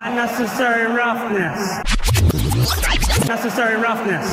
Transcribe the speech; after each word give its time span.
Unnecessary 0.00 0.86
roughness. 0.94 1.82
Necessary 3.26 3.74
roughness. 3.82 4.32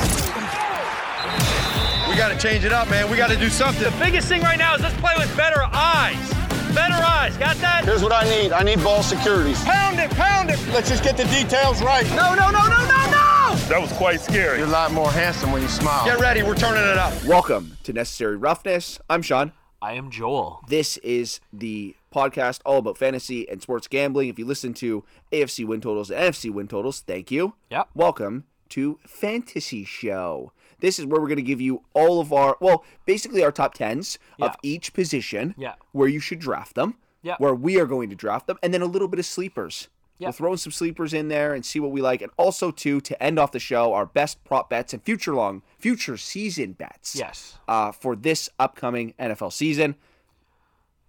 We 2.08 2.16
got 2.16 2.30
to 2.30 2.38
change 2.38 2.66
it 2.66 2.72
up, 2.72 2.88
man. 2.88 3.10
We 3.10 3.18
got 3.18 3.32
to 3.32 3.36
do 3.36 3.50
something. 3.50 3.84
The 3.84 3.98
biggest 4.00 4.28
thing 4.28 4.44
right 4.44 4.60
now 4.60 4.76
is 4.76 4.82
let's 4.84 4.96
play 5.02 5.14
with 5.18 5.36
better 5.36 5.64
eyes. 5.74 6.30
Better 6.76 6.94
eyes. 6.94 7.36
Got 7.38 7.58
that? 7.58 7.84
Here's 7.84 8.04
what 8.04 8.12
I 8.14 8.30
need. 8.30 8.52
I 8.52 8.62
need 8.62 8.84
ball 8.84 9.02
securities. 9.02 9.60
Pound 9.64 10.00
it, 10.00 10.12
pound 10.12 10.52
it. 10.52 10.60
Let's 10.68 10.88
just 10.88 11.04
get 11.04 11.18
the 11.18 11.26
details 11.26 11.82
right. 11.82 12.06
No, 12.10 12.36
no, 12.36 12.52
no, 12.52 12.62
no, 12.68 12.86
no, 12.86 13.06
no! 13.10 13.56
That 13.68 13.80
was 13.82 13.92
quite 13.94 14.22
scary. 14.22 14.60
You're 14.60 14.68
a 14.68 14.70
lot 14.70 14.92
more 14.92 15.12
handsome 15.12 15.52
when 15.52 15.64
you 15.64 15.68
smile. 15.68 16.06
Get 16.06 16.20
ready. 16.20 16.44
We're 16.44 16.54
turning 16.54 16.84
it 16.84 17.00
up. 17.00 17.12
Welcome 17.26 17.76
to 17.86 17.92
Necessary 17.92 18.38
Roughness. 18.38 19.00
I'm 19.10 19.24
Sean. 19.24 19.52
I 19.82 19.94
am 19.94 20.12
Joel. 20.12 20.62
This 20.68 20.98
is 20.98 21.40
the 21.52 21.96
podcast 22.20 22.62
all 22.66 22.78
about 22.78 22.98
fantasy 22.98 23.48
and 23.50 23.62
sports 23.62 23.88
gambling. 23.90 24.30
If 24.30 24.40
you 24.40 24.46
listen 24.46 24.74
to 24.76 25.04
AFC 25.34 25.66
win 25.66 25.82
totals 25.82 26.10
and 26.10 26.20
NFC 26.20 26.50
win 26.50 26.68
totals, 26.70 27.02
thank 27.02 27.30
you. 27.30 27.56
Yep. 27.70 27.90
Welcome 27.94 28.46
to 28.70 29.00
Fantasy 29.06 29.84
Show. 29.84 30.54
This 30.80 30.98
is 30.98 31.06
where 31.06 31.20
we're 31.20 31.28
going 31.28 31.36
to 31.38 31.42
give 31.44 31.60
you 31.62 31.84
all 31.94 32.22
of 32.22 32.32
our, 32.32 32.56
well, 32.62 32.86
basically 33.06 33.44
our 33.44 33.52
top 33.52 33.74
tens 33.74 34.18
Yeah. 34.38 34.46
of 34.46 34.56
each 34.64 34.94
position, 34.94 35.56
Yeah. 35.58 35.74
where 35.92 36.08
you 36.08 36.20
should 36.22 36.40
draft 36.40 36.76
them, 36.76 36.96
Yeah. 37.22 37.36
where 37.38 37.54
we 37.54 37.80
are 37.80 37.86
going 37.86 38.10
to 38.10 38.16
draft 38.16 38.48
them, 38.48 38.58
and 38.64 38.74
then 38.74 38.82
a 38.82 38.86
little 38.86 39.08
bit 39.10 39.20
of 39.20 39.26
sleepers. 39.26 39.90
Yeah. 40.18 40.28
We'll 40.28 40.34
throw 40.34 40.52
in 40.54 40.58
some 40.58 40.72
sleepers 40.72 41.14
in 41.14 41.28
there 41.28 41.54
and 41.54 41.66
see 41.66 41.82
what 41.82 41.92
we 41.92 42.02
like, 42.02 42.22
and 42.22 42.32
also 42.38 42.72
too 42.72 43.02
to 43.02 43.22
end 43.22 43.38
off 43.38 43.52
the 43.52 43.60
show, 43.60 43.94
our 43.94 44.06
best 44.06 44.42
prop 44.46 44.70
bets 44.70 44.94
and 44.94 45.04
future 45.04 45.36
long, 45.36 45.62
future 45.78 46.16
season 46.16 46.72
bets. 46.72 47.16
Yes. 47.18 47.58
Uh, 47.68 47.92
for 47.92 48.16
this 48.16 48.50
upcoming 48.58 49.14
NFL 49.20 49.52
season. 49.52 49.96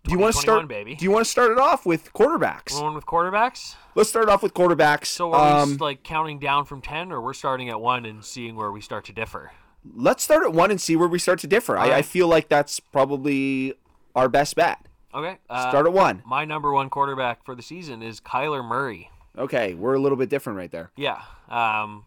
Do 0.06 0.12
you 0.12 0.18
want 0.18 0.34
to 0.34 0.40
start? 0.40 0.68
baby. 0.68 0.94
Do 0.94 1.04
you 1.04 1.10
want 1.10 1.24
to 1.24 1.30
start 1.30 1.50
it 1.52 1.58
off 1.58 1.84
with 1.84 2.12
quarterbacks? 2.12 2.72
Going 2.78 2.94
with 2.94 3.06
quarterbacks. 3.06 3.74
Let's 3.94 4.08
start 4.08 4.28
off 4.28 4.42
with 4.42 4.54
quarterbacks. 4.54 5.06
So 5.06 5.32
are 5.32 5.62
um, 5.62 5.70
we 5.72 5.76
like 5.76 6.02
counting 6.02 6.38
down 6.38 6.64
from 6.64 6.80
ten, 6.80 7.12
or 7.12 7.20
we're 7.20 7.34
starting 7.34 7.68
at 7.68 7.80
one 7.80 8.06
and 8.06 8.24
seeing 8.24 8.56
where 8.56 8.70
we 8.72 8.80
start 8.80 9.04
to 9.06 9.12
differ? 9.12 9.52
let's 9.94 10.22
start 10.22 10.44
at 10.44 10.52
one 10.52 10.70
and 10.70 10.80
see 10.80 10.96
where 10.96 11.08
we 11.08 11.18
start 11.18 11.38
to 11.40 11.46
differ. 11.46 11.78
I, 11.78 11.98
I 11.98 12.02
feel 12.02 12.28
like 12.28 12.48
that's 12.48 12.80
probably 12.80 13.74
our 14.14 14.28
best 14.28 14.56
bet. 14.56 14.78
Okay. 15.14 15.38
Uh, 15.48 15.70
Start 15.70 15.86
at 15.86 15.92
one. 15.92 16.22
My 16.26 16.44
number 16.44 16.72
one 16.72 16.90
quarterback 16.90 17.44
for 17.44 17.54
the 17.54 17.62
season 17.62 18.02
is 18.02 18.20
Kyler 18.20 18.64
Murray. 18.64 19.10
Okay, 19.38 19.74
we're 19.74 19.94
a 19.94 19.98
little 19.98 20.18
bit 20.18 20.28
different 20.28 20.58
right 20.58 20.70
there. 20.70 20.90
Yeah. 20.96 21.22
Um, 21.48 22.04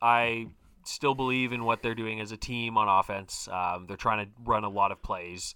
I 0.00 0.48
still 0.84 1.14
believe 1.14 1.52
in 1.52 1.64
what 1.64 1.82
they're 1.82 1.94
doing 1.94 2.20
as 2.20 2.32
a 2.32 2.36
team 2.36 2.76
on 2.76 2.88
offense. 2.88 3.48
Um, 3.50 3.86
they're 3.86 3.96
trying 3.96 4.26
to 4.26 4.32
run 4.44 4.64
a 4.64 4.68
lot 4.68 4.90
of 4.90 5.02
plays. 5.02 5.54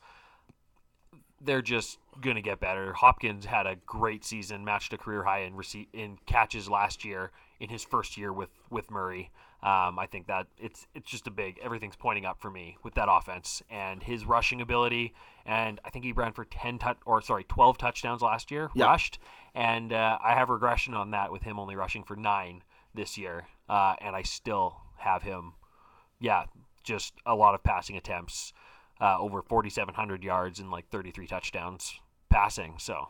They're 1.44 1.62
just 1.62 1.98
going 2.20 2.36
to 2.36 2.42
get 2.42 2.60
better. 2.60 2.92
Hopkins 2.92 3.44
had 3.46 3.66
a 3.66 3.76
great 3.86 4.24
season, 4.24 4.64
matched 4.64 4.92
a 4.92 4.98
career 4.98 5.24
high 5.24 5.40
in 5.40 5.54
rece- 5.54 5.88
in 5.92 6.18
catches 6.26 6.68
last 6.68 7.04
year 7.04 7.30
in 7.58 7.68
his 7.68 7.84
first 7.84 8.16
year 8.16 8.32
with 8.32 8.50
with 8.70 8.90
Murray. 8.90 9.30
Um, 9.62 9.96
I 9.98 10.06
think 10.10 10.26
that 10.26 10.48
it's 10.58 10.86
it's 10.94 11.08
just 11.10 11.26
a 11.26 11.30
big 11.30 11.58
everything's 11.62 11.96
pointing 11.96 12.24
up 12.26 12.40
for 12.40 12.50
me 12.50 12.76
with 12.82 12.94
that 12.94 13.08
offense 13.10 13.62
and 13.70 14.02
his 14.02 14.24
rushing 14.24 14.60
ability. 14.60 15.14
And 15.46 15.80
I 15.84 15.90
think 15.90 16.04
he 16.04 16.12
ran 16.12 16.32
for 16.32 16.44
ten 16.44 16.78
touch 16.78 16.98
or 17.06 17.20
sorry 17.22 17.44
twelve 17.44 17.78
touchdowns 17.78 18.22
last 18.22 18.50
year 18.50 18.70
Yeah. 18.74 18.86
rushed. 18.86 19.18
And 19.54 19.92
uh, 19.92 20.18
I 20.22 20.34
have 20.34 20.48
regression 20.48 20.94
on 20.94 21.10
that 21.12 21.30
with 21.32 21.42
him 21.42 21.58
only 21.58 21.76
rushing 21.76 22.02
for 22.04 22.16
nine 22.16 22.62
this 22.94 23.16
year. 23.18 23.46
Uh, 23.68 23.94
and 24.00 24.14
I 24.16 24.22
still 24.22 24.76
have 24.98 25.22
him, 25.22 25.52
yeah, 26.20 26.44
just 26.82 27.14
a 27.24 27.34
lot 27.34 27.54
of 27.54 27.62
passing 27.62 27.96
attempts, 27.96 28.52
uh, 29.02 29.18
over 29.18 29.42
4,700 29.42 30.22
yards 30.22 30.60
and 30.60 30.70
like 30.70 30.88
33 30.90 31.26
touchdowns 31.26 31.92
passing. 32.30 32.74
So, 32.78 33.08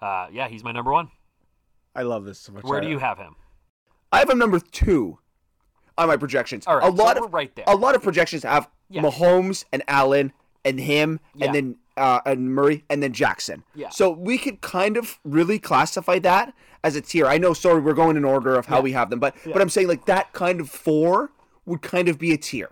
uh, 0.00 0.28
yeah, 0.32 0.48
he's 0.48 0.62
my 0.64 0.72
number 0.72 0.92
one. 0.92 1.10
I 1.94 2.02
love 2.02 2.24
this 2.24 2.38
so 2.38 2.52
much. 2.52 2.62
Where 2.64 2.80
do 2.80 2.88
you 2.88 2.98
have 3.00 3.18
him? 3.18 3.34
I 4.12 4.20
have 4.20 4.30
him 4.30 4.38
number 4.38 4.60
two 4.60 5.18
on 5.98 6.08
my 6.08 6.16
projections. 6.16 6.66
All 6.66 6.76
right, 6.76 6.86
a 6.86 6.90
lot 6.90 7.16
so 7.16 7.24
of 7.24 7.34
right 7.34 7.54
there. 7.56 7.64
a 7.68 7.74
lot 7.76 7.94
of 7.96 8.02
projections 8.02 8.44
have 8.44 8.68
Yeah. 8.88 9.02
Mahomes 9.02 9.64
and 9.72 9.82
Allen 9.88 10.32
and 10.64 10.78
him 10.80 11.18
Yeah. 11.34 11.46
and 11.46 11.54
then 11.54 11.76
uh, 11.96 12.20
and 12.24 12.54
Murray 12.54 12.84
and 12.88 13.02
then 13.02 13.12
Jackson. 13.12 13.64
Yeah. 13.74 13.90
So 13.90 14.10
we 14.10 14.38
could 14.38 14.60
kind 14.62 14.96
of 14.96 15.18
really 15.24 15.58
classify 15.58 16.18
that 16.20 16.54
as 16.82 16.96
a 16.96 17.00
tier. 17.00 17.26
I 17.26 17.36
know. 17.36 17.52
Sorry, 17.52 17.80
we're 17.80 17.92
going 17.94 18.16
in 18.16 18.24
order 18.24 18.54
of 18.54 18.66
how 18.66 18.80
we 18.80 18.92
have 18.92 19.10
them, 19.10 19.18
but 19.18 19.34
but 19.44 19.60
I'm 19.60 19.68
saying 19.68 19.88
like 19.88 20.06
that 20.06 20.32
kind 20.32 20.60
of 20.60 20.70
four 20.70 21.30
would 21.66 21.82
kind 21.82 22.08
of 22.08 22.18
be 22.18 22.32
a 22.32 22.38
tier. 22.38 22.70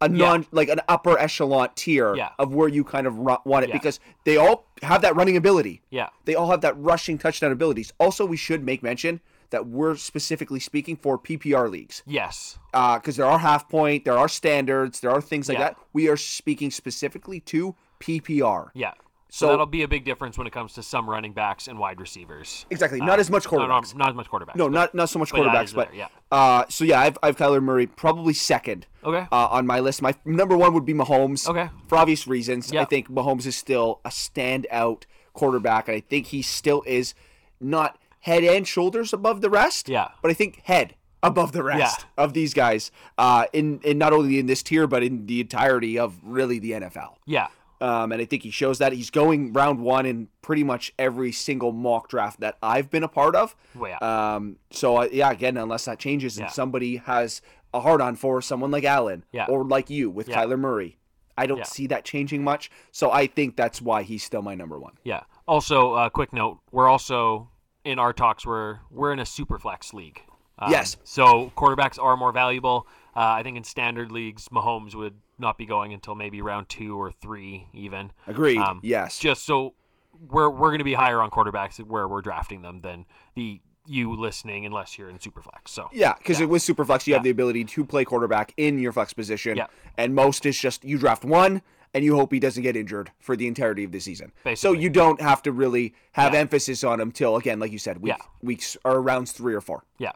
A 0.00 0.08
non 0.08 0.46
like 0.52 0.68
an 0.68 0.80
upper 0.88 1.18
echelon 1.18 1.70
tier 1.74 2.14
Yeah. 2.14 2.30
of 2.38 2.54
where 2.54 2.68
you 2.68 2.84
kind 2.84 3.06
of 3.06 3.18
ru- 3.18 3.36
want 3.44 3.64
it 3.64 3.70
Yeah. 3.70 3.76
because 3.76 3.98
they 4.24 4.36
all 4.36 4.64
have 4.82 5.02
that 5.02 5.16
running 5.16 5.36
ability. 5.36 5.82
Yeah. 5.90 6.08
They 6.24 6.34
all 6.36 6.50
have 6.50 6.60
that 6.60 6.78
rushing 6.78 7.18
touchdown 7.18 7.50
abilities. 7.50 7.92
Also, 7.98 8.24
we 8.24 8.36
should 8.36 8.64
make 8.64 8.82
mention 8.82 9.20
that 9.50 9.66
we're 9.66 9.96
specifically 9.96 10.60
speaking 10.60 10.94
for 10.94 11.18
PPR 11.18 11.68
leagues 11.70 12.02
Yes. 12.06 12.58
Uh, 12.74 12.98
because 12.98 13.16
there 13.16 13.26
are 13.26 13.38
half 13.38 13.68
point, 13.68 14.04
there 14.04 14.16
are 14.18 14.28
standards, 14.28 15.00
there 15.00 15.10
are 15.10 15.20
things 15.22 15.48
like 15.48 15.58
Yeah. 15.58 15.64
that. 15.70 15.76
We 15.92 16.08
are 16.08 16.16
speaking 16.18 16.70
specifically 16.70 17.40
to 17.40 17.74
PPR. 17.98 18.70
Yeah. 18.74 18.92
So, 19.30 19.46
So- 19.46 19.50
that'll 19.50 19.66
be 19.66 19.82
a 19.82 19.88
big 19.88 20.04
difference 20.06 20.38
when 20.38 20.46
it 20.46 20.52
comes 20.54 20.72
to 20.74 20.82
some 20.82 21.08
running 21.08 21.32
backs 21.34 21.68
and 21.68 21.78
wide 21.78 22.00
receivers. 22.00 22.64
Exactly. 22.70 22.98
Not 23.00 23.18
as 23.20 23.30
much 23.30 23.44
No, 23.50 23.58
no, 23.58 23.64
quarterbacks. 23.66 23.94
not 23.94 24.08
as 24.08 24.14
much 24.14 24.28
quarterbacks. 24.30 24.56
No, 24.56 24.64
but- 24.66 24.72
not 24.72 24.94
not 24.94 25.08
so 25.10 25.18
much 25.18 25.30
but 25.32 25.40
quarterbacks, 25.42 25.74
but 25.74 25.88
there, 25.90 25.98
yeah. 25.98 26.08
uh, 26.32 26.64
so 26.70 26.84
yeah, 26.84 27.00
I've 27.00 27.18
I've 27.22 27.36
Kyler 27.36 27.62
Murray 27.62 27.86
probably 27.86 28.32
second. 28.32 28.86
Okay. 29.04 29.26
Uh, 29.30 29.48
on 29.50 29.66
my 29.66 29.80
list, 29.80 30.00
my 30.00 30.14
number 30.24 30.56
one 30.56 30.72
would 30.72 30.86
be 30.86 30.94
Mahomes. 30.94 31.46
Okay. 31.48 31.68
For 31.88 31.98
obvious 31.98 32.26
reasons, 32.26 32.72
I 32.72 32.76
Yeah. 32.76 32.84
think 32.86 33.10
Mahomes 33.10 33.44
is 33.46 33.54
still 33.54 34.00
a 34.04 34.08
standout 34.08 35.02
quarterback, 35.34 35.88
and 35.88 35.96
I 35.96 36.00
think 36.00 36.26
he 36.28 36.40
still 36.42 36.82
is 36.86 37.14
not 37.60 37.98
head 38.20 38.44
and 38.44 38.66
shoulders 38.66 39.12
above 39.12 39.40
the 39.42 39.50
rest. 39.50 39.88
Yeah. 39.88 40.08
But 40.22 40.30
I 40.30 40.34
think 40.34 40.62
head 40.64 40.94
above 41.22 41.52
the 41.52 41.62
rest 41.62 42.06
of 42.16 42.32
these 42.32 42.54
guys, 42.54 42.90
uh, 43.18 43.44
in 43.52 43.80
in 43.84 43.98
not 43.98 44.12
only 44.14 44.38
in 44.38 44.46
this 44.46 44.62
tier 44.62 44.86
but 44.86 45.02
in 45.02 45.26
the 45.26 45.40
entirety 45.42 45.98
of 45.98 46.18
really 46.22 46.58
the 46.58 46.72
NFL. 46.72 47.18
Yeah. 47.26 47.48
Um, 47.80 48.10
and 48.12 48.20
I 48.20 48.24
think 48.24 48.42
he 48.42 48.50
shows 48.50 48.78
that 48.78 48.92
he's 48.92 49.10
going 49.10 49.52
round 49.52 49.80
one 49.80 50.04
in 50.04 50.28
pretty 50.42 50.64
much 50.64 50.92
every 50.98 51.30
single 51.32 51.70
mock 51.72 52.08
draft 52.08 52.40
that 52.40 52.56
I've 52.62 52.90
been 52.90 53.04
a 53.04 53.08
part 53.08 53.36
of. 53.36 53.54
Well, 53.74 53.90
yeah. 53.90 54.34
Um, 54.34 54.56
so 54.70 54.96
uh, 54.96 55.08
yeah, 55.12 55.30
again, 55.30 55.56
unless 55.56 55.84
that 55.84 55.98
changes 55.98 56.36
and 56.38 56.46
Yeah. 56.46 56.50
somebody 56.50 56.96
has 56.96 57.40
a 57.72 57.80
hard 57.80 58.00
on 58.00 58.16
for 58.16 58.42
someone 58.42 58.70
like 58.70 58.84
Allen 58.84 59.24
Yeah. 59.32 59.46
or 59.48 59.64
like 59.64 59.90
you 59.90 60.10
with 60.10 60.28
Yeah. 60.28 60.44
Kyler 60.44 60.58
Murray, 60.58 60.98
I 61.36 61.46
don't 61.46 61.64
see 61.66 61.86
that 61.86 62.04
changing 62.04 62.42
much. 62.42 62.68
So 62.90 63.12
I 63.12 63.28
think 63.28 63.54
that's 63.56 63.80
why 63.80 64.02
he's 64.02 64.24
still 64.24 64.42
my 64.42 64.56
number 64.56 64.78
one. 64.80 64.94
Yeah. 65.04 65.20
Also, 65.46 65.92
uh, 65.94 66.08
quick 66.10 66.32
note: 66.32 66.58
we're 66.72 66.88
also 66.88 67.48
in 67.84 67.98
our 68.00 68.12
talks. 68.12 68.44
We're 68.44 68.80
we're 68.90 69.12
in 69.12 69.20
a 69.20 69.26
super 69.26 69.58
flex 69.58 69.94
league. 69.94 70.20
Um, 70.58 70.72
Yes. 70.72 70.96
So 71.04 71.52
quarterbacks 71.56 72.02
are 72.02 72.16
more 72.16 72.32
valuable. 72.32 72.88
Uh, 73.14 73.20
I 73.38 73.42
think 73.44 73.56
in 73.56 73.62
standard 73.62 74.10
leagues, 74.10 74.48
Mahomes 74.48 74.96
would 74.96 75.14
not 75.38 75.58
be 75.58 75.66
going 75.66 75.92
until 75.92 76.14
maybe 76.14 76.40
round 76.42 76.68
two 76.68 77.00
or 77.00 77.12
three, 77.12 77.66
even. 77.72 78.12
Agreed. 78.26 78.58
Um, 78.58 78.80
yes. 78.82 79.18
Just 79.18 79.44
so 79.44 79.74
we're 80.30 80.50
we're 80.50 80.68
going 80.68 80.78
to 80.78 80.84
be 80.84 80.94
higher 80.94 81.20
on 81.20 81.30
quarterbacks 81.30 81.78
where 81.82 82.08
we're 82.08 82.22
drafting 82.22 82.62
them 82.62 82.80
than 82.80 83.06
the 83.34 83.60
you 83.86 84.14
listening, 84.14 84.66
unless 84.66 84.98
you're 84.98 85.08
in 85.08 85.18
super 85.18 85.40
flex. 85.40 85.70
So 85.70 85.88
Yeah, 85.92 86.12
because 86.18 86.40
Yeah. 86.40 86.46
with 86.46 86.62
Superflex, 86.62 87.06
you 87.06 87.14
have 87.14 87.22
the 87.22 87.30
ability 87.30 87.64
to 87.64 87.84
play 87.86 88.04
quarterback 88.04 88.52
in 88.58 88.78
your 88.78 88.92
flex 88.92 89.14
position. 89.14 89.56
Yeah. 89.56 89.66
And 89.96 90.14
most 90.14 90.44
is 90.44 90.58
just 90.58 90.84
you 90.84 90.98
draft 90.98 91.24
one 91.24 91.62
and 91.94 92.04
you 92.04 92.14
hope 92.14 92.30
he 92.30 92.38
doesn't 92.38 92.62
get 92.62 92.76
injured 92.76 93.12
for 93.18 93.34
the 93.34 93.46
entirety 93.46 93.84
of 93.84 93.92
the 93.92 93.98
season. 94.00 94.30
Basically. 94.44 94.56
So 94.56 94.72
you 94.78 94.90
don't 94.90 95.22
have 95.22 95.42
to 95.44 95.52
really 95.52 95.94
have 96.12 96.34
Yeah. 96.34 96.40
emphasis 96.40 96.84
on 96.84 97.00
him 97.00 97.10
till, 97.12 97.36
again, 97.36 97.60
like 97.60 97.72
you 97.72 97.78
said, 97.78 98.02
week, 98.02 98.10
Yeah. 98.18 98.24
weeks 98.42 98.76
or 98.84 99.00
rounds 99.00 99.32
three 99.32 99.54
or 99.54 99.62
four. 99.62 99.84
Yeah. 99.96 100.12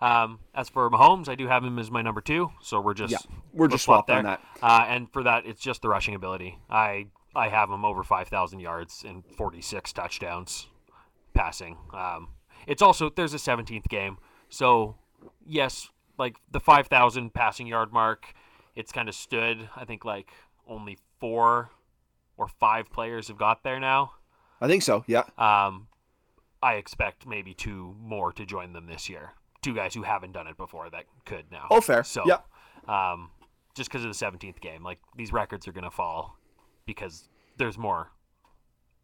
Um, 0.00 0.40
as 0.54 0.68
for 0.68 0.90
Mahomes, 0.90 1.28
I 1.28 1.34
do 1.34 1.46
have 1.46 1.64
him 1.64 1.78
as 1.78 1.90
my 1.90 2.02
number 2.02 2.20
two, 2.20 2.50
so 2.60 2.80
we're 2.80 2.94
just 2.94 3.12
Yeah, 3.12 3.18
we're 3.52 3.68
just 3.68 3.84
swap 3.84 4.06
swapped 4.06 4.10
on 4.18 4.24
that. 4.24 4.40
Uh, 4.62 4.84
and 4.88 5.10
for 5.12 5.22
that, 5.22 5.46
it's 5.46 5.62
just 5.62 5.82
the 5.82 5.88
rushing 5.88 6.14
ability. 6.14 6.58
I 6.68 7.06
I 7.34 7.48
have 7.48 7.70
him 7.70 7.84
over 7.84 8.02
five 8.02 8.28
thousand 8.28 8.60
yards 8.60 9.04
and 9.06 9.24
forty 9.36 9.60
six 9.60 9.92
touchdowns 9.92 10.66
passing. 11.32 11.78
Um, 11.92 12.28
it's 12.66 12.82
also 12.82 13.10
there's 13.10 13.34
a 13.34 13.38
seventeenth 13.38 13.88
game, 13.88 14.18
so 14.48 14.96
yes, 15.46 15.88
like 16.18 16.36
the 16.50 16.60
five 16.60 16.88
thousand 16.88 17.34
passing 17.34 17.66
yard 17.66 17.92
mark, 17.92 18.34
it's 18.74 18.92
kind 18.92 19.08
of 19.08 19.14
stood. 19.14 19.68
I 19.76 19.84
think 19.84 20.04
like 20.04 20.30
only 20.66 20.98
four 21.20 21.70
or 22.36 22.48
five 22.48 22.90
players 22.90 23.28
have 23.28 23.38
got 23.38 23.62
there 23.62 23.78
now. 23.80 24.12
I 24.60 24.66
think 24.66 24.82
so. 24.82 25.04
Yeah. 25.06 25.24
Um, 25.38 25.88
I 26.62 26.74
expect 26.74 27.26
maybe 27.26 27.52
two 27.54 27.94
more 28.00 28.32
to 28.32 28.46
join 28.46 28.72
them 28.72 28.86
this 28.86 29.08
year. 29.08 29.32
Two 29.64 29.74
guys 29.74 29.94
who 29.94 30.02
haven't 30.02 30.32
done 30.32 30.46
it 30.46 30.56
before 30.58 30.90
that 30.90 31.04
could 31.24 31.50
now. 31.50 31.66
Oh, 31.70 31.80
fair. 31.80 32.04
So, 32.04 32.22
Yeah. 32.26 32.40
um, 32.86 33.30
just 33.74 33.88
because 33.90 34.04
of 34.04 34.10
the 34.10 34.14
seventeenth 34.14 34.60
game, 34.60 34.82
like 34.84 34.98
these 35.16 35.32
records 35.32 35.66
are 35.66 35.72
gonna 35.72 35.90
fall 35.90 36.36
because 36.86 37.28
there's 37.56 37.78
more, 37.78 38.10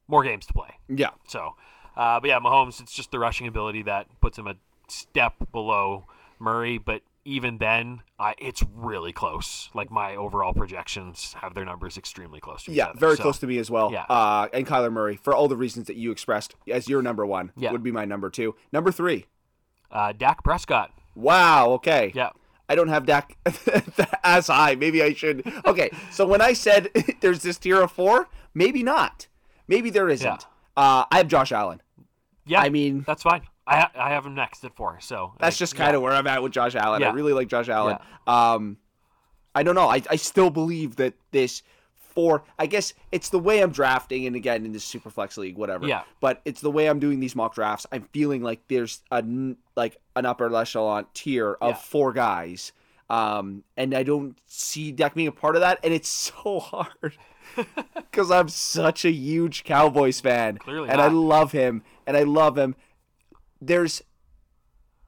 more 0.07 0.23
games 0.23 0.45
to 0.47 0.53
play. 0.53 0.75
Yeah. 0.89 1.11
So, 1.27 1.57
uh, 1.97 2.21
but 2.21 2.29
yeah, 2.29 2.39
Mahomes, 2.41 2.79
it's 2.81 2.93
just 2.93 3.11
the 3.11 3.19
rushing 3.19 3.47
ability 3.47 3.83
that 3.85 4.07
puts 4.21 4.39
him 4.39 4.47
a 4.47 4.55
step 4.89 5.35
below 5.51 6.05
Murray. 6.39 6.77
But 6.77 7.01
even 7.25 7.56
then, 7.59 8.03
I, 8.19 8.35
it's 8.39 8.63
really 8.75 9.13
close. 9.13 9.71
Like 9.73 9.91
my 9.91 10.15
overall 10.17 10.53
projections 10.53 11.35
have 11.41 11.55
their 11.55 11.65
numbers 11.65 11.97
extremely 11.97 12.39
close 12.41 12.65
to 12.65 12.71
each 12.71 12.77
Yeah, 12.77 12.89
other. 12.89 12.99
very 12.99 13.17
So, 13.17 13.23
close 13.23 13.39
to 13.39 13.47
me 13.47 13.56
as 13.59 13.71
well. 13.71 13.91
yeah. 13.93 14.05
Uh, 14.11 14.49
and 14.53 14.67
Kyler 14.67 14.93
Murray, 14.93 15.17
for 15.17 15.35
all 15.35 15.49
the 15.49 15.56
reasons 15.56 15.87
that 15.87 15.97
you 15.97 16.11
expressed 16.13 16.55
as 16.69 16.87
your 16.89 17.01
number 17.03 17.25
one, 17.25 17.53
Yeah. 17.56 17.73
would 17.73 17.83
be 17.83 17.93
my 17.93 18.05
number 18.05 18.29
two. 18.31 18.55
Number 18.73 18.93
three. 18.93 19.25
Uh, 19.91 20.13
Dak 20.13 20.43
Prescott. 20.45 20.93
Wow. 21.15 21.71
Okay. 21.73 22.13
Yeah. 22.15 22.31
I 22.69 22.75
don't 22.77 22.89
have 22.89 23.05
Dak 23.07 23.37
as 24.23 24.47
high. 24.47 24.77
Maybe 24.77 25.03
I 25.03 25.13
should. 25.13 25.45
Okay. 25.67 25.91
So 26.11 26.27
when 26.27 26.41
I 26.41 26.53
said 26.53 26.89
there's 27.21 27.43
this 27.43 27.59
tier 27.59 27.81
of 27.83 27.91
four, 27.93 28.29
maybe 28.55 28.83
not. 28.83 29.27
Maybe 29.67 29.91
there 29.91 30.09
isn't. 30.09 30.27
Yeah. 30.27 30.37
Uh, 30.77 31.05
I 31.11 31.17
have 31.19 31.29
Josh 31.29 31.51
Allen. 31.53 31.83
Yeah, 32.47 32.61
I 32.61 32.69
mean- 32.69 33.05
that's 33.07 33.23
fine. 33.23 33.43
I 33.67 33.77
ha- 33.81 33.93
I 33.95 34.09
have 34.11 34.27
him 34.27 34.35
next 34.35 34.65
at 34.65 34.75
four. 34.75 34.99
So 35.01 35.35
That's 35.39 35.57
just 35.57 35.77
kind 35.77 35.95
of 35.95 36.03
where 36.03 36.13
I'm 36.13 36.27
at 36.27 36.43
with 36.43 36.51
Josh 36.53 36.75
Allen. 36.75 37.01
Yeah. 37.03 37.11
I 37.11 37.13
really 37.13 37.33
like 37.33 37.47
Josh 37.47 37.69
Allen. 37.69 37.99
Um, 38.27 38.79
I 39.55 39.63
don't 39.63 39.75
know. 39.77 39.89
I, 39.89 40.03
I 40.11 40.17
still 40.17 40.51
believe 40.51 40.97
that 40.97 41.15
this 41.31 41.63
four. 42.11 42.43
I 42.59 42.67
guess 42.67 42.95
it's 43.12 43.29
the 43.31 43.39
way 43.39 43.61
I'm 43.62 43.71
drafting, 43.73 44.27
and 44.27 44.37
again 44.37 44.65
in 44.67 44.73
this 44.73 44.85
Superflex 44.91 45.37
league, 45.37 45.57
whatever. 45.57 45.87
Yeah. 45.87 46.03
But 46.21 46.41
it's 46.45 46.61
the 46.61 46.71
way 46.71 46.89
I'm 46.89 46.99
doing 46.99 47.21
these 47.21 47.35
mock 47.37 47.55
drafts. 47.55 47.87
I'm 47.93 48.03
feeling 48.12 48.43
like 48.43 48.61
there's 48.69 49.03
a 49.11 49.25
like 49.77 49.97
an 50.17 50.27
upper 50.27 50.55
echelon 50.55 51.07
tier 51.15 51.57
of 51.61 51.71
Yeah. 51.71 51.77
four 51.77 52.12
guys. 52.12 52.73
Um, 53.09 53.65
and 53.77 53.93
I 53.95 54.05
don't 54.05 54.39
see 54.47 54.93
Dak 54.93 55.15
being 55.15 55.27
a 55.27 55.33
part 55.33 55.57
of 55.57 55.62
that, 55.62 55.81
and 55.83 55.93
it's 55.93 56.09
so 56.35 56.61
hard 56.61 57.17
because 57.97 58.31
I'm 58.31 58.49
such 58.49 59.05
a 59.05 59.11
huge 59.11 59.65
Cowboys 59.65 60.21
fan, 60.21 60.59
Clearly 60.59 60.89
and 60.89 61.01
I 61.01 61.09
love 61.09 61.51
him, 61.53 61.83
and 62.06 62.17
I 62.17 62.23
love 62.23 62.56
him. 62.56 62.77
There's 63.61 64.03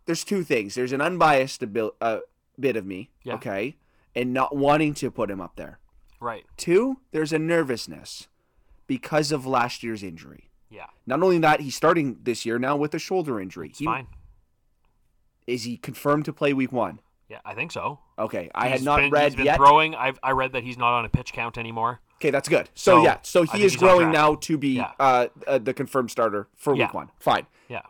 there's 0.06 0.24
two 0.24 0.42
things. 0.42 0.74
There's 0.74 0.92
an 0.92 1.00
unbiased 1.00 1.62
abil- 1.62 1.94
uh, 2.00 2.18
bit 2.58 2.76
of 2.76 2.84
me, 2.84 3.10
Yeah. 3.22 3.34
okay, 3.34 3.76
and 4.16 4.32
not 4.32 4.56
wanting 4.56 4.94
to 4.94 5.10
put 5.10 5.30
him 5.30 5.40
up 5.40 5.54
there. 5.56 5.78
Right. 6.22 6.44
Two, 6.56 6.98
there's 7.10 7.32
a 7.32 7.38
nervousness 7.38 8.28
because 8.86 9.32
of 9.32 9.44
last 9.46 9.82
year's 9.82 10.02
injury. 10.02 10.50
Yeah, 10.70 10.86
Not 11.06 11.22
only 11.22 11.38
that, 11.40 11.60
he's 11.60 11.74
starting 11.76 12.16
this 12.22 12.46
year 12.46 12.58
now 12.58 12.76
with 12.76 12.94
a 12.94 12.98
shoulder 12.98 13.38
injury. 13.40 13.68
it's 13.68 13.78
He- 13.78 13.84
fine. 13.84 14.06
Is 15.46 15.64
he 15.64 15.76
confirmed 15.76 16.24
to 16.26 16.32
play 16.32 16.52
week 16.52 16.72
one? 16.72 17.00
Yeah, 17.28 17.40
I 17.44 17.54
think 17.54 17.72
so. 17.72 17.98
Okay, 18.18 18.50
I 18.54 18.68
had 18.68 18.82
not 18.82 18.98
been, 19.00 19.10
read 19.10 19.24
he's 19.24 19.36
been 19.36 19.46
yet. 19.46 19.56
throwing. 19.56 19.94
I've 19.94 20.18
I 20.22 20.30
read 20.32 20.52
that 20.52 20.62
he's 20.62 20.78
not 20.78 20.92
on 20.98 21.04
a 21.04 21.08
pitch 21.08 21.32
count 21.32 21.58
anymore. 21.58 22.00
Okay, 22.16 22.30
that's 22.30 22.48
good. 22.48 22.68
So, 22.74 22.98
So, 22.98 23.04
yeah, 23.04 23.16
so 23.22 23.42
he 23.44 23.64
is 23.64 23.74
growing 23.76 24.12
now 24.12 24.34
to 24.36 24.56
be 24.58 24.76
Yeah. 24.76 24.92
uh, 25.00 25.26
uh, 25.46 25.58
the 25.58 25.74
confirmed 25.74 26.10
starter 26.10 26.48
for 26.56 26.74
Yeah. 26.76 26.84
week 26.86 26.94
one. 26.94 27.10
Fine. 27.18 27.46
Yeah. 27.68 27.80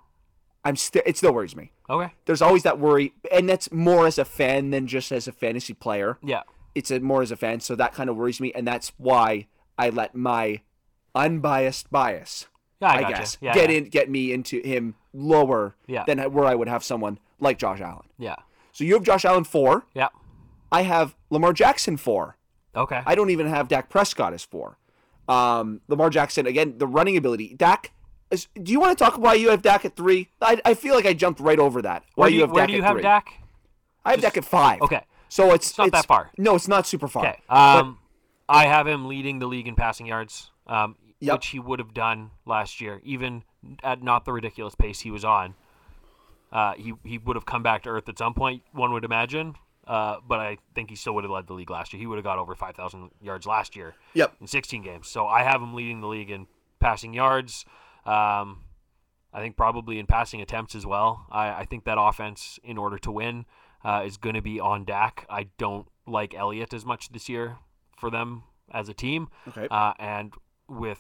I'm 0.64 0.76
still. 0.76 1.02
It 1.04 1.16
still 1.18 1.34
worries 1.34 1.54
me. 1.56 1.72
Okay. 1.90 2.12
There's 2.24 2.40
always 2.40 2.62
that 2.62 2.78
worry, 2.78 3.12
and 3.30 3.48
that's 3.48 3.70
more 3.72 4.06
as 4.06 4.16
a 4.18 4.24
fan 4.24 4.70
than 4.70 4.86
just 4.86 5.12
as 5.12 5.28
a 5.28 5.32
fantasy 5.32 5.74
player. 5.74 6.18
Yeah. 6.22 6.42
It's 6.74 6.90
a, 6.90 7.00
more 7.00 7.22
as 7.22 7.30
a 7.30 7.36
fan, 7.36 7.60
so 7.60 7.74
that 7.76 7.92
kind 7.92 8.08
of 8.08 8.16
worries 8.16 8.40
me, 8.40 8.52
and 8.52 8.66
that's 8.66 8.92
why 8.96 9.46
I 9.78 9.90
let 9.90 10.14
my 10.14 10.60
unbiased 11.14 11.90
bias, 11.90 12.46
Yeah, 12.80 12.88
I, 12.88 13.04
I, 13.04 13.10
guess, 13.10 13.38
Yeah, 13.40 13.54
get 13.54 13.70
yeah. 13.70 13.78
in, 13.78 13.84
get 13.84 14.10
me 14.10 14.32
into 14.32 14.60
him 14.60 14.94
lower 15.12 15.74
than 16.06 16.18
where 16.32 16.46
I 16.46 16.54
would 16.54 16.68
have 16.68 16.84
someone 16.84 17.18
like 17.40 17.58
Josh 17.58 17.80
Allen. 17.80 18.06
Yeah. 18.18 18.36
So 18.72 18.84
you 18.84 18.94
have 18.94 19.02
Josh 19.02 19.24
Allen 19.24 19.44
four. 19.44 19.86
Yeah. 19.94 20.08
I 20.70 20.82
have 20.82 21.14
Lamar 21.30 21.52
Jackson 21.52 21.96
four. 21.96 22.36
Okay. 22.74 23.02
I 23.04 23.14
don't 23.14 23.30
even 23.30 23.46
have 23.46 23.68
Dak 23.68 23.90
Prescott 23.90 24.32
as 24.32 24.42
four. 24.44 24.78
Um, 25.28 25.82
Lamar 25.88 26.08
Jackson 26.08 26.46
again, 26.46 26.78
the 26.78 26.86
running 26.86 27.16
ability. 27.16 27.54
Dak. 27.54 27.92
Is, 28.30 28.48
do 28.60 28.72
you 28.72 28.80
want 28.80 28.96
to 28.96 29.04
talk 29.04 29.14
about 29.14 29.24
why 29.24 29.34
you 29.34 29.50
have 29.50 29.60
Dak 29.60 29.84
at 29.84 29.94
three? 29.94 30.30
I, 30.40 30.58
I 30.64 30.72
feel 30.72 30.94
like 30.94 31.04
I 31.04 31.12
jumped 31.12 31.38
right 31.38 31.58
over 31.58 31.82
that. 31.82 32.04
Why 32.14 32.22
where 32.22 32.30
do 32.30 32.36
you, 32.36 32.40
have 32.40 32.50
where 32.50 32.62
Dak 32.62 32.68
do 32.68 32.72
you 32.72 32.82
at 32.82 32.84
have 32.86 32.94
three? 32.94 33.02
Dak? 33.02 33.34
I 34.06 34.10
have 34.12 34.22
Dak 34.22 34.36
at 34.38 34.44
five. 34.46 34.80
Okay. 34.80 35.02
So 35.32 35.54
it's, 35.54 35.70
It's 35.70 35.78
not 35.78 35.92
that 35.92 36.04
far. 36.06 36.30
No, 36.36 36.54
it's 36.56 36.68
not 36.68 36.86
super 36.86 37.08
far. 37.08 37.26
Okay. 37.26 37.38
Um, 37.48 37.98
I 38.50 38.66
have 38.66 38.86
him 38.86 39.08
leading 39.08 39.38
the 39.38 39.46
league 39.46 39.66
in 39.66 39.74
passing 39.74 40.04
yards, 40.04 40.50
um, 40.66 40.96
Yep. 41.20 41.32
which 41.36 41.46
he 41.46 41.58
would 41.58 41.78
have 41.78 41.94
done 41.94 42.32
last 42.44 42.82
year, 42.82 43.00
even 43.02 43.42
at 43.82 44.02
not 44.02 44.26
the 44.26 44.32
ridiculous 44.34 44.74
pace 44.74 45.00
he 45.00 45.10
was 45.10 45.24
on. 45.24 45.54
Uh, 46.52 46.74
he 46.74 46.92
he 47.02 47.16
would 47.16 47.34
have 47.36 47.46
come 47.46 47.62
back 47.62 47.84
to 47.84 47.88
earth 47.88 48.10
at 48.10 48.18
some 48.18 48.34
point, 48.34 48.62
one 48.72 48.92
would 48.92 49.04
imagine. 49.04 49.54
Uh, 49.86 50.16
but 50.28 50.38
I 50.38 50.58
think 50.74 50.90
he 50.90 50.96
still 50.96 51.14
would 51.14 51.24
have 51.24 51.30
led 51.30 51.46
the 51.46 51.54
league 51.54 51.70
last 51.70 51.94
year. 51.94 52.00
He 52.00 52.06
would 52.06 52.16
have 52.16 52.24
got 52.24 52.38
over 52.38 52.54
5,000 52.54 53.10
yards 53.22 53.46
last 53.46 53.74
year 53.74 53.94
Yep. 54.12 54.34
in 54.42 54.46
16 54.46 54.82
games. 54.82 55.08
So 55.08 55.26
I 55.26 55.44
have 55.44 55.62
him 55.62 55.72
leading 55.72 56.02
the 56.02 56.08
league 56.08 56.30
in 56.30 56.46
passing 56.78 57.14
yards. 57.14 57.64
Um, 58.04 58.64
I 59.32 59.40
think 59.40 59.56
probably 59.56 59.98
in 59.98 60.06
passing 60.06 60.42
attempts 60.42 60.74
as 60.74 60.84
well. 60.84 61.24
I, 61.32 61.60
I 61.60 61.64
think 61.64 61.84
that 61.84 61.96
offense, 61.98 62.58
in 62.62 62.76
order 62.76 62.98
to 62.98 63.10
win, 63.10 63.46
uh, 63.84 64.02
is 64.04 64.16
going 64.16 64.34
to 64.34 64.42
be 64.42 64.60
on 64.60 64.84
Dak. 64.84 65.26
I 65.30 65.48
don't 65.58 65.86
like 66.06 66.34
Elliott 66.34 66.72
as 66.74 66.84
much 66.84 67.10
this 67.10 67.28
year 67.28 67.56
for 67.98 68.10
them 68.10 68.42
as 68.72 68.88
a 68.88 68.94
team. 68.94 69.28
Okay. 69.48 69.68
Uh, 69.70 69.92
and 69.98 70.32
with 70.68 70.98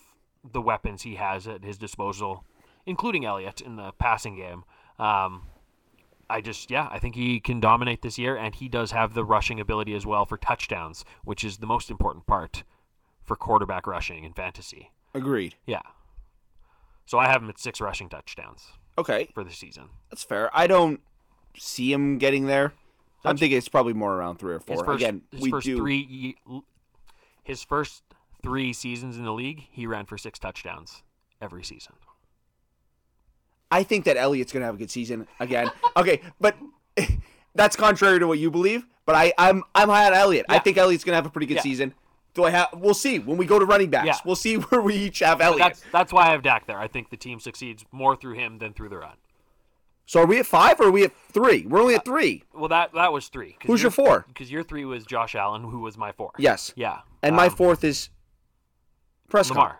the 0.50 0.60
weapons 0.60 1.02
he 1.02 1.16
has 1.16 1.46
at 1.46 1.64
his 1.64 1.78
disposal, 1.78 2.44
including 2.86 3.24
Elliott 3.24 3.60
in 3.60 3.76
the 3.76 3.92
passing 3.98 4.36
game, 4.36 4.64
um, 4.98 5.48
I 6.30 6.40
just, 6.40 6.70
yeah, 6.70 6.88
I 6.90 6.98
think 6.98 7.14
he 7.14 7.40
can 7.40 7.60
dominate 7.60 8.02
this 8.02 8.18
year, 8.18 8.36
and 8.36 8.54
he 8.54 8.68
does 8.68 8.92
have 8.92 9.12
the 9.14 9.24
rushing 9.24 9.60
ability 9.60 9.94
as 9.94 10.06
well 10.06 10.24
for 10.24 10.38
touchdowns, 10.38 11.04
which 11.24 11.44
is 11.44 11.58
the 11.58 11.66
most 11.66 11.90
important 11.90 12.26
part 12.26 12.64
for 13.22 13.36
quarterback 13.36 13.86
rushing 13.86 14.24
in 14.24 14.32
fantasy. 14.32 14.90
Agreed. 15.14 15.56
Yeah. 15.66 15.82
So 17.04 17.18
I 17.18 17.28
have 17.28 17.42
him 17.42 17.50
at 17.50 17.58
six 17.58 17.80
rushing 17.80 18.08
touchdowns 18.08 18.66
Okay, 18.96 19.28
for 19.34 19.44
the 19.44 19.50
season. 19.52 19.90
that's 20.10 20.22
fair. 20.24 20.50
I 20.56 20.66
don't 20.66 21.00
see 21.56 21.92
him 21.92 22.18
getting 22.18 22.46
there. 22.46 22.72
I'm 23.24 23.36
thinking 23.36 23.56
it's 23.58 23.68
probably 23.68 23.92
more 23.92 24.14
around 24.14 24.38
three 24.38 24.54
or 24.54 24.60
four. 24.60 24.76
His 24.76 24.82
first, 24.84 25.02
Again, 25.02 25.22
his 25.30 25.40
we 25.42 25.50
first 25.50 25.64
do. 25.64 25.76
three, 25.76 26.36
his 27.44 27.62
first 27.62 28.02
three 28.42 28.72
seasons 28.72 29.16
in 29.16 29.24
the 29.24 29.32
league, 29.32 29.66
he 29.70 29.86
ran 29.86 30.06
for 30.06 30.18
six 30.18 30.38
touchdowns 30.40 31.02
every 31.40 31.62
season. 31.62 31.92
I 33.70 33.84
think 33.84 34.04
that 34.04 34.16
Elliott's 34.16 34.52
gonna 34.52 34.64
have 34.66 34.74
a 34.74 34.78
good 34.78 34.90
season 34.90 35.26
again. 35.40 35.70
okay, 35.96 36.20
but 36.40 36.56
that's 37.54 37.76
contrary 37.76 38.18
to 38.18 38.26
what 38.26 38.38
you 38.38 38.50
believe. 38.50 38.84
But 39.06 39.14
I, 39.16 39.32
I'm 39.38 39.62
I'm 39.74 39.88
high 39.88 40.06
on 40.06 40.14
Elliott. 40.14 40.46
I 40.48 40.58
think 40.58 40.76
Elliott's 40.76 41.04
gonna 41.04 41.16
have 41.16 41.26
a 41.26 41.30
pretty 41.30 41.46
good 41.46 41.56
Yeah. 41.56 41.62
season. 41.62 41.94
Do 42.34 42.44
I 42.44 42.50
have? 42.50 42.68
We'll 42.74 42.94
see 42.94 43.18
when 43.18 43.36
we 43.36 43.44
go 43.46 43.58
to 43.58 43.64
running 43.64 43.90
backs. 43.90 44.06
Yeah. 44.06 44.16
We'll 44.24 44.36
see 44.36 44.54
where 44.68 44.80
we 44.80 44.94
each 44.94 45.20
have 45.20 45.40
Elliott. 45.40 45.58
that's 45.58 45.82
that's 45.92 46.12
why 46.12 46.26
I 46.28 46.30
have 46.32 46.42
Dak 46.42 46.66
there. 46.66 46.78
I 46.78 46.88
think 46.88 47.10
the 47.10 47.16
team 47.16 47.40
succeeds 47.40 47.84
more 47.92 48.16
through 48.16 48.34
him 48.34 48.58
than 48.58 48.72
through 48.72 48.88
the 48.90 48.98
run. 48.98 49.16
So 50.06 50.20
are 50.20 50.26
we 50.26 50.38
at 50.38 50.46
five 50.46 50.80
or 50.80 50.84
are 50.88 50.90
we 50.90 51.04
at 51.04 51.12
three? 51.32 51.64
We're 51.66 51.80
only 51.80 51.94
at 51.94 52.04
three. 52.04 52.44
Well, 52.52 52.68
that 52.68 52.92
that 52.94 53.12
was 53.12 53.28
three. 53.28 53.56
Who's 53.66 53.82
your 53.82 53.90
four? 53.90 54.24
Because 54.28 54.50
your 54.50 54.62
three 54.62 54.84
was 54.84 55.04
Josh 55.04 55.34
Allen, 55.34 55.62
who 55.62 55.78
was 55.80 55.96
my 55.96 56.12
four. 56.12 56.32
Yes. 56.38 56.72
Yeah. 56.76 56.98
And 57.22 57.34
my 57.36 57.46
Um, 57.46 57.52
fourth 57.54 57.84
is 57.84 58.10
Prescott. 59.28 59.56
Lamar. 59.56 59.78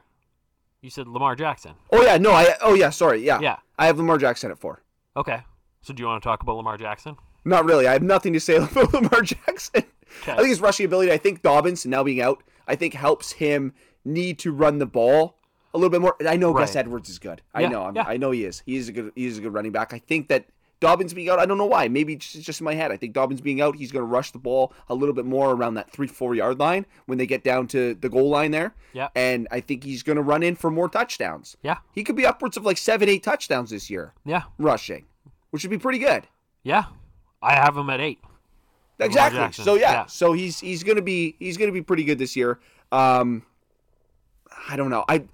You 0.81 0.91
said 0.91 1.07
Lamar 1.07 1.37
Jackson. 1.37 1.75
Oh 1.93 2.03
yeah, 2.03 2.17
no, 2.19 2.33
I. 2.33 2.55
Oh 2.61 2.75
yeah, 2.75 2.91
sorry. 2.91 3.25
Yeah. 3.25 3.41
Yeah. 3.41 3.57
I 3.79 3.87
have 3.87 3.99
Lamar 3.99 4.19
Jackson 4.19 4.51
at 4.51 4.59
four. 4.59 4.83
Okay. 5.17 5.41
So 5.81 5.93
do 5.93 6.01
you 6.03 6.07
want 6.07 6.23
to 6.23 6.27
talk 6.27 6.43
about 6.43 6.57
Lamar 6.57 6.77
Jackson? 6.77 7.17
Not 7.45 7.65
really. 7.65 7.87
I 7.87 7.93
have 7.93 8.03
nothing 8.03 8.33
to 8.33 8.41
say 8.41 8.57
about 8.57 8.93
Lamar 8.93 9.23
Jackson. 9.23 9.85
Okay. 10.23 10.33
I 10.33 10.37
think 10.37 10.49
his 10.49 10.61
rushing 10.61 10.87
ability. 10.87 11.13
I 11.13 11.19
think 11.19 11.43
Dobbins 11.43 11.85
now 11.87 12.03
being 12.05 12.21
out. 12.21 12.43
I 12.69 12.77
think 12.77 12.95
helps 12.95 13.33
him 13.33 13.75
need 14.05 14.39
to 14.41 14.53
run 14.53 14.79
the 14.79 14.87
ball 14.87 15.39
a 15.75 15.79
little 15.79 15.91
bit 15.91 16.01
more. 16.01 16.17
I 16.27 16.37
know 16.37 16.53
Gus 16.53 16.77
Edwards 16.77 17.09
is 17.09 17.19
good. 17.19 17.43
I 17.55 17.63
Yeah, 17.63 17.69
know. 17.69 17.83
I'm, 17.85 17.97
yeah. 17.97 18.05
I 18.07 18.17
know 18.17 18.31
he 18.31 18.45
is. 18.45 18.63
He 18.67 18.77
is 18.77 18.89
a 18.89 18.93
good. 18.93 19.13
He 19.15 19.27
is 19.27 19.39
a 19.39 19.41
good 19.41 19.53
running 19.55 19.73
back. 19.73 19.93
I 19.95 19.99
think 19.99 20.29
that 20.29 20.47
Dobbins 20.81 21.15
being 21.15 21.29
out. 21.31 21.39
I 21.39 21.47
don't 21.47 21.59
know 21.59 21.67
why. 21.67 21.87
Maybe 21.89 22.15
it's 22.15 22.33
just 22.33 22.61
in 22.61 22.65
my 22.65 22.75
head. 22.75 22.91
I 22.91 22.97
think 22.97 23.13
Dobbins 23.13 23.41
being 23.41 23.61
out. 23.61 23.77
He's 23.77 23.93
going 23.93 24.03
to 24.03 24.07
rush 24.07 24.33
the 24.33 24.39
ball 24.39 24.73
a 24.89 24.95
little 24.95 25.15
bit 25.15 25.25
more 25.25 25.53
around 25.53 25.75
that 25.75 25.91
three 25.91 26.09
four 26.09 26.35
yard 26.35 26.59
line 26.59 26.87
when 27.07 27.19
they 27.19 27.27
get 27.27 27.45
down 27.45 27.69
to 27.69 27.95
the 27.95 28.09
goal 28.09 28.29
line 28.29 28.51
there. 28.51 28.75
Yeah. 28.93 29.09
And 29.15 29.47
I 29.51 29.61
think 29.61 29.85
he's 29.85 30.03
going 30.03 30.17
to 30.17 30.23
run 30.23 30.43
in 30.43 30.57
for 30.57 30.71
more 30.71 30.89
touchdowns. 30.89 31.57
Yeah. 31.63 31.79
He 31.93 32.03
could 32.03 32.17
be 32.17 32.27
upwards 32.27 32.57
of 32.57 32.65
like 32.65 32.79
seven 32.79 33.09
eight 33.09 33.23
touchdowns 33.23 33.71
this 33.71 33.89
year 33.89 34.13
Yeah. 34.25 34.43
rushing, 34.59 35.05
which 35.51 35.63
would 35.63 35.71
be 35.71 35.79
pretty 35.79 36.01
good. 36.01 36.27
Yeah. 36.65 36.85
I 37.41 37.55
have 37.55 37.77
him 37.77 37.89
at 37.91 38.01
eight. 38.01 38.19
Exactly. 38.99 39.65
So 39.65 39.75
yeah, 39.75 39.93
yeah. 39.93 40.07
so 40.07 40.33
he's 40.33 40.61
he's 40.61 40.83
gonna 40.85 41.03
be 41.03 41.35
he's 41.41 41.57
gonna 41.57 41.73
be 41.73 41.83
pretty 41.83 42.05
good 42.05 42.19
this 42.19 42.37
year. 42.37 42.61
Um, 42.93 43.43
I 44.69 44.77
don't 44.77 44.91
know. 44.91 45.05
I 45.09 45.25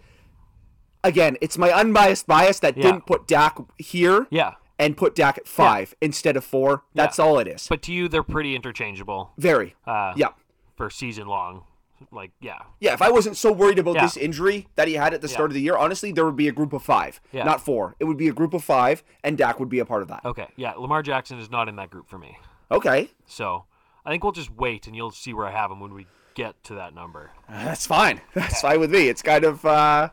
again, 1.04 1.36
it's 1.40 1.56
my 1.58 1.70
unbiased 1.72 2.26
bias 2.26 2.58
that 2.60 2.76
Yeah. 2.76 2.82
didn't 2.84 3.06
put 3.06 3.26
Dak 3.26 3.58
here 3.78 4.26
Yeah. 4.30 4.54
and 4.78 4.96
put 4.96 5.14
Dak 5.14 5.38
at 5.38 5.46
five 5.48 5.94
instead 6.00 6.36
of 6.36 6.44
four. 6.44 6.84
That's 6.94 7.18
Yeah. 7.18 7.24
all 7.24 7.38
it 7.38 7.48
is. 7.48 7.66
But 7.68 7.82
to 7.82 7.92
you, 7.92 8.08
they're 8.08 8.22
pretty 8.22 8.54
interchangeable 8.56 9.32
Very. 9.38 9.74
uh, 9.86 10.12
yeah. 10.16 10.28
for 10.76 10.90
season 10.90 11.26
long. 11.26 11.64
Like, 12.12 12.30
yeah. 12.40 12.58
Yeah, 12.78 12.92
if 12.94 13.02
I 13.02 13.10
wasn't 13.10 13.36
so 13.36 13.50
worried 13.50 13.80
about 13.80 13.96
Yeah. 13.96 14.02
this 14.02 14.16
injury 14.16 14.68
that 14.76 14.86
he 14.86 14.94
had 14.94 15.12
at 15.14 15.20
the 15.20 15.26
start 15.26 15.50
Yeah. 15.50 15.52
of 15.52 15.54
the 15.54 15.60
year, 15.62 15.76
honestly, 15.76 16.12
there 16.12 16.24
would 16.24 16.36
be 16.36 16.46
a 16.46 16.52
group 16.52 16.72
of 16.72 16.80
five, 16.82 17.20
Yeah. 17.32 17.42
not 17.42 17.60
four. 17.60 17.96
It 17.98 18.04
would 18.04 18.16
be 18.16 18.28
a 18.28 18.32
group 18.32 18.54
of 18.54 18.62
five, 18.62 19.02
and 19.24 19.36
Dak 19.36 19.58
would 19.58 19.68
be 19.68 19.80
a 19.80 19.84
part 19.84 20.02
of 20.02 20.08
that. 20.08 20.24
Okay. 20.24 20.46
Yeah. 20.54 20.74
Lamar 20.76 21.02
Jackson 21.02 21.40
is 21.40 21.50
not 21.50 21.68
in 21.68 21.74
that 21.76 21.90
group 21.90 22.08
for 22.08 22.18
me. 22.18 22.38
Okay, 22.70 23.10
So 23.26 23.64
I 24.06 24.10
think 24.10 24.22
we'll 24.22 24.32
just 24.32 24.50
wait 24.52 24.86
and 24.86 24.94
you'll 24.94 25.10
see 25.10 25.34
where 25.34 25.46
I 25.46 25.50
have 25.50 25.70
him 25.72 25.80
when 25.80 25.92
we 25.92 26.06
get 26.34 26.62
to 26.64 26.74
that 26.74 26.94
number. 26.94 27.32
That's 27.48 27.84
fine. 27.86 28.20
That's 28.34 28.60
fine 28.60 28.78
with 28.78 28.92
me. 28.92 29.08
It's 29.08 29.22
kind 29.22 29.44
of 29.44 29.64
uh 29.66 30.10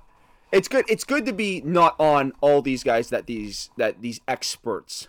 it's 0.56 0.68
good 0.68 0.86
it's 0.90 1.04
good 1.04 1.26
to 1.26 1.34
be 1.34 1.62
not 1.66 2.00
on 2.00 2.32
all 2.42 2.62
these 2.62 2.84
guys 2.84 3.10
that 3.10 3.28
these 3.28 3.70
that 3.78 4.02
these 4.02 4.20
experts 4.28 5.08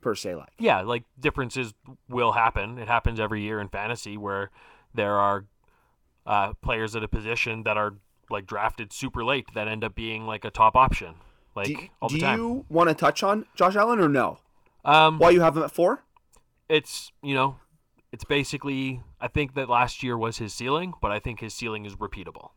per 0.00 0.14
se. 0.14 0.34
Like 0.36 0.48
yeah, 0.58 0.80
like 0.80 1.04
differences 1.18 1.74
will 2.08 2.32
happen. 2.32 2.78
It 2.78 2.88
happens 2.88 3.20
every 3.20 3.42
year 3.42 3.60
in 3.60 3.68
fantasy 3.68 4.16
where 4.16 4.50
there 4.94 5.14
are 5.14 5.44
uh, 6.26 6.54
players 6.62 6.94
at 6.96 7.02
a 7.02 7.08
position 7.08 7.62
that 7.64 7.76
are 7.76 7.94
like 8.30 8.46
drafted 8.46 8.92
super 8.92 9.24
late 9.24 9.46
that 9.54 9.68
end 9.68 9.84
up 9.84 9.94
being 9.94 10.26
like 10.26 10.44
a 10.44 10.50
top 10.50 10.76
option, 10.76 11.14
like 11.54 11.66
do, 11.68 11.76
all 12.02 12.08
the 12.08 12.16
do 12.18 12.20
time. 12.20 12.38
you 12.38 12.64
want 12.68 12.88
to 12.88 12.94
touch 12.94 13.22
on 13.22 13.46
Josh 13.54 13.76
Allen 13.76 14.00
or 14.00 14.08
no? 14.08 14.38
um, 14.84 15.18
Why 15.18 15.30
you 15.30 15.40
have 15.40 15.56
him 15.56 15.62
at 15.62 15.70
four? 15.72 16.04
it's 16.68 17.12
you 17.22 17.34
know, 17.34 17.56
it's 18.12 18.24
basically 18.24 19.00
I 19.20 19.28
think 19.28 19.54
that 19.54 19.68
last 19.68 20.02
year 20.02 20.16
was 20.18 20.38
his 20.38 20.52
ceiling, 20.52 20.92
but 21.00 21.10
I 21.10 21.18
think 21.18 21.40
his 21.40 21.54
ceiling 21.54 21.86
is 21.86 21.96
repeatable, 21.96 22.50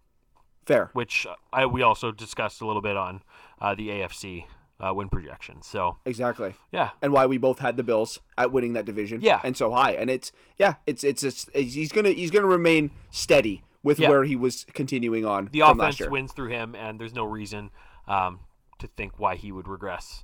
Fair. 0.65 0.89
which 0.93 1.25
I 1.51 1.65
we 1.65 1.81
also 1.81 2.11
discussed 2.11 2.61
a 2.61 2.65
little 2.67 2.81
bit 2.81 2.95
on 2.97 3.21
uh, 3.59 3.75
the 3.75 3.89
AFC 3.89 4.45
uh, 4.79 4.93
win 4.93 5.09
projection. 5.09 5.61
So 5.61 5.97
Exactly. 6.05 6.55
yeah, 6.71 6.91
and 7.01 7.11
why 7.13 7.25
we 7.25 7.37
both 7.37 7.59
had 7.59 7.77
the 7.77 7.83
Bills 7.83 8.19
at 8.37 8.51
winning 8.51 8.73
that 8.73 8.85
division. 8.85 9.21
Yeah. 9.21 9.39
and 9.43 9.55
so 9.57 9.71
high. 9.71 9.91
And 9.93 10.09
it's 10.09 10.31
yeah, 10.57 10.75
it's 10.87 11.03
it's, 11.03 11.23
it's, 11.23 11.47
he's 11.53 11.91
gonna 11.91 12.09
he's 12.11 12.31
gonna 12.31 12.47
remain 12.47 12.91
steady 13.09 13.63
with 13.83 13.99
Yeah. 13.99 14.09
where 14.09 14.23
he 14.23 14.35
was 14.35 14.65
continuing 14.73 15.25
on 15.25 15.49
the 15.51 15.61
offense 15.61 15.99
wins 16.07 16.31
through 16.33 16.49
him, 16.49 16.75
and 16.75 16.99
there's 16.99 17.13
no 17.13 17.25
reason 17.25 17.71
um, 18.07 18.39
to 18.79 18.87
think 18.87 19.19
why 19.19 19.35
he 19.35 19.51
would 19.51 19.67
regress 19.67 20.23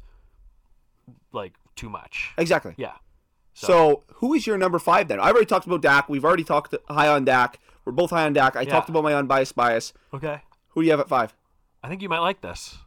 like 1.31 1.53
too 1.75 1.89
much. 1.89 2.31
Exactly. 2.37 2.73
Yeah. 2.77 2.93
So. 3.53 4.03
who 4.15 4.33
is 4.35 4.45
your 4.45 4.57
number 4.57 4.77
five 4.79 5.07
then? 5.07 5.19
I've 5.19 5.31
already 5.31 5.45
talked 5.47 5.65
about 5.65 5.81
Dak. 5.81 6.09
We've 6.09 6.23
already 6.25 6.43
talked 6.43 6.75
high 6.89 7.07
on 7.07 7.25
Dak. 7.25 7.59
We're 7.87 7.93
both 7.93 8.09
high 8.09 8.25
on 8.25 8.33
Dak. 8.33 8.57
I 8.57 8.63
Yeah. 8.63 8.69
talked 8.71 8.89
about 8.89 9.05
my 9.05 9.13
unbiased 9.15 9.55
bias. 9.55 9.93
Okay. 10.13 10.41
Who 10.71 10.81
do 10.81 10.85
you 10.85 10.91
have 10.91 10.99
at 10.99 11.07
five? 11.07 11.33
I 11.81 11.87
think 11.87 12.01
you 12.01 12.09
might 12.09 12.19
like 12.19 12.41
this. 12.41 12.79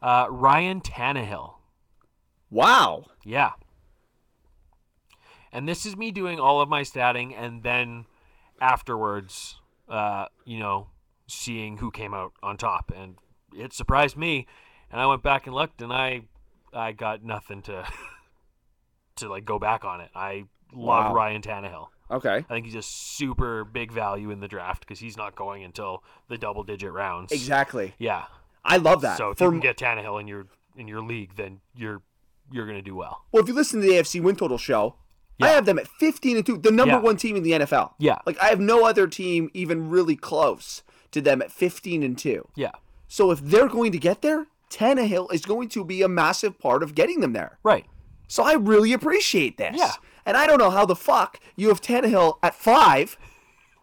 Uh, 0.00 0.26
Ryan 0.30 0.80
Tannehill. 0.80 1.56
Wow. 2.50 3.04
Yeah. 3.24 3.52
And 5.52 5.68
this 5.68 5.84
is 5.84 5.98
me 5.98 6.10
doing 6.12 6.40
all 6.40 6.62
of 6.62 6.68
my 6.70 6.80
statting 6.80 7.34
and 7.36 7.62
then 7.62 8.06
afterwards, 8.58 9.60
uh, 9.86 10.28
you 10.46 10.58
know, 10.58 10.86
seeing 11.26 11.76
who 11.76 11.90
came 11.90 12.14
out 12.14 12.32
on 12.42 12.56
top. 12.56 12.90
And 12.96 13.16
it 13.54 13.74
surprised 13.74 14.16
me. 14.16 14.46
And 14.90 14.98
I 14.98 15.04
went 15.04 15.22
back 15.22 15.46
and 15.46 15.54
looked 15.54 15.82
and 15.82 15.92
I 15.92 16.22
I 16.72 16.92
got 16.92 17.22
nothing 17.22 17.60
to 17.62 17.86
to 19.16 19.28
like 19.28 19.44
go 19.44 19.58
back 19.58 19.84
on 19.84 20.00
it. 20.00 20.10
I 20.14 20.44
love 20.72 21.08
Wow. 21.10 21.14
Ryan 21.14 21.42
Tannehill. 21.42 21.88
Okay. 22.14 22.36
I 22.38 22.42
think 22.42 22.66
he's 22.66 22.74
a 22.74 22.82
super 22.82 23.64
big 23.64 23.92
value 23.92 24.30
in 24.30 24.40
the 24.40 24.48
draft 24.48 24.80
because 24.80 24.98
he's 25.00 25.16
not 25.16 25.34
going 25.36 25.62
until 25.64 26.02
the 26.28 26.38
double 26.38 26.62
digit 26.64 26.92
rounds. 26.92 27.32
Exactly. 27.32 27.94
Yeah. 27.98 28.24
I 28.64 28.78
love 28.78 29.02
that. 29.02 29.18
So 29.18 29.30
if 29.30 29.38
For- 29.38 29.44
you 29.44 29.50
can 29.50 29.60
get 29.60 29.76
Tannehill 29.76 30.20
in 30.20 30.26
your 30.28 30.46
in 30.76 30.88
your 30.88 31.02
league, 31.02 31.36
then 31.36 31.60
you're 31.76 32.02
you're 32.50 32.66
gonna 32.66 32.82
do 32.82 32.94
well. 32.94 33.24
well, 33.32 33.42
if 33.42 33.48
you 33.48 33.54
listen 33.54 33.80
to 33.80 33.86
the 33.86 33.92
AFC 33.94 34.20
win 34.22 34.36
total 34.36 34.58
show, 34.58 34.96
I 35.40 35.48
have 35.48 35.66
them 35.66 35.78
at 35.78 35.88
fifteen 35.88 36.36
and 36.36 36.46
two, 36.46 36.56
the 36.58 36.70
number 36.70 36.94
Yeah. 36.94 37.00
one 37.00 37.16
team 37.16 37.36
in 37.36 37.42
the 37.42 37.52
NFL. 37.52 37.94
Yeah. 37.98 38.18
Like 38.26 38.40
I 38.42 38.46
have 38.46 38.60
no 38.60 38.84
other 38.86 39.06
team 39.06 39.50
even 39.54 39.90
really 39.90 40.16
close 40.16 40.82
to 41.10 41.20
them 41.20 41.42
at 41.42 41.50
fifteen 41.52 42.02
and 42.02 42.16
two. 42.16 42.48
Yeah. 42.54 42.72
So 43.08 43.30
if 43.30 43.40
they're 43.40 43.68
going 43.68 43.92
to 43.92 43.98
get 43.98 44.22
there, 44.22 44.46
Tannehill 44.70 45.32
is 45.32 45.44
going 45.44 45.68
to 45.70 45.84
be 45.84 46.02
a 46.02 46.08
massive 46.08 46.58
part 46.58 46.82
of 46.82 46.94
getting 46.94 47.20
them 47.20 47.32
there. 47.32 47.58
Right. 47.62 47.84
So 48.28 48.42
I 48.42 48.54
really 48.54 48.92
appreciate 48.92 49.56
this. 49.58 49.76
Yeah. 49.76 49.92
And 50.26 50.36
I 50.36 50.46
don't 50.46 50.58
know 50.58 50.70
how 50.70 50.86
the 50.86 50.96
fuck 50.96 51.38
you 51.56 51.68
have 51.68 51.80
Tannehill 51.80 52.38
at 52.42 52.54
five, 52.54 53.16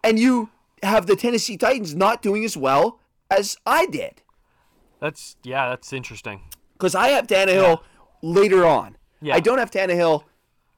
and 0.04 0.18
you 0.20 0.50
have 0.84 1.06
the 1.06 1.16
Tennessee 1.16 1.58
Titans 1.58 1.94
not 1.96 2.22
doing 2.22 2.44
as 2.44 2.58
well 2.58 3.00
as 3.30 3.58
I 3.66 3.86
did. 3.86 4.22
That's 5.00 5.36
yeah, 5.44 5.70
that's 5.70 5.94
interesting. 5.94 6.42
Because 6.74 6.96
I 6.96 7.10
have 7.10 7.28
Tannehill 7.28 7.82
later 8.22 8.66
on. 8.66 8.98
Yeah. 9.22 9.36
I 9.36 9.40
don't 9.40 9.60
have 9.60 9.70
Tannehill. 9.72 10.24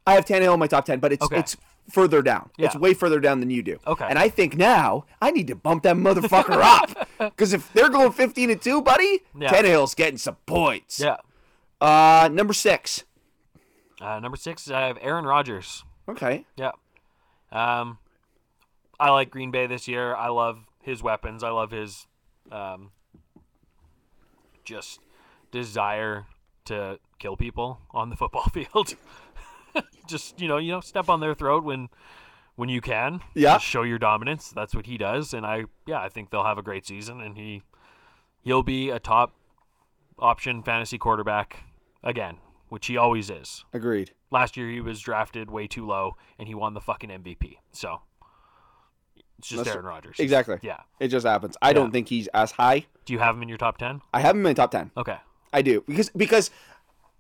I 0.06 0.14
have 0.16 0.26
Tannehill 0.26 0.54
in 0.54 0.60
my 0.60 0.68
top 0.68 0.86
ten, 0.86 1.00
but 1.00 1.14
it's 1.14 1.24
Okay. 1.26 1.40
it's 1.40 1.56
further 1.90 2.22
down. 2.22 2.50
Yeah. 2.58 2.68
It's 2.68 2.76
way 2.76 2.94
further 2.94 3.20
down 3.20 3.40
than 3.40 3.50
you 3.50 3.62
do. 3.64 3.78
Okay. 3.88 4.06
And 4.10 4.18
I 4.20 4.30
think 4.30 4.56
now 4.58 5.06
I 5.22 5.32
need 5.32 5.48
to 5.48 5.56
bump 5.56 5.84
that 5.84 5.96
motherfucker 5.96 6.60
up. 6.62 7.08
Because 7.18 7.54
if 7.54 7.72
they're 7.74 7.90
going 7.90 8.12
fifteen 8.12 8.50
and 8.50 8.62
two, 8.62 8.82
buddy, 8.82 9.22
Yeah. 9.38 9.50
Tannehill's 9.52 9.96
getting 9.96 10.18
some 10.18 10.36
points. 10.46 11.00
Yeah. 11.00 11.18
Uh, 11.80 12.30
number 12.32 12.54
six. 12.54 13.04
Uh, 14.04 14.20
number 14.20 14.36
six, 14.36 14.70
I 14.70 14.82
have 14.88 14.98
Aaron 15.02 15.26
Rodgers. 15.26 15.86
Okay. 16.10 16.46
Yeah. 16.58 16.72
Um, 17.52 18.00
I 19.00 19.12
like 19.12 19.30
Green 19.30 19.50
Bay 19.50 19.66
this 19.66 19.88
year. 19.88 20.14
I 20.14 20.28
love 20.28 20.66
his 20.82 21.02
weapons. 21.02 21.44
I 21.44 21.52
love 21.52 21.72
his 21.72 22.06
um, 22.52 22.92
just 24.66 25.00
desire 25.52 26.26
to 26.66 27.00
kill 27.20 27.38
people 27.38 27.80
on 27.92 28.10
the 28.10 28.16
football 28.18 28.46
field. 28.54 28.96
just 30.08 30.40
you 30.42 30.48
know, 30.48 30.58
you 30.58 30.72
know, 30.72 30.82
step 30.82 31.08
on 31.08 31.22
their 31.22 31.34
throat 31.34 31.64
when 31.64 31.88
when 32.56 32.68
you 32.68 32.82
can. 32.82 33.22
Yeah. 33.34 33.54
Just 33.54 33.66
show 33.66 33.84
your 33.84 34.00
dominance. 34.00 34.50
That's 34.50 34.76
what 34.76 34.86
he 34.86 34.98
does, 34.98 35.34
and 35.34 35.46
I 35.46 35.66
yeah, 35.88 36.02
I 36.02 36.10
think 36.10 36.30
they'll 36.30 36.44
have 36.44 36.58
a 36.58 36.64
great 36.64 36.86
season, 36.86 37.22
and 37.22 37.38
he 37.38 37.64
he'll 38.42 38.64
be 38.64 38.90
a 38.90 39.00
top 39.00 39.34
option 40.20 40.62
fantasy 40.62 40.98
quarterback 40.98 41.64
again, 42.04 42.38
which 42.74 42.88
he 42.88 42.98
always 42.98 43.30
is. 43.30 43.64
Agreed. 43.72 44.14
Last 44.32 44.58
year 44.58 44.68
he 44.68 44.82
was 44.82 45.00
drafted 45.00 45.52
way 45.52 45.68
too 45.68 45.86
low, 45.86 46.18
and 46.40 46.48
he 46.48 46.56
won 46.56 46.74
the 46.74 46.82
fucking 46.82 47.12
MVP. 47.12 47.58
So 47.72 48.02
it's 49.38 49.48
just 49.50 49.60
That's- 49.60 49.76
Aaron 49.76 49.86
Rodgers. 49.86 50.20
Exactly. 50.20 50.58
Yeah. 50.64 50.80
It 51.00 51.10
just 51.10 51.24
happens. 51.24 51.56
I 51.62 51.72
don't 51.74 51.92
think 51.92 52.08
he's 52.10 52.28
as 52.30 52.54
high. 52.54 52.88
Do 53.06 53.14
you 53.14 53.20
have 53.20 53.36
him 53.36 53.44
in 53.44 53.50
your 53.50 53.60
top 53.60 53.78
ten? 53.78 54.02
I 54.12 54.22
have 54.22 54.36
him 54.36 54.44
in 54.48 54.56
top 54.56 54.72
ten. 54.72 54.90
Okay. 54.98 55.18
I 55.54 55.62
do 55.62 55.84
because 55.88 56.10
because 56.18 56.50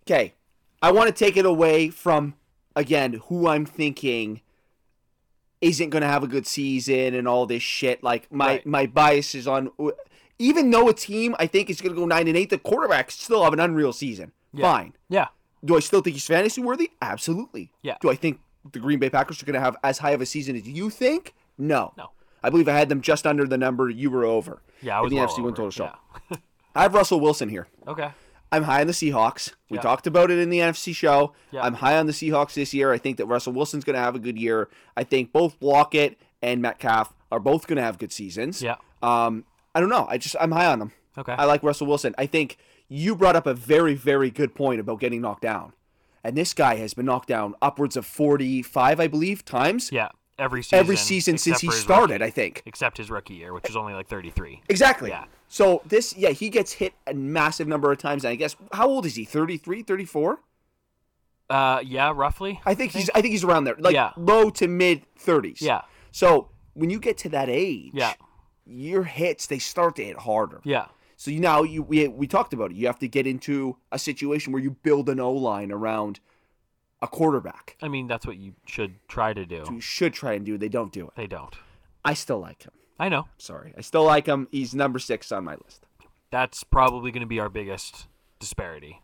okay, 0.07 0.33
I 0.81 0.91
want 0.91 1.07
to 1.07 1.13
take 1.13 1.37
it 1.37 1.45
away 1.45 1.89
from 1.89 2.33
again 2.75 3.21
who 3.27 3.47
I'm 3.47 3.67
thinking 3.67 4.41
isn't 5.61 5.91
going 5.91 6.01
to 6.01 6.07
have 6.07 6.23
a 6.23 6.27
good 6.27 6.47
season 6.47 7.13
and 7.13 7.27
all 7.27 7.45
this 7.45 7.61
shit. 7.61 8.01
Like 8.01 8.31
my 8.31 8.47
Right. 8.47 8.65
my 8.65 8.85
bias 8.87 9.35
is 9.35 9.47
on 9.47 9.69
even 10.39 10.71
though 10.71 10.89
a 10.89 10.93
team 10.95 11.35
I 11.37 11.45
think 11.45 11.69
is 11.69 11.79
going 11.79 11.93
to 11.93 11.99
go 11.99 12.07
nine 12.07 12.27
and 12.27 12.35
eight, 12.35 12.49
the 12.49 12.57
quarterbacks 12.57 13.11
still 13.11 13.43
have 13.43 13.53
an 13.53 13.59
unreal 13.59 13.93
season. 13.93 14.31
Yeah. 14.51 14.71
Fine. 14.71 14.93
Yeah. 15.09 15.27
Do 15.65 15.75
I 15.77 15.79
still 15.79 16.01
think 16.01 16.15
he's 16.15 16.25
fantasy 16.27 16.61
worthy? 16.61 16.91
Absolutely. 17.01 17.71
Yeah. 17.81 17.95
Do 18.01 18.09
I 18.09 18.15
think 18.15 18.39
the 18.71 18.79
Green 18.79 18.99
Bay 18.99 19.09
Packers 19.09 19.41
are 19.41 19.45
going 19.45 19.53
to 19.55 19.59
have 19.59 19.77
as 19.83 19.97
high 19.99 20.11
of 20.11 20.21
a 20.21 20.25
season 20.25 20.55
as 20.55 20.67
you 20.67 20.89
think? 20.89 21.33
No. 21.57 21.93
No. 21.97 22.11
I 22.43 22.49
believe 22.49 22.67
I 22.67 22.73
had 22.73 22.89
them 22.89 23.01
just 23.01 23.25
under 23.25 23.45
the 23.47 23.57
number 23.57 23.89
you 23.89 24.09
were 24.11 24.25
over. 24.25 24.61
Yeah, 24.81 24.97
I 24.97 25.01
was 25.01 25.11
in 25.11 25.15
the 25.17 25.23
well 25.23 25.29
NFC 25.33 25.37
win 25.37 25.45
over 25.47 25.55
total 25.55 25.71
show. 25.71 25.91
yeah. 26.31 26.37
I 26.75 26.81
have 26.83 26.93
Russell 26.93 27.19
Wilson 27.21 27.47
here. 27.49 27.67
Okay. 27.87 28.09
I'm 28.51 28.63
high 28.63 28.81
on 28.81 28.87
the 28.87 28.93
Seahawks. 28.93 29.53
We 29.69 29.77
Yeah. 29.77 29.81
talked 29.81 30.05
about 30.07 30.29
it 30.31 30.39
in 30.39 30.49
the 30.49 30.59
NFC 30.59 30.93
show. 30.93 31.33
Yeah. 31.51 31.61
I'm 31.63 31.75
high 31.75 31.97
on 31.97 32.07
the 32.07 32.13
Seahawks 32.13 32.53
this 32.53 32.73
year. 32.73 32.91
I 32.91 32.97
think 32.97 33.17
that 33.17 33.25
Russell 33.27 33.53
Wilson's 33.53 33.83
going 33.83 33.95
to 33.95 34.01
have 34.01 34.15
a 34.15 34.19
good 34.19 34.37
year. 34.37 34.69
I 34.97 35.03
think 35.05 35.31
both 35.31 35.55
Lockett 35.61 36.19
and 36.41 36.61
Metcalf 36.61 37.13
are 37.31 37.39
both 37.39 37.65
going 37.67 37.77
to 37.77 37.83
have 37.83 37.97
good 37.97 38.11
seasons. 38.11 38.61
Yeah. 38.61 38.75
Um, 39.01 39.45
I 39.73 39.79
don't 39.79 39.89
know. 39.89 40.05
I 40.09 40.17
just 40.17 40.35
I'm 40.39 40.51
high 40.51 40.65
on 40.67 40.79
them. 40.79 40.91
Okay. 41.17 41.31
I 41.31 41.45
like 41.45 41.63
Russell 41.63 41.87
Wilson. 41.87 42.13
I 42.17 42.25
think 42.25 42.57
you 42.89 43.15
brought 43.15 43.35
up 43.35 43.45
a 43.47 43.53
very 43.53 43.93
very 43.95 44.29
good 44.29 44.53
point 44.55 44.79
about 44.79 44.99
getting 44.99 45.21
knocked 45.21 45.41
down, 45.43 45.73
and 46.23 46.35
this 46.37 46.53
guy 46.53 46.75
has 46.75 46.93
been 46.93 47.05
knocked 47.05 47.27
down 47.29 47.55
upwards 47.61 47.95
of 47.97 48.05
45, 48.05 48.99
I 48.99 49.07
believe, 49.07 49.43
times. 49.45 49.91
Yeah. 49.91 50.09
Every 50.39 50.63
season. 50.63 50.79
Every 50.79 50.95
season 50.95 51.37
since 51.37 51.59
he 51.61 51.69
started, 51.69 52.15
rookie- 52.15 52.23
I 52.25 52.29
think. 52.31 52.63
except 52.65 52.97
his 52.97 53.11
rookie 53.11 53.35
year, 53.35 53.53
which 53.53 53.67
was 53.67 53.75
only 53.75 53.93
like 53.93 54.07
33. 54.07 54.63
Exactly. 54.67 55.11
Yeah. 55.11 55.25
So 55.47 55.83
this, 55.85 56.17
yeah, 56.17 56.29
he 56.31 56.49
gets 56.49 56.71
hit 56.73 56.93
a 57.05 57.13
massive 57.13 57.67
number 57.67 57.91
of 57.91 57.99
times. 57.99 58.25
And 58.25 58.31
I 58.31 58.35
guess 58.35 58.55
how 58.71 58.87
old 58.89 59.05
is 59.05 59.13
he? 59.13 59.25
33, 59.25 59.83
34? 59.83 60.39
Uh, 61.51 61.81
yeah, 61.85 62.11
roughly. 62.15 62.59
I 62.65 62.73
think 62.73 62.93
he's 62.93 63.09
I 63.13 63.21
think 63.21 63.31
he's 63.31 63.43
around 63.43 63.65
there, 63.65 63.75
like 63.77 63.93
Yeah. 63.93 64.11
low 64.17 64.49
to 64.51 64.67
mid 64.67 65.03
thirties. 65.17 65.61
Yeah. 65.61 65.81
So 66.11 66.49
when 66.73 66.89
you 66.89 66.99
get 66.99 67.17
to 67.19 67.29
that 67.29 67.47
age, 67.49 67.91
Yeah. 67.93 68.13
your 68.65 69.03
hits 69.03 69.45
they 69.45 69.59
start 69.59 69.95
to 69.97 70.03
hit 70.03 70.17
harder. 70.19 70.61
Yeah. 70.63 70.85
So 71.23 71.31
you 71.31 71.39
now 71.39 71.63
you 71.63 71.83
we 71.83 72.05
we 72.09 72.27
talked 72.27 72.51
about 72.51 72.71
it. 72.71 72.75
You 72.75 72.85
have 72.87 72.99
to 72.99 73.07
get 73.07 73.25
into 73.25 73.77
a 73.93 73.97
situation 73.97 74.51
where 74.51 74.61
you 74.61 74.71
build 74.71 75.07
an 75.07 75.21
O 75.21 75.31
line 75.31 75.71
around 75.71 76.19
a 77.01 77.07
quarterback. 77.07 77.77
I 77.81 77.87
mean, 77.87 78.07
that's 78.07 78.27
what 78.27 78.35
you 78.35 78.55
should 78.65 78.95
try 79.07 79.31
to 79.31 79.45
do. 79.45 79.63
You 79.71 79.79
should 79.79 80.13
try 80.13 80.33
and 80.33 80.45
do. 80.45 80.57
They 80.57 80.67
don't 80.67 80.91
do 80.91 81.07
it. 81.07 81.13
They 81.15 81.27
don't. 81.27 81.55
I 82.03 82.13
still 82.13 82.39
like 82.39 82.63
him. 82.63 82.73
I 82.99 83.07
know. 83.07 83.29
Sorry, 83.37 83.73
I 83.77 83.79
still 83.79 84.03
like 84.03 84.25
him. 84.25 84.49
He's 84.51 84.75
number 84.75 84.99
six 84.99 85.31
on 85.31 85.45
my 85.45 85.55
list. 85.63 85.85
That's 86.29 86.65
probably 86.65 87.09
going 87.11 87.21
to 87.21 87.25
be 87.25 87.39
our 87.39 87.47
biggest 87.47 88.07
disparity 88.37 89.01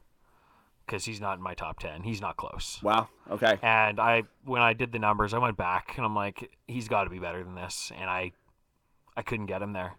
because 0.85 1.05
he's 1.05 1.21
not 1.21 1.37
in 1.37 1.41
my 1.41 1.53
top 1.53 1.79
10. 1.79 2.03
He's 2.03 2.19
not 2.19 2.35
close. 2.35 2.79
Wow. 2.83 3.07
Okay. 3.31 3.57
And 3.61 3.97
I, 3.97 4.23
when 4.43 4.61
I 4.61 4.73
did 4.73 4.91
the 4.91 4.99
numbers, 4.99 5.33
I 5.33 5.37
went 5.37 5.55
back 5.55 5.93
and 5.95 6.05
I'm 6.05 6.15
like, 6.15 6.51
he's 6.67 6.89
got 6.89 7.05
to 7.05 7.09
be 7.09 7.19
better 7.19 7.45
than 7.45 7.55
this. 7.55 7.93
And 7.97 8.09
I, 8.09 8.33
I 9.15 9.21
couldn't 9.21 9.45
get 9.45 9.61
him 9.61 9.71
there. 9.71 9.93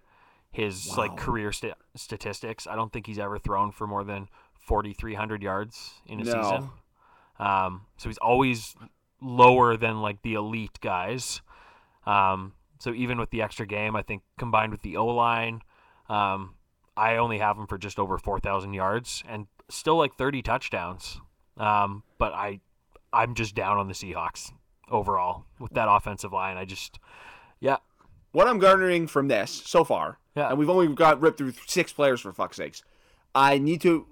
His 0.53 0.97
like 0.97 1.17
career 1.17 1.53
sta 1.53 1.75
statistics, 1.95 2.67
I 2.67 2.75
don't 2.75 2.93
think 2.93 3.07
he's 3.07 3.19
ever 3.19 3.39
thrown 3.39 3.71
for 3.71 3.87
more 3.87 4.03
than 4.05 4.29
4,300 4.55 5.43
yards 5.43 5.95
in 6.07 6.21
a 6.21 6.25
No. 6.25 6.33
season. 6.43 6.71
Um, 7.39 7.87
so 7.97 8.09
he's 8.09 8.19
always 8.19 8.75
lower 9.21 9.77
than 9.77 10.01
like 10.03 10.23
the 10.23 10.35
elite 10.35 10.79
guys. 10.81 11.41
Um, 12.07 12.55
so 12.79 12.93
even 12.93 13.19
with 13.19 13.31
the 13.31 13.43
extra 13.43 13.67
game, 13.67 13.95
I 13.95 14.03
think 14.03 14.23
combined 14.39 14.73
with 14.73 14.83
the 14.83 14.97
O 14.97 15.07
line, 15.07 15.63
um, 16.09 16.55
I 16.97 17.17
only 17.17 17.39
have 17.39 17.57
him 17.57 17.67
for 17.67 17.79
just 17.79 17.99
over 17.99 18.19
4,000 18.19 18.75
yards 18.75 19.23
and 19.29 19.47
still 19.69 19.97
like 19.97 20.15
30 20.17 20.43
touchdowns. 20.43 21.21
Um, 21.57 22.03
but 22.19 22.33
I, 22.33 22.61
I'm 23.13 23.35
just 23.35 23.55
down 23.55 23.79
on 23.79 23.87
the 23.89 23.95
Seahawks 23.95 24.53
overall 24.91 25.45
with 25.59 25.73
that 25.75 25.89
offensive 25.89 26.33
line. 26.33 26.57
I 26.57 26.65
just, 26.65 26.99
yeah, 27.61 27.77
What 28.33 28.49
I'm 28.49 28.59
garnering 28.59 29.07
from 29.07 29.29
this 29.29 29.51
so 29.51 29.85
far, 29.85 30.19
Yeah. 30.37 30.49
and 30.51 30.59
we've 30.59 30.71
only 30.71 30.87
got 30.95 31.21
ripped 31.21 31.39
through 31.39 31.53
six 31.67 31.93
players 31.93 32.21
for 32.21 32.33
fuck's 32.33 32.57
sakes. 32.57 32.83
I 33.35 33.59
need 33.59 33.81
to 33.83 34.07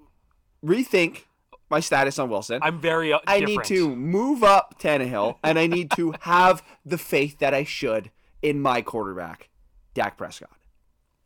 rethink 0.63 1.23
my 1.69 1.79
status 1.79 2.17
on 2.19 2.29
Wilson. 2.29 2.59
I'm 2.61 2.79
very. 2.79 3.13
Uh, 3.13 3.19
I 3.27 3.39
need 3.41 3.63
to 3.65 3.95
move 3.95 4.43
up 4.43 4.79
Tannehill, 4.79 5.35
and 5.43 5.59
I 5.59 5.67
need 5.67 5.91
to 5.91 6.13
have 6.21 6.63
the 6.85 6.97
faith 6.97 7.39
that 7.39 7.53
I 7.53 7.63
should 7.63 8.11
in 8.41 8.59
my 8.61 8.81
quarterback, 8.81 9.49
Dak 9.93 10.17
Prescott. 10.17 10.49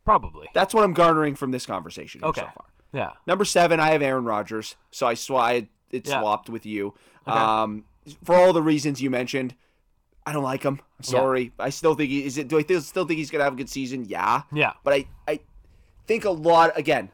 probably. 0.04 0.48
That's 0.54 0.74
what 0.74 0.84
I'm 0.84 0.92
garnering 0.92 1.34
from 1.34 1.50
this 1.50 1.64
conversation 1.66 2.22
Okay. 2.24 2.42
so 2.42 2.46
far. 2.46 2.64
Yeah. 2.92 3.10
Number 3.26 3.44
seven, 3.44 3.80
I 3.80 3.90
have 3.92 4.02
Aaron 4.02 4.24
Rodgers, 4.24 4.76
so 4.90 5.06
I 5.06 5.14
sw- 5.14 5.30
I, 5.32 5.68
it 5.90 6.06
Yeah. 6.06 6.20
swapped 6.20 6.48
with 6.50 6.66
you. 6.66 6.94
Um, 7.26 7.84
for 8.22 8.34
all 8.34 8.52
the 8.52 8.62
reasons 8.62 9.00
you 9.00 9.08
mentioned, 9.10 9.54
I 10.26 10.32
don't 10.32 10.42
like 10.42 10.62
him. 10.62 10.80
Sorry, 11.02 11.52
I 11.58 11.68
still 11.70 11.94
think 11.94 12.10
he 12.10 12.24
is. 12.24 12.38
It 12.38 12.48
do 12.48 12.58
I 12.58 12.62
still 12.62 13.04
think 13.06 13.18
he's 13.18 13.30
gonna 13.30 13.44
have 13.44 13.52
a 13.52 13.56
good 13.56 13.68
season? 13.68 14.04
Yeah, 14.06 14.42
Yeah. 14.52 14.72
but 14.82 14.94
I 14.94 15.06
I 15.28 15.40
think 16.06 16.24
a 16.24 16.30
lot 16.30 16.76
again. 16.78 17.10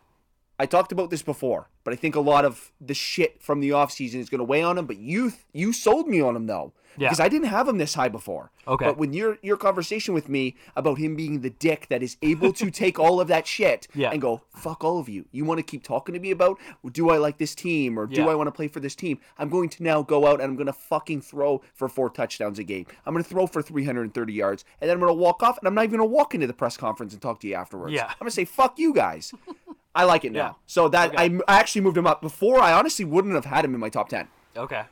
I 0.61 0.67
talked 0.67 0.93
about 0.93 1.09
this 1.11 1.23
before, 1.23 1.69
but 1.85 1.95
I 1.95 1.97
think 1.97 2.15
a 2.15 2.21
lot 2.21 2.45
of 2.45 2.71
the 2.81 2.95
shit 2.95 3.43
from 3.43 3.61
the 3.61 3.71
offseason 3.71 4.17
is 4.17 4.29
going 4.29 4.41
to 4.41 4.45
weigh 4.45 4.63
on 4.63 4.77
him. 4.79 4.87
But 4.87 4.99
you 4.99 5.33
you 5.53 5.73
sold 5.73 6.07
me 6.07 6.21
on 6.21 6.37
him 6.37 6.47
though, 6.47 6.73
Yeah. 6.99 7.09
because 7.09 7.19
I 7.21 7.29
didn't 7.29 7.49
have 7.49 7.67
him 7.67 7.79
this 7.79 7.95
high 7.95 8.09
before. 8.11 8.51
Okay. 8.69 8.85
But 8.85 8.99
when 8.99 9.13
your 9.15 9.39
your 9.43 9.57
conversation 9.57 10.13
with 10.13 10.29
me 10.29 10.55
about 10.77 10.99
him 10.99 11.17
being 11.17 11.41
the 11.41 11.49
dick 11.51 11.87
that 11.89 12.03
is 12.03 12.17
able 12.21 12.53
to 12.53 12.71
take 12.71 12.99
all 12.99 13.21
of 13.23 13.29
that 13.29 13.47
shit 13.47 13.89
Yeah. 13.95 14.11
and 14.13 14.21
go 14.21 14.43
fuck 14.55 14.85
all 14.85 14.99
of 15.01 15.09
you, 15.09 15.25
you 15.33 15.45
want 15.47 15.59
to 15.59 15.63
keep 15.65 15.83
talking 15.83 16.13
to 16.13 16.21
me 16.21 16.31
about 16.31 16.59
do 16.93 17.09
I 17.09 17.17
like 17.17 17.39
this 17.39 17.55
team 17.55 17.99
or 17.99 18.07
do 18.07 18.21
Yeah. 18.21 18.29
I 18.29 18.35
want 18.35 18.49
to 18.49 18.53
play 18.53 18.69
for 18.69 18.81
this 18.81 18.95
team? 18.95 19.19
I'm 19.39 19.49
going 19.49 19.71
to 19.71 19.83
now 19.83 20.03
go 20.03 20.27
out 20.27 20.41
and 20.43 20.51
I'm 20.51 20.57
going 20.57 20.67
to 20.67 20.73
fucking 20.75 21.23
throw 21.23 21.63
for 21.73 21.89
four 21.89 22.11
touchdowns 22.11 22.59
a 22.59 22.65
game. 22.65 22.85
I'm 23.07 23.15
going 23.15 23.25
to 23.25 23.31
throw 23.31 23.47
for 23.47 23.63
330 23.63 24.33
yards 24.35 24.65
and 24.81 24.89
then 24.91 24.95
I'm 24.97 25.01
going 25.01 25.11
to 25.17 25.23
walk 25.23 25.43
off 25.43 25.57
and 25.59 25.67
I'm 25.67 25.75
not 25.75 25.85
even 25.85 25.97
going 25.99 26.09
to 26.11 26.15
walk 26.15 26.35
into 26.35 26.47
the 26.47 26.53
press 26.53 26.77
conference 26.77 27.15
and 27.15 27.23
talk 27.23 27.41
to 27.41 27.49
you 27.49 27.55
afterwards. 27.55 27.95
Yeah. 27.95 28.05
I'm 28.09 28.17
going 28.21 28.27
to 28.29 28.35
say 28.41 28.45
fuck 28.45 28.79
you 28.79 28.93
guys. 28.93 29.33
I 29.95 30.05
like 30.05 30.25
it 30.25 30.33
now. 30.33 30.39
Yeah. 30.39 30.53
So 30.67 30.89
that 30.89 31.11
Okay. 31.15 31.35
I, 31.47 31.53
I 31.55 31.59
actually 31.59 31.81
moved 31.83 31.97
him 31.97 32.07
up. 32.07 32.21
Before 32.23 32.61
I 32.61 32.73
honestly 32.73 33.05
wouldn't 33.05 33.35
have 33.35 33.45
had 33.45 33.65
him 33.65 33.75
in 33.75 33.81
my 33.81 33.89
top 33.89 34.09
10. 34.09 34.29
Okay. 34.57 34.83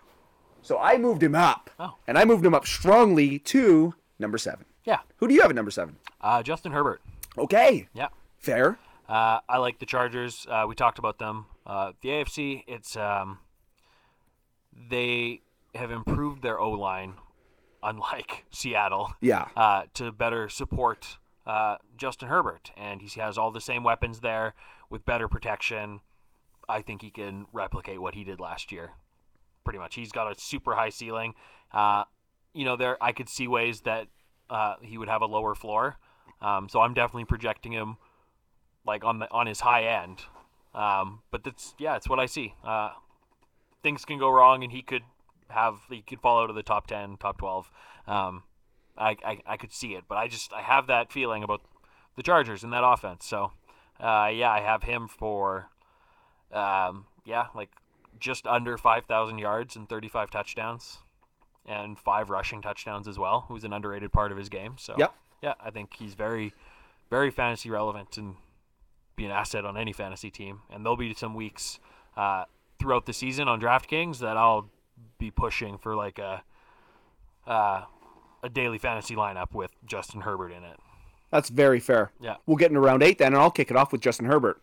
So 0.63 0.79
I 0.79 0.99
moved 0.99 1.23
him 1.23 1.35
up. 1.35 1.71
Oh. 1.79 1.95
And 2.07 2.19
I 2.19 2.25
moved 2.25 2.45
him 2.45 2.55
up 2.55 2.67
strongly 2.67 3.39
to 3.41 3.95
number 4.19 4.39
7. 4.39 4.65
Yeah. 4.85 4.99
Who 5.19 5.29
do 5.29 5.35
you 5.35 5.41
have 5.43 5.51
at 5.51 5.57
number 5.57 5.71
7? 5.71 5.97
Uh, 6.21 6.43
Justin 6.43 6.73
Herbert. 6.73 7.01
Okay. 7.37 7.89
Yeah. 7.95 8.09
Fair. 8.39 8.79
Uh, 9.09 9.41
I 9.49 9.59
like 9.59 9.79
the 9.79 9.87
Chargers. 9.87 10.47
Uh, 10.51 10.65
we 10.69 10.75
talked 10.75 10.99
about 10.99 11.19
them. 11.19 11.47
Uh, 11.67 11.93
the 12.03 12.09
AFC, 12.11 12.65
it's 12.67 12.97
um, 12.97 13.39
they 14.91 15.43
have 15.75 15.91
improved 15.91 16.43
their 16.43 16.59
O 16.59 16.71
line, 16.73 17.15
unlike 17.83 18.45
Seattle. 18.51 19.13
Yeah. 19.21 19.49
Uh, 19.57 19.85
to 19.95 20.13
better 20.13 20.49
support 20.49 21.19
uh, 21.47 21.77
Justin 21.97 22.29
Herbert, 22.29 22.71
and 22.77 23.01
he 23.01 23.21
has 23.21 23.39
all 23.39 23.51
the 23.51 23.61
same 23.61 23.83
weapons 23.85 24.21
there 24.21 24.55
with 24.91 25.05
better 25.05 25.29
protection. 25.29 26.01
I 26.69 26.83
think 26.83 27.03
he 27.03 27.11
can 27.11 27.47
replicate 27.53 28.01
what 28.01 28.15
he 28.15 28.25
did 28.25 28.41
last 28.41 28.73
year. 28.73 28.91
Pretty 29.65 29.79
much, 29.79 29.95
he's 29.95 30.13
got 30.13 30.31
a 30.31 30.41
super 30.41 30.75
high 30.75 30.89
ceiling. 30.91 31.35
Uh, 31.73 32.05
you 32.55 32.65
know, 32.65 32.77
there 32.77 33.03
I 33.03 33.13
could 33.13 33.29
see 33.29 33.47
ways 33.47 33.83
that 33.83 34.09
uh, 34.51 34.77
he 34.81 34.99
would 34.99 35.09
have 35.09 35.23
a 35.23 35.27
lower 35.27 35.55
floor. 35.55 35.99
Um, 36.41 36.69
so 36.69 36.81
I'm 36.81 36.95
definitely 36.95 37.25
projecting 37.25 37.73
him 37.73 37.97
like 38.87 39.05
on 39.05 39.19
the 39.19 39.31
on 39.31 39.47
his 39.47 39.61
high 39.61 39.85
end. 39.85 40.21
Um, 40.75 41.21
but 41.31 41.45
that's 41.45 41.75
yeah, 41.79 41.97
it's 41.97 42.09
what 42.09 42.19
I 42.19 42.27
see. 42.27 42.55
Uh, 42.65 42.91
things 43.83 44.05
can 44.05 44.19
go 44.19 44.31
wrong, 44.31 44.63
and 44.63 44.73
he 44.73 44.83
could 44.83 45.03
have 45.49 45.77
he 45.91 46.03
could 46.03 46.21
fall 46.21 46.43
out 46.43 46.51
of 46.51 46.57
the 46.57 46.63
top 46.63 46.87
ten, 46.87 47.17
top 47.17 47.39
twelve. 47.39 47.71
Um, 48.07 48.45
I, 48.97 49.17
I 49.25 49.39
I 49.47 49.57
could 49.57 49.73
see 49.73 49.95
it, 49.95 50.05
but 50.09 50.17
I 50.17 50.29
just 50.29 50.53
I 50.53 50.63
have 50.63 50.87
that 50.87 51.13
feeling 51.13 51.43
about 51.43 51.63
the 52.17 52.23
Chargers 52.23 52.65
and 52.65 52.73
that 52.73 52.85
offense. 52.85 53.27
So 53.27 53.53
uh, 54.01 54.31
yeah, 54.33 54.51
I 54.51 54.61
have 54.61 54.83
him 54.83 55.09
for 55.09 55.69
um, 56.53 57.07
yeah, 57.25 57.47
like 57.55 57.71
just 58.19 58.47
under 58.47 58.77
five 58.79 59.05
thousand 59.07 59.39
yards 59.39 59.77
and 59.77 59.89
thirty 59.89 60.09
five 60.09 60.31
touchdowns. 60.31 60.99
And 61.71 61.99
five 61.99 62.31
rushing 62.31 62.63
touchdowns 62.63 63.07
as 63.07 63.19
well, 63.19 63.45
who's 63.49 63.63
an 63.63 63.75
underrated 63.75 64.11
part 64.11 64.33
of 64.33 64.39
his 64.39 64.49
game. 64.49 64.77
So 64.79 64.95
Yep. 64.97 65.15
yeah, 65.43 65.53
I 65.63 65.69
think 65.69 65.93
he's 65.99 66.15
very, 66.15 66.55
very 67.11 67.31
fantasy 67.31 67.69
relevant 67.69 68.17
and 68.17 68.37
be 69.17 69.27
an 69.27 69.31
asset 69.31 69.67
on 69.67 69.77
any 69.77 69.93
fantasy 69.93 70.31
team. 70.31 70.63
And 70.71 70.83
there'll 70.83 70.97
be 70.97 71.13
some 71.13 71.35
weeks 71.35 71.79
uh, 72.17 72.45
throughout 72.79 73.05
the 73.05 73.13
season 73.13 73.49
on 73.49 73.61
DraftKings 73.61 74.21
that 74.21 74.39
I'll 74.39 74.71
be 75.19 75.31
pushing 75.31 75.77
for 75.77 75.95
like 75.95 76.19
a 76.19 76.43
uh, 77.47 77.83
a 78.43 78.49
daily 78.49 78.79
fantasy 78.79 79.15
lineup 79.15 79.53
with 79.53 79.73
Justin 79.85 80.23
Herbert 80.23 80.53
in 80.53 80.65
it. 80.65 80.81
That's 81.31 81.49
very 81.49 81.81
fair. 81.81 82.11
Yeah. 82.21 82.37
We'll 82.47 82.57
get 82.57 82.71
into 82.71 82.81
round 82.81 83.03
eight 83.03 83.19
then, 83.19 83.35
and 83.35 83.43
I'll 83.43 83.51
kick 83.51 83.71
it 83.71 83.77
off 83.77 83.93
with 83.93 84.01
Justin 84.01 84.27
Herbert. 84.27 84.61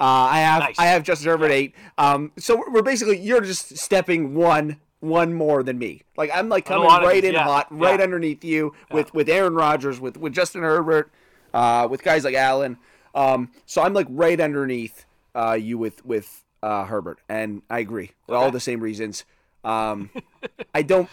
Uh, 0.00 0.04
I 0.04 0.40
have 0.40 0.60
Nice. 0.60 0.78
I 0.78 0.86
have 0.86 1.02
Justin 1.02 1.28
Herbert 1.28 1.50
eight. 1.50 1.74
Um, 1.96 2.32
so 2.38 2.56
we're- 2.56 2.82
basically 2.82 3.18
you're 3.18 3.40
just 3.40 3.76
stepping 3.76 4.34
one 4.34 4.78
one 5.00 5.32
more 5.32 5.62
than 5.62 5.78
me. 5.78 6.02
Like 6.16 6.30
I'm 6.34 6.48
like 6.48 6.64
coming 6.64 6.88
right 6.88 7.24
in 7.24 7.34
yeah, 7.34 7.44
hot, 7.44 7.66
right 7.70 7.98
yeah. 7.98 8.04
underneath 8.04 8.44
you 8.44 8.74
with 8.90 9.12
with 9.14 9.28
Aaron 9.28 9.54
Rodgers, 9.54 10.00
with 10.00 10.16
with 10.16 10.32
Justin 10.32 10.62
Herbert, 10.62 11.10
uh, 11.54 11.86
with 11.90 12.02
guys 12.02 12.24
like 12.24 12.34
Allen. 12.34 12.78
Um, 13.14 13.50
so 13.66 13.82
I'm 13.82 13.94
like 13.94 14.06
right 14.10 14.40
underneath 14.40 15.04
uh, 15.34 15.52
you 15.60 15.78
with 15.78 16.04
with 16.04 16.44
uh, 16.62 16.84
Herbert, 16.84 17.20
and 17.28 17.62
I 17.70 17.78
agree 17.80 18.12
with 18.26 18.36
all 18.36 18.50
the 18.50 18.60
same 18.60 18.80
reasons. 18.80 19.24
Um, 19.64 20.10
I 20.74 20.82
don't. 20.82 21.08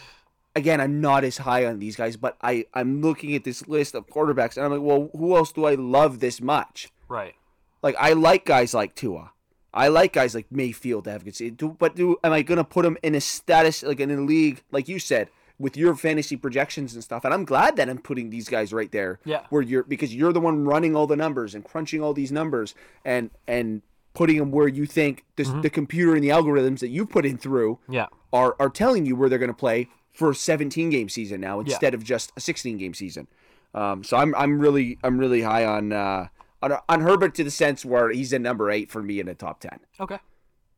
Again, 0.56 0.80
I'm 0.80 1.02
not 1.02 1.24
as 1.24 1.38
high 1.40 1.66
on 1.66 1.80
these 1.80 1.96
guys, 1.96 2.16
but 2.18 2.38
I 2.42 2.66
I'm 2.74 3.02
looking 3.02 3.36
at 3.36 3.44
this 3.44 3.68
list 3.68 3.94
of 3.96 4.08
quarterbacks, 4.08 4.56
and 4.56 4.66
I'm 4.66 4.72
like, 4.72 4.82
well, 4.82 5.10
who 5.18 5.36
else 5.36 5.52
do 5.52 5.66
I 5.66 5.76
love 5.76 6.20
this 6.20 6.40
much? 6.42 6.92
Right. 7.10 7.36
Like 7.84 7.96
I 8.00 8.14
like 8.14 8.46
guys 8.46 8.74
like 8.74 8.96
Tua. 8.96 9.32
I 9.74 9.90
like 9.90 10.14
guys 10.14 10.34
like 10.34 10.48
Mayfield 10.50 11.04
to 11.04 11.12
have 11.12 11.26
good 11.26 11.36
season. 11.36 11.56
Do, 11.56 11.76
but 11.78 11.96
do 11.96 12.18
am 12.24 12.32
I 12.32 12.42
gonna 12.42 12.64
put 12.64 12.84
them 12.84 12.98
in 13.04 13.14
a 13.14 13.22
status 13.22 13.84
like 13.84 14.00
in 14.00 14.10
a 14.10 14.22
league 14.22 14.64
like 14.72 14.88
you 14.88 15.00
said 15.00 15.30
with 15.60 15.76
your 15.78 15.96
fantasy 15.96 16.38
projections 16.38 16.94
and 16.94 17.04
stuff? 17.04 17.26
And 17.26 17.34
I'm 17.34 17.44
glad 17.44 17.76
that 17.76 17.90
I'm 17.90 17.98
putting 17.98 18.30
these 18.30 18.48
guys 18.48 18.72
right 18.72 18.92
there. 18.92 19.20
Yeah. 19.26 19.42
Where 19.50 19.62
you're 19.62 19.84
because 19.84 20.16
you're 20.16 20.32
the 20.32 20.40
one 20.40 20.64
running 20.64 20.96
all 20.96 21.08
the 21.08 21.18
numbers 21.18 21.54
and 21.54 21.64
crunching 21.66 22.02
all 22.02 22.14
these 22.14 22.32
numbers 22.32 22.74
and 23.04 23.30
and 23.48 23.82
putting 24.14 24.38
them 24.38 24.50
where 24.50 24.70
you 24.70 24.86
think 24.86 25.26
this, 25.36 25.50
mm-hmm. 25.50 25.60
the 25.60 25.70
computer 25.70 26.16
and 26.16 26.24
the 26.24 26.30
algorithms 26.30 26.80
that 26.80 26.88
you 26.88 27.06
put 27.06 27.26
in 27.26 27.38
through 27.38 27.78
Yeah. 27.90 28.08
are 28.32 28.56
are 28.60 28.70
telling 28.70 29.06
you 29.06 29.18
where 29.18 29.28
they're 29.28 29.38
going 29.38 29.52
to 29.52 29.54
play 29.54 29.90
for 30.16 30.32
a 30.32 30.36
17 30.36 30.90
game 30.90 31.10
season 31.10 31.42
now 31.42 31.60
instead 31.60 31.94
of 31.94 32.04
just 32.04 32.32
a 32.38 32.40
16 32.40 32.78
game 32.78 32.94
season. 32.94 33.28
Um, 33.74 34.04
so 34.04 34.16
I'm 34.18 34.34
I'm 34.36 34.60
really 34.60 34.98
I'm 35.04 35.18
really 35.18 35.42
high 35.42 35.66
on 35.66 35.92
uh, 35.92 36.28
on 36.62 36.78
on 36.88 37.02
Herbert 37.02 37.36
to 37.36 37.44
the 37.44 37.52
sense 37.52 37.84
where 37.84 38.10
he's 38.10 38.32
a 38.34 38.40
number 38.40 38.72
eight 38.72 38.90
for 38.90 39.04
me 39.04 39.20
in 39.20 39.26
the 39.26 39.36
top 39.36 39.60
10. 39.60 39.80
Okay. 40.00 40.20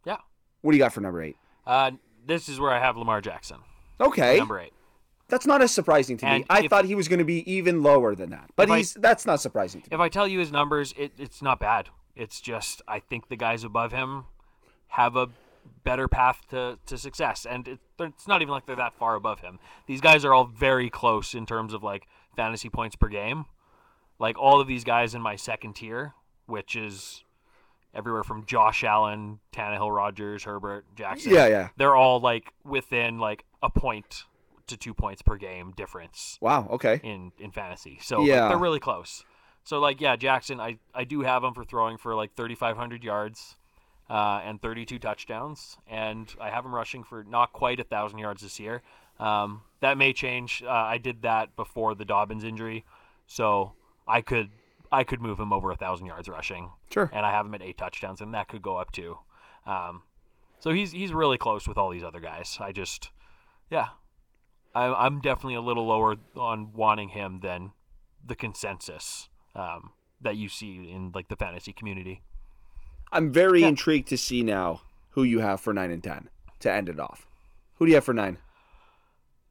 Yeah. 0.05 0.17
What 0.61 0.71
do 0.71 0.77
you 0.77 0.83
got 0.83 0.93
for 0.93 1.01
number 1.01 1.21
eight? 1.21 1.37
Uh, 1.65 1.91
this 2.25 2.49
is 2.49 2.59
where 2.59 2.71
I 2.71 2.79
have 2.79 2.97
Lamar 2.97 3.21
Jackson, 3.21 3.57
Okay, 4.01 4.37
number 4.37 4.59
eight. 4.59 4.73
that's 5.27 5.45
not 5.45 5.61
as 5.61 5.71
surprising 5.71 6.17
to 6.17 6.25
me. 6.25 6.31
And 6.31 6.45
I 6.49 6.63
if- 6.63 6.69
thought 6.69 6.85
he 6.85 6.95
was 6.95 7.07
going 7.07 7.19
to 7.19 7.25
be 7.25 7.49
even 7.51 7.83
lower 7.83 8.15
than 8.15 8.31
that, 8.31 8.49
but 8.55 8.69
If 8.69 8.71
I- 8.71 8.77
he's 8.77 8.93
that's 8.95 9.25
not 9.25 9.39
surprising 9.41 9.81
to 9.81 9.89
me. 9.89 9.95
If 9.95 9.99
I 10.01 10.09
tell 10.09 10.27
you 10.27 10.39
his 10.39 10.51
numbers, 10.51 10.93
it, 10.97 11.11
it's 11.19 11.41
not 11.41 11.59
bad. 11.59 11.89
It's 12.15 12.41
just 12.41 12.81
I 12.87 12.99
think 12.99 13.27
the 13.29 13.35
guys 13.35 13.63
above 13.63 13.91
him 13.91 14.25
have 14.89 15.15
a 15.15 15.29
better 15.83 16.07
path 16.07 16.41
to, 16.49 16.77
to 16.85 16.97
success, 16.97 17.45
and 17.49 17.67
it, 17.67 17.79
it's 17.99 18.27
not 18.27 18.41
even 18.41 18.51
like 18.51 18.65
they're 18.65 18.75
that 18.75 18.93
far 18.93 19.15
above 19.15 19.39
him. 19.41 19.59
These 19.87 20.01
guys 20.01 20.23
are 20.25 20.33
all 20.33 20.45
very 20.45 20.89
close 20.89 21.33
in 21.33 21.45
terms 21.45 21.73
of 21.73 21.83
like 21.83 22.07
fantasy 22.35 22.69
points 22.69 22.95
per 22.95 23.07
game. 23.07 23.45
Like 24.19 24.37
all 24.39 24.59
of 24.59 24.67
these 24.67 24.83
guys 24.83 25.13
in 25.15 25.21
my 25.21 25.35
second 25.35 25.73
tier, 25.75 26.13
which 26.45 26.75
is 26.75 27.23
everywhere 27.93 28.23
from 28.23 28.45
Josh 28.45 28.83
Allen, 28.83 29.39
Tannehill, 29.53 29.95
Rodgers, 29.95 30.43
Herbert, 30.43 30.85
Jackson. 30.95 31.33
Yeah, 31.33 31.47
yeah. 31.47 31.69
They're 31.77 31.95
all 31.95 32.19
like 32.19 32.51
within 32.63 33.19
like 33.19 33.43
a 33.61 33.69
point 33.69 34.23
to 34.67 34.75
two 34.77 34.93
points 34.93 35.21
per 35.21 35.37
game 35.37 35.71
difference 35.77 36.37
Wow. 36.41 36.67
Okay. 36.71 36.99
in 37.03 37.31
in 37.39 37.51
fantasy. 37.51 37.99
So 38.01 38.19
like, 38.19 38.27
Yeah. 38.27 38.49
they're 38.49 38.57
really 38.57 38.79
close. 38.79 39.23
So 39.63 39.79
like 39.79 40.01
yeah, 40.01 40.15
Jackson, 40.15 40.59
I 40.59 40.77
I 40.93 41.03
do 41.05 41.21
have 41.21 41.43
him 41.43 41.53
for 41.53 41.63
throwing 41.63 41.97
for 41.97 42.15
like 42.15 42.35
3500 42.35 43.03
yards 43.03 43.55
uh, 44.09 44.41
and 44.43 44.61
32 44.61 44.99
touchdowns 44.99 45.77
and 45.87 46.33
I 46.39 46.49
have 46.49 46.65
him 46.65 46.73
rushing 46.73 47.03
for 47.03 47.23
not 47.23 47.53
quite 47.53 47.79
a 47.79 47.83
1000 47.83 48.19
yards 48.19 48.41
this 48.41 48.59
year. 48.59 48.81
Um, 49.19 49.61
that 49.81 49.97
may 49.97 50.13
change. 50.13 50.63
Uh, 50.65 50.69
I 50.69 50.97
did 50.97 51.23
that 51.23 51.55
before 51.55 51.95
the 51.95 52.05
Dobbins 52.05 52.43
injury. 52.43 52.85
So 53.25 53.73
I 54.07 54.21
could 54.21 54.49
I 54.91 55.03
could 55.03 55.21
move 55.21 55.39
him 55.39 55.51
over 55.51 55.67
a 55.67 55.75
1000 55.75 56.05
yards 56.05 56.29
rushing. 56.29 56.71
Sure. 56.91 57.09
And 57.11 57.25
I 57.25 57.31
have 57.31 57.45
him 57.45 57.53
at 57.55 57.61
8 57.61 57.77
touchdowns 57.77 58.21
and 58.21 58.33
that 58.33 58.47
could 58.47 58.61
go 58.61 58.77
up 58.77 58.91
too. 58.91 59.17
Um, 59.65 60.03
so 60.59 60.71
he's 60.71 60.91
he's 60.91 61.13
really 61.13 61.37
close 61.37 61.67
with 61.67 61.77
all 61.77 61.89
these 61.89 62.03
other 62.03 62.19
guys. 62.19 62.57
I 62.59 62.71
just 62.71 63.11
yeah, 63.69 63.89
I, 64.73 65.05
I'm 65.05 65.19
definitely 65.19 65.55
a 65.55 65.61
little 65.61 65.85
lower 65.85 66.15
on 66.35 66.73
wanting 66.73 67.09
him 67.09 67.39
than 67.41 67.71
the 68.25 68.35
consensus 68.35 69.29
um, 69.55 69.91
that 70.21 70.37
you 70.37 70.49
see 70.49 70.89
in 70.91 71.11
like 71.13 71.27
the 71.27 71.35
fantasy 71.35 71.73
community. 71.73 72.21
I'm 73.11 73.31
very 73.31 73.63
intrigued 73.63 74.09
to 74.09 74.17
see 74.17 74.43
now 74.43 74.81
who 75.11 75.23
you 75.23 75.39
have 75.39 75.61
for 75.61 75.73
nine 75.73 75.91
and 75.91 76.03
ten. 76.03 76.29
to 76.59 76.71
end 76.71 76.89
it 76.89 76.99
off. 76.99 77.27
Who 77.75 77.85
do 77.85 77.89
you 77.91 77.95
have 77.95 78.03
for 78.03 78.13
nine? 78.13 78.37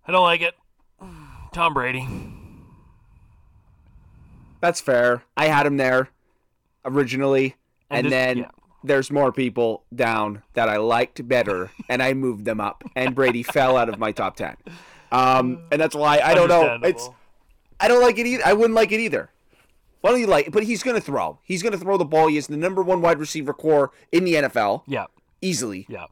I 0.07 0.12
don't 0.12 0.23
like 0.23 0.40
it. 0.42 0.55
Tom 1.53 1.73
Brady. 1.75 2.07
That's 4.61 4.81
fair. 4.81 5.23
I 5.37 5.47
had 5.47 5.66
him 5.66 5.77
there 5.77 6.09
originally, 6.85 7.57
And 7.90 7.99
and, 7.99 8.07
this- 8.07 8.11
then 8.12 8.38
yeah. 8.38 8.51
there's 8.85 9.11
more 9.11 9.33
people 9.33 9.85
down 9.95 10.42
that 10.55 10.69
I 10.69 10.77
liked 10.79 11.27
better, 11.29 11.71
and 11.88 12.03
I 12.03 12.14
moved 12.14 12.45
them 12.45 12.61
up, 12.61 12.83
and 12.95 13.14
Brady 13.14 13.42
fell 13.42 13.77
out 13.77 13.88
of 13.88 13.99
my 13.99 14.12
top 14.12 14.37
ten. 14.37 14.57
Um, 15.12 15.62
and 15.71 15.81
that's 15.81 15.95
why 15.95 16.21
I 16.21 16.35
don't 16.35 16.49
know. 16.49 16.79
It's 16.83 17.09
I 17.79 17.88
don't 17.88 18.03
like 18.03 18.19
it 18.19 18.27
either. 18.27 18.42
I 18.45 18.55
wouldn't 18.55 18.75
like 18.75 18.90
it 18.92 19.01
either. 19.01 19.31
Why 20.07 20.12
don't 20.12 20.21
you 20.21 20.29
like? 20.29 20.53
But 20.53 20.62
he's 20.62 20.85
gonna 20.85 21.01
throw. 21.01 21.40
He's 21.42 21.64
gonna 21.64 21.77
throw 21.77 21.97
the 21.97 22.05
ball. 22.05 22.29
He 22.29 22.37
is 22.37 22.47
the 22.47 22.57
number 22.57 22.81
one 22.81 23.01
wide 23.03 23.19
receiver 23.19 23.53
core 23.53 23.90
in 24.12 24.23
the 24.25 24.35
NFL 24.37 24.85
Yeah. 24.87 25.07
easily. 25.42 25.85
Yeah. 25.88 26.05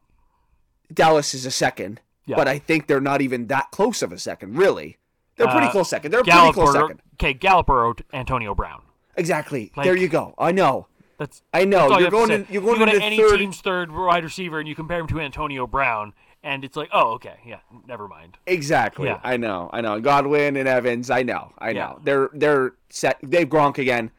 Dallas 0.92 1.32
is 1.32 1.46
a 1.46 1.50
second, 1.52 2.00
Yeah. 2.26 2.34
but 2.34 2.48
I 2.48 2.58
think 2.58 2.88
they're 2.88 3.00
not 3.00 3.22
even 3.22 3.46
that 3.46 3.70
close 3.70 4.02
of 4.02 4.10
a 4.10 4.18
second. 4.18 4.56
Really, 4.56 4.98
they're 5.36 5.46
pretty 5.46 5.68
Uh, 5.68 5.70
close 5.70 5.88
second. 5.90 6.10
They're 6.10 6.22
a 6.22 6.24
pretty 6.24 6.52
close 6.52 6.70
or 6.70 6.72
second. 6.88 7.02
okay, 7.14 7.34
Gallup 7.34 7.68
or 7.68 7.94
Antonio 8.12 8.52
Brown. 8.52 8.82
Exactly. 9.16 9.70
Like- 9.76 9.84
there 9.84 9.96
you 9.96 10.08
go. 10.08 10.34
I 10.38 10.50
know. 10.50 10.88
That's 11.16 11.42
I 11.52 11.64
know. 11.64 11.88
that's 11.88 11.92
you 11.92 11.98
You're 12.00 12.10
to 12.10 12.10
going 12.10 12.30
in- 12.32 12.46
you're 12.50 12.62
going 12.62 12.80
you 12.80 12.86
go 12.86 12.92
to 12.98 13.00
any 13.04 13.16
third- 13.16 13.38
team's 13.38 13.60
third 13.60 13.92
wide 13.92 14.24
receiver 14.24 14.58
and 14.58 14.68
you 14.68 14.74
compare 14.74 14.98
him 14.98 15.06
to 15.06 15.20
Antonio 15.20 15.68
Brown, 15.68 16.12
and 16.44 16.64
it's 16.64 16.76
like, 16.76 16.90
oh, 16.92 17.14
okay, 17.14 17.38
yeah, 17.44 17.58
never 17.88 18.06
mind. 18.06 18.36
Exactly. 18.46 19.06
Yeah. 19.08 19.18
I 19.24 19.36
know. 19.36 19.68
I 19.72 19.80
know. 19.80 19.98
Godwin 20.00 20.56
and 20.56 20.68
Evans. 20.68 21.10
I 21.10 21.22
know. 21.24 21.52
I 21.58 21.72
know. 21.72 21.78
Yeah. 21.78 21.94
They're 22.04 22.30
they're 22.34 22.72
set. 22.90 23.18
They've 23.22 23.48
Gronk 23.48 23.78
again, 23.78 24.12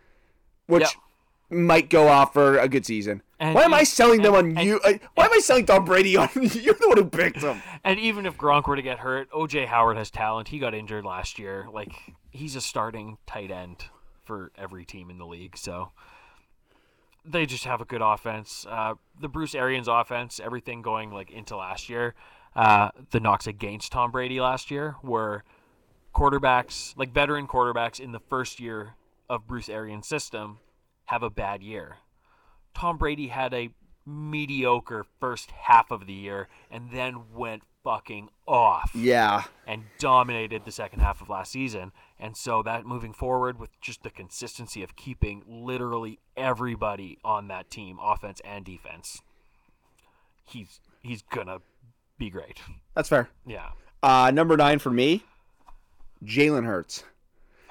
which 0.68 0.82
Yep. 1.52 1.60
might 1.62 1.90
go 1.90 2.08
off 2.10 2.34
for 2.34 2.58
a 2.58 2.68
good 2.68 2.86
season. 2.86 3.22
And 3.40 3.54
why 3.54 3.64
am 3.64 3.74
I 3.74 3.84
selling 3.84 4.22
them 4.22 4.34
on 4.34 4.58
and- 4.58 4.62
you? 4.68 4.80
uh, 4.80 4.94
why 5.14 5.26
am 5.26 5.32
I 5.34 5.40
selling 5.40 5.66
Tom 5.66 5.86
Brady 5.86 6.16
on 6.18 6.30
you're 6.36 6.74
the 6.74 6.88
one 6.88 6.98
who 6.98 7.06
picked 7.06 7.42
him? 7.42 7.62
And 7.84 8.00
even 8.00 8.26
if 8.26 8.36
Gronk 8.38 8.66
were 8.68 8.76
to 8.76 8.82
get 8.82 8.98
hurt, 9.00 9.30
OJ 9.32 9.68
Howard 9.68 9.96
has 9.98 10.10
talent. 10.10 10.48
He 10.48 10.58
got 10.58 10.74
injured 10.74 11.06
last 11.06 11.38
year. 11.38 11.68
Like 11.72 11.92
he's 12.32 12.56
a 12.56 12.62
starting 12.62 13.18
tight 13.28 13.52
end 13.52 13.86
for 14.24 14.52
every 14.58 14.86
team 14.86 15.12
in 15.12 15.20
the 15.20 15.26
league. 15.28 15.56
So 15.56 15.92
they 17.26 17.46
just 17.46 17.66
have 17.66 17.82
a 17.82 17.86
good 17.86 18.02
offense. 18.02 18.66
Uh, 18.70 18.96
the 19.20 19.28
Bruce 19.28 19.56
Arians 19.56 19.88
offense, 19.88 20.40
everything 20.44 20.82
going 20.82 21.12
like 21.12 21.32
into 21.32 21.56
last 21.58 21.90
year. 21.90 22.14
Uh, 22.56 22.90
the 23.12 23.20
knocks 23.20 23.48
against 23.48 23.92
Tom 23.92 24.12
Brady 24.12 24.40
last 24.40 24.72
year 24.72 24.96
were 25.04 25.44
quarterbacks, 26.14 26.96
like 26.98 27.14
veteran 27.14 27.48
quarterbacks 27.48 28.00
in 28.00 28.12
the 28.14 28.20
first 28.20 28.60
year 28.60 28.96
of 29.30 29.48
Bruce 29.48 29.68
Arians' 29.68 30.08
system, 30.08 30.60
have 31.06 31.24
a 31.24 31.30
bad 31.30 31.62
year. 31.62 31.98
Tom 32.74 32.98
Brady 32.98 33.28
had 33.28 33.54
a 33.54 33.70
mediocre 34.06 35.06
first 35.20 35.52
half 35.52 35.92
of 35.92 36.06
the 36.06 36.14
year 36.14 36.48
and 36.70 36.92
then 36.92 37.34
went 37.34 37.64
fucking 37.86 38.28
off 38.48 38.92
Yeah. 38.94 39.44
and 39.66 39.84
dominated 40.00 40.66
the 40.66 40.72
second 40.72 41.00
half 41.00 41.22
of 41.22 41.30
last 41.30 41.52
season. 41.54 41.94
And 42.20 42.36
so 42.36 42.62
that 42.64 42.86
moving 42.86 43.14
forward 43.14 43.58
with 43.60 43.80
just 43.80 44.04
the 44.04 44.10
consistency 44.10 44.84
of 44.84 44.96
keeping 44.98 45.44
literally 45.48 46.20
everybody 46.36 47.18
on 47.24 47.48
that 47.48 47.70
team, 47.70 47.98
offense 48.02 48.42
and 48.44 48.66
defense, 48.66 49.22
he's 50.46 50.80
he's 51.02 51.22
gonna 51.22 51.60
be 52.18 52.30
great. 52.30 52.60
That's 52.96 53.08
fair. 53.10 53.30
Yeah. 53.46 53.70
Uh, 54.04 54.32
number 54.34 54.58
nine 54.58 54.80
for 54.80 54.90
me, 54.92 55.24
Jalen 56.24 56.66
Hurts. 56.66 57.04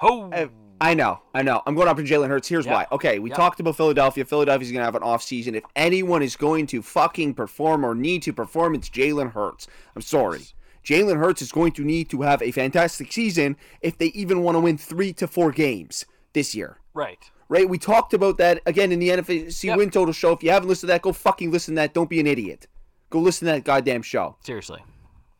Oh, 0.01 0.29
eh, 0.31 0.45
I- 0.45 0.49
I 0.91 0.93
know, 0.93 1.21
I 1.33 1.41
know. 1.41 1.61
I'm 1.65 1.73
going 1.73 1.87
up 1.87 1.95
to 1.97 2.03
Jalen 2.03 2.27
Hurts. 2.27 2.49
Here's 2.49 2.65
Yeah. 2.65 2.73
why. 2.73 2.87
Okay, 2.91 3.17
we 3.19 3.29
Yeah. 3.29 3.37
talked 3.37 3.61
about 3.61 3.77
Philadelphia. 3.77 4.25
Philadelphia's 4.25 4.71
going 4.73 4.81
to 4.81 4.85
have 4.85 4.95
an 4.95 5.03
off 5.03 5.23
season. 5.23 5.55
If 5.55 5.63
anyone 5.75 6.21
is 6.21 6.35
going 6.35 6.67
to 6.67 6.81
fucking 6.81 7.33
perform 7.35 7.85
or 7.85 7.95
need 7.95 8.21
to 8.23 8.33
perform, 8.33 8.75
it's 8.75 8.89
Jalen 8.89 9.31
Hurts. 9.31 9.67
I'm 9.95 10.01
sorry. 10.01 10.41
Jalen 10.85 11.17
Hurts 11.17 11.41
is 11.41 11.51
going 11.53 11.71
to 11.73 11.83
need 11.85 12.09
to 12.09 12.21
have 12.23 12.41
a 12.41 12.51
fantastic 12.51 13.11
season 13.11 13.55
if 13.81 13.97
they 13.97 14.07
even 14.07 14.43
want 14.43 14.55
to 14.55 14.59
win 14.59 14.77
three 14.77 15.13
to 15.13 15.27
four 15.27 15.51
games 15.51 16.05
this 16.33 16.53
year. 16.53 16.77
right. 16.93 17.31
Right? 17.47 17.69
We 17.69 17.77
talked 17.77 18.13
about 18.15 18.37
that 18.39 18.59
again 18.65 18.91
in 18.91 18.99
the 18.99 19.11
NFC 19.11 19.67
Yep. 19.67 19.77
win 19.77 19.89
total 19.91 20.13
show. 20.13 20.31
If 20.33 20.41
you 20.43 20.49
haven't 20.49 20.67
listened 20.67 20.87
to 20.89 20.93
that, 20.93 21.03
go 21.03 21.13
fucking 21.13 21.51
listen 21.51 21.75
to 21.75 21.81
that. 21.81 21.93
Don't 21.93 22.09
be 22.09 22.19
an 22.19 22.25
idiot. 22.27 22.67
Go 23.11 23.19
listen 23.19 23.45
to 23.47 23.51
that 23.53 23.63
goddamn 23.63 24.01
show. 24.01 24.35
Seriously. 24.43 24.83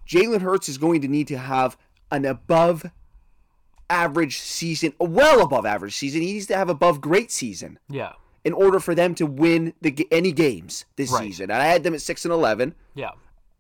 Jalen 0.08 0.42
Hurts 0.42 0.70
is 0.70 0.78
going 0.78 1.02
to 1.02 1.08
need 1.08 1.28
to 1.30 1.38
have 1.38 1.78
an 2.12 2.26
above 2.26 2.86
average 3.90 4.38
season, 4.40 4.94
well 5.00 5.42
above 5.42 5.66
average 5.66 5.96
season. 5.96 6.22
He 6.22 6.34
needs 6.34 6.48
to 6.48 6.56
have 6.58 6.70
above 6.70 7.02
great 7.02 7.32
season 7.32 7.80
Yeah. 7.90 8.14
in 8.44 8.54
order 8.54 8.80
for 8.80 8.96
them 8.96 9.14
to 9.16 9.26
win 9.26 9.74
the 9.82 10.08
any 10.12 10.32
games 10.32 10.86
this 10.96 11.12
Right. 11.12 11.24
season. 11.24 11.52
And 11.52 11.62
I 11.62 11.66
had 11.68 11.84
them 11.84 11.94
at 11.94 12.02
six 12.02 12.26
and 12.26 12.32
eleven. 12.34 12.76
Yeah. 12.94 13.12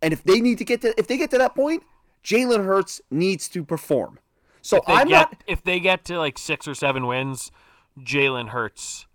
And 0.01 0.13
if 0.13 0.23
they 0.23 0.41
need 0.41 0.57
to 0.59 0.65
get 0.65 0.81
to 0.81 0.93
if 0.99 1.07
they 1.07 1.17
get 1.17 1.29
to 1.31 1.37
that 1.37 1.55
point, 1.55 1.83
Jalen 2.23 2.65
Hurts 2.65 3.01
needs 3.11 3.47
to 3.49 3.63
perform. 3.63 4.19
So 4.61 4.81
I'm 4.87 5.07
get, 5.07 5.31
not 5.31 5.43
if 5.47 5.63
they 5.63 5.79
get 5.79 6.05
to 6.05 6.17
like 6.17 6.37
six 6.39 6.67
or 6.67 6.73
seven 6.73 7.05
wins, 7.05 7.51
Jalen 7.99 8.49
Hurts 8.49 9.05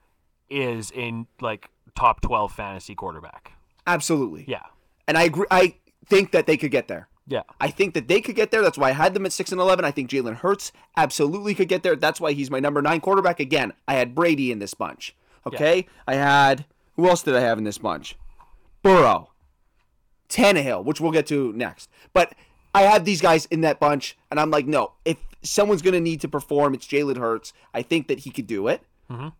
is 0.48 0.90
in 0.90 1.26
like 1.40 1.68
top 1.96 2.20
twelve 2.20 2.52
fantasy 2.52 2.94
quarterback. 2.94 3.52
absolutely. 3.86 4.44
Yeah. 4.46 4.62
And 5.08 5.18
I 5.18 5.24
agree. 5.24 5.46
I 5.50 5.74
think 6.06 6.30
that 6.32 6.46
they 6.46 6.56
could 6.56 6.70
get 6.70 6.86
there. 6.86 7.08
Yeah. 7.30 7.42
I 7.60 7.70
think 7.70 7.94
that 7.94 8.08
they 8.08 8.20
could 8.20 8.34
get 8.34 8.50
there. 8.50 8.60
That's 8.60 8.76
why 8.76 8.88
I 8.88 8.92
had 8.92 9.14
them 9.14 9.24
at 9.24 9.32
six 9.32 9.52
and 9.52 9.60
eleven. 9.60 9.84
I 9.84 9.92
think 9.92 10.10
Jalen 10.10 10.36
Hurts 10.36 10.72
absolutely 10.96 11.54
could 11.54 11.68
get 11.68 11.84
there. 11.84 11.94
That's 11.94 12.20
why 12.20 12.32
he's 12.32 12.50
my 12.50 12.58
number 12.58 12.82
nine 12.82 13.00
quarterback. 13.00 13.38
Again, 13.38 13.72
I 13.86 13.94
had 13.94 14.16
Brady 14.16 14.50
in 14.50 14.58
this 14.58 14.74
bunch. 14.74 15.14
Okay, 15.46 15.86
I 16.08 16.14
had 16.14 16.66
who 16.96 17.08
else 17.08 17.22
did 17.22 17.36
I 17.36 17.40
have 17.40 17.56
in 17.56 17.64
this 17.64 17.78
bunch? 17.78 18.16
Burrow, 18.82 19.30
Tannehill, 20.28 20.84
which 20.84 21.00
we'll 21.00 21.12
get 21.12 21.28
to 21.28 21.52
next. 21.52 21.88
But 22.12 22.34
I 22.74 22.82
had 22.82 23.04
these 23.04 23.20
guys 23.20 23.46
in 23.46 23.60
that 23.60 23.78
bunch, 23.78 24.18
and 24.30 24.40
I'm 24.40 24.50
like, 24.50 24.66
no, 24.66 24.92
if 25.04 25.18
someone's 25.42 25.82
gonna 25.82 26.00
need 26.00 26.20
to 26.22 26.28
perform, 26.28 26.74
it's 26.74 26.86
Jalen 26.86 27.16
Hurts. 27.16 27.52
I 27.72 27.82
think 27.82 28.08
that 28.08 28.20
he 28.20 28.30
could 28.30 28.48
do 28.48 28.66
it. 28.66 28.82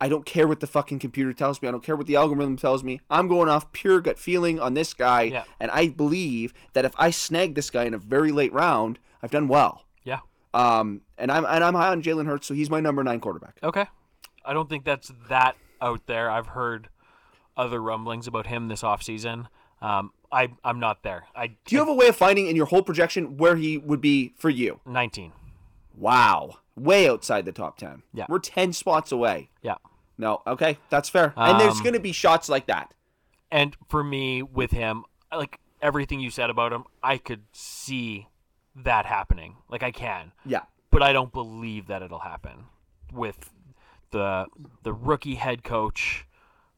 I 0.01 0.09
don't 0.09 0.25
care 0.25 0.47
what 0.47 0.59
the 0.59 0.67
fucking 0.67 0.99
computer 0.99 1.31
tells 1.33 1.61
me. 1.61 1.67
I 1.67 1.71
don't 1.71 1.83
care 1.83 1.95
what 1.95 2.05
the 2.07 2.17
algorithm 2.17 2.57
tells 2.57 2.83
me. 2.83 2.99
I'm 3.09 3.27
going 3.29 3.47
off 3.47 3.71
pure 3.71 4.01
gut 4.01 4.19
feeling 4.19 4.59
on 4.59 4.73
this 4.73 4.93
guy, 4.93 5.21
Yeah. 5.23 5.43
and 5.61 5.71
I 5.71 5.87
believe 5.87 6.53
that 6.73 6.83
if 6.83 6.93
I 6.97 7.09
snag 7.11 7.55
this 7.55 7.69
guy 7.69 7.85
in 7.85 7.93
a 7.93 7.97
very 7.97 8.31
late 8.33 8.51
round, 8.51 8.99
I've 9.23 9.31
done 9.31 9.47
well. 9.47 9.85
Yeah. 10.03 10.19
Um, 10.53 11.01
and 11.17 11.31
I'm 11.31 11.45
and 11.45 11.63
I'm 11.63 11.73
high 11.75 11.87
on 11.89 12.01
Jalen 12.03 12.25
Hurts, 12.25 12.47
so 12.47 12.53
he's 12.53 12.69
my 12.69 12.81
number 12.81 13.01
nine 13.03 13.21
quarterback. 13.21 13.59
Okay. 13.63 13.85
I 14.43 14.51
don't 14.53 14.67
think 14.67 14.83
that's 14.83 15.11
that 15.29 15.55
out 15.81 16.05
there. 16.07 16.29
I've 16.29 16.47
heard 16.47 16.89
other 17.55 17.81
rumblings 17.81 18.27
about 18.27 18.47
him 18.47 18.67
this 18.67 18.81
offseason. 18.81 19.47
Um, 19.81 20.11
I 20.31 20.49
I'm 20.65 20.79
not 20.79 21.03
there. 21.03 21.25
I 21.35 21.47
Do 21.47 21.75
you 21.75 21.79
have 21.79 21.87
a 21.87 21.93
way 21.93 22.07
of 22.07 22.15
finding 22.17 22.47
in 22.47 22.55
your 22.57 22.65
whole 22.65 22.81
projection 22.83 23.37
where 23.37 23.55
he 23.55 23.77
would 23.77 24.01
be 24.01 24.33
for 24.37 24.49
you? 24.49 24.81
19. 24.85 25.31
Wow, 25.95 26.57
way 26.83 27.07
outside 27.09 27.45
the 27.45 27.51
top 27.51 27.77
ten. 27.77 28.03
Yeah. 28.13 28.25
we're 28.29 28.39
ten 28.39 28.73
spots 28.73 29.11
away. 29.11 29.49
Yeah. 29.61 29.75
No, 30.17 30.41
okay, 30.45 30.77
that's 30.89 31.09
fair. 31.09 31.33
and 31.35 31.59
there's 31.59 31.77
Um, 31.77 31.83
going 31.83 31.93
to 31.93 31.99
be 31.99 32.11
shots 32.11 32.47
like 32.49 32.67
that. 32.67 32.93
And 33.49 33.75
for 33.89 34.03
me 34.03 34.43
with 34.43 34.71
him, 34.71 35.03
like 35.35 35.59
everything 35.81 36.19
you 36.19 36.29
said 36.29 36.49
about 36.49 36.71
him, 36.71 36.83
I 37.01 37.17
could 37.17 37.43
see 37.53 38.27
that 38.75 39.05
happening. 39.05 39.55
Like 39.69 39.83
I 39.83 39.91
can. 39.91 40.31
Yeah, 40.45 40.61
but 40.91 41.01
I 41.01 41.11
don't 41.13 41.33
believe 41.33 41.87
that 41.87 42.01
it'll 42.01 42.19
happen 42.19 42.65
with 43.11 43.51
the 44.11 44.45
the 44.83 44.93
rookie 44.93 45.35
head 45.35 45.63
coach 45.63 46.27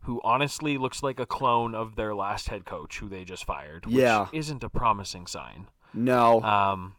who 0.02 0.20
honestly 0.24 0.78
looks 0.78 1.02
like 1.02 1.20
a 1.20 1.26
clone 1.26 1.74
of 1.76 1.96
their 1.96 2.14
last 2.14 2.50
head 2.50 2.66
coach 2.66 3.00
who 3.00 3.08
they 3.10 3.24
just 3.24 3.46
fired 3.46 3.86
which 3.86 3.96
Yeah. 3.96 4.28
isn't 4.34 4.64
a 4.64 4.70
promising 4.70 5.28
sign 5.28 5.68
no, 5.94 6.42
um 6.44 6.96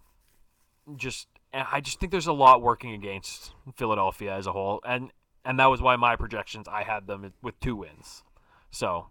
just 0.97 1.29
and 1.55 1.67
I 1.71 1.81
just 1.81 2.01
think 2.01 2.13
there's 2.13 2.27
a 2.27 2.33
lot 2.33 2.61
working 2.61 2.93
against 2.93 3.53
Philadelphia 3.77 4.35
as 4.35 4.47
a 4.47 4.53
whole 4.53 4.81
and 4.85 5.11
and 5.45 5.59
that 5.59 5.67
was 5.67 5.81
why 5.81 5.97
my 5.97 6.17
projections 6.17 6.67
I 6.69 6.83
had 6.83 7.07
them 7.07 7.33
with 7.43 7.59
two 7.61 7.77
wins 7.77 8.23
so 8.71 9.07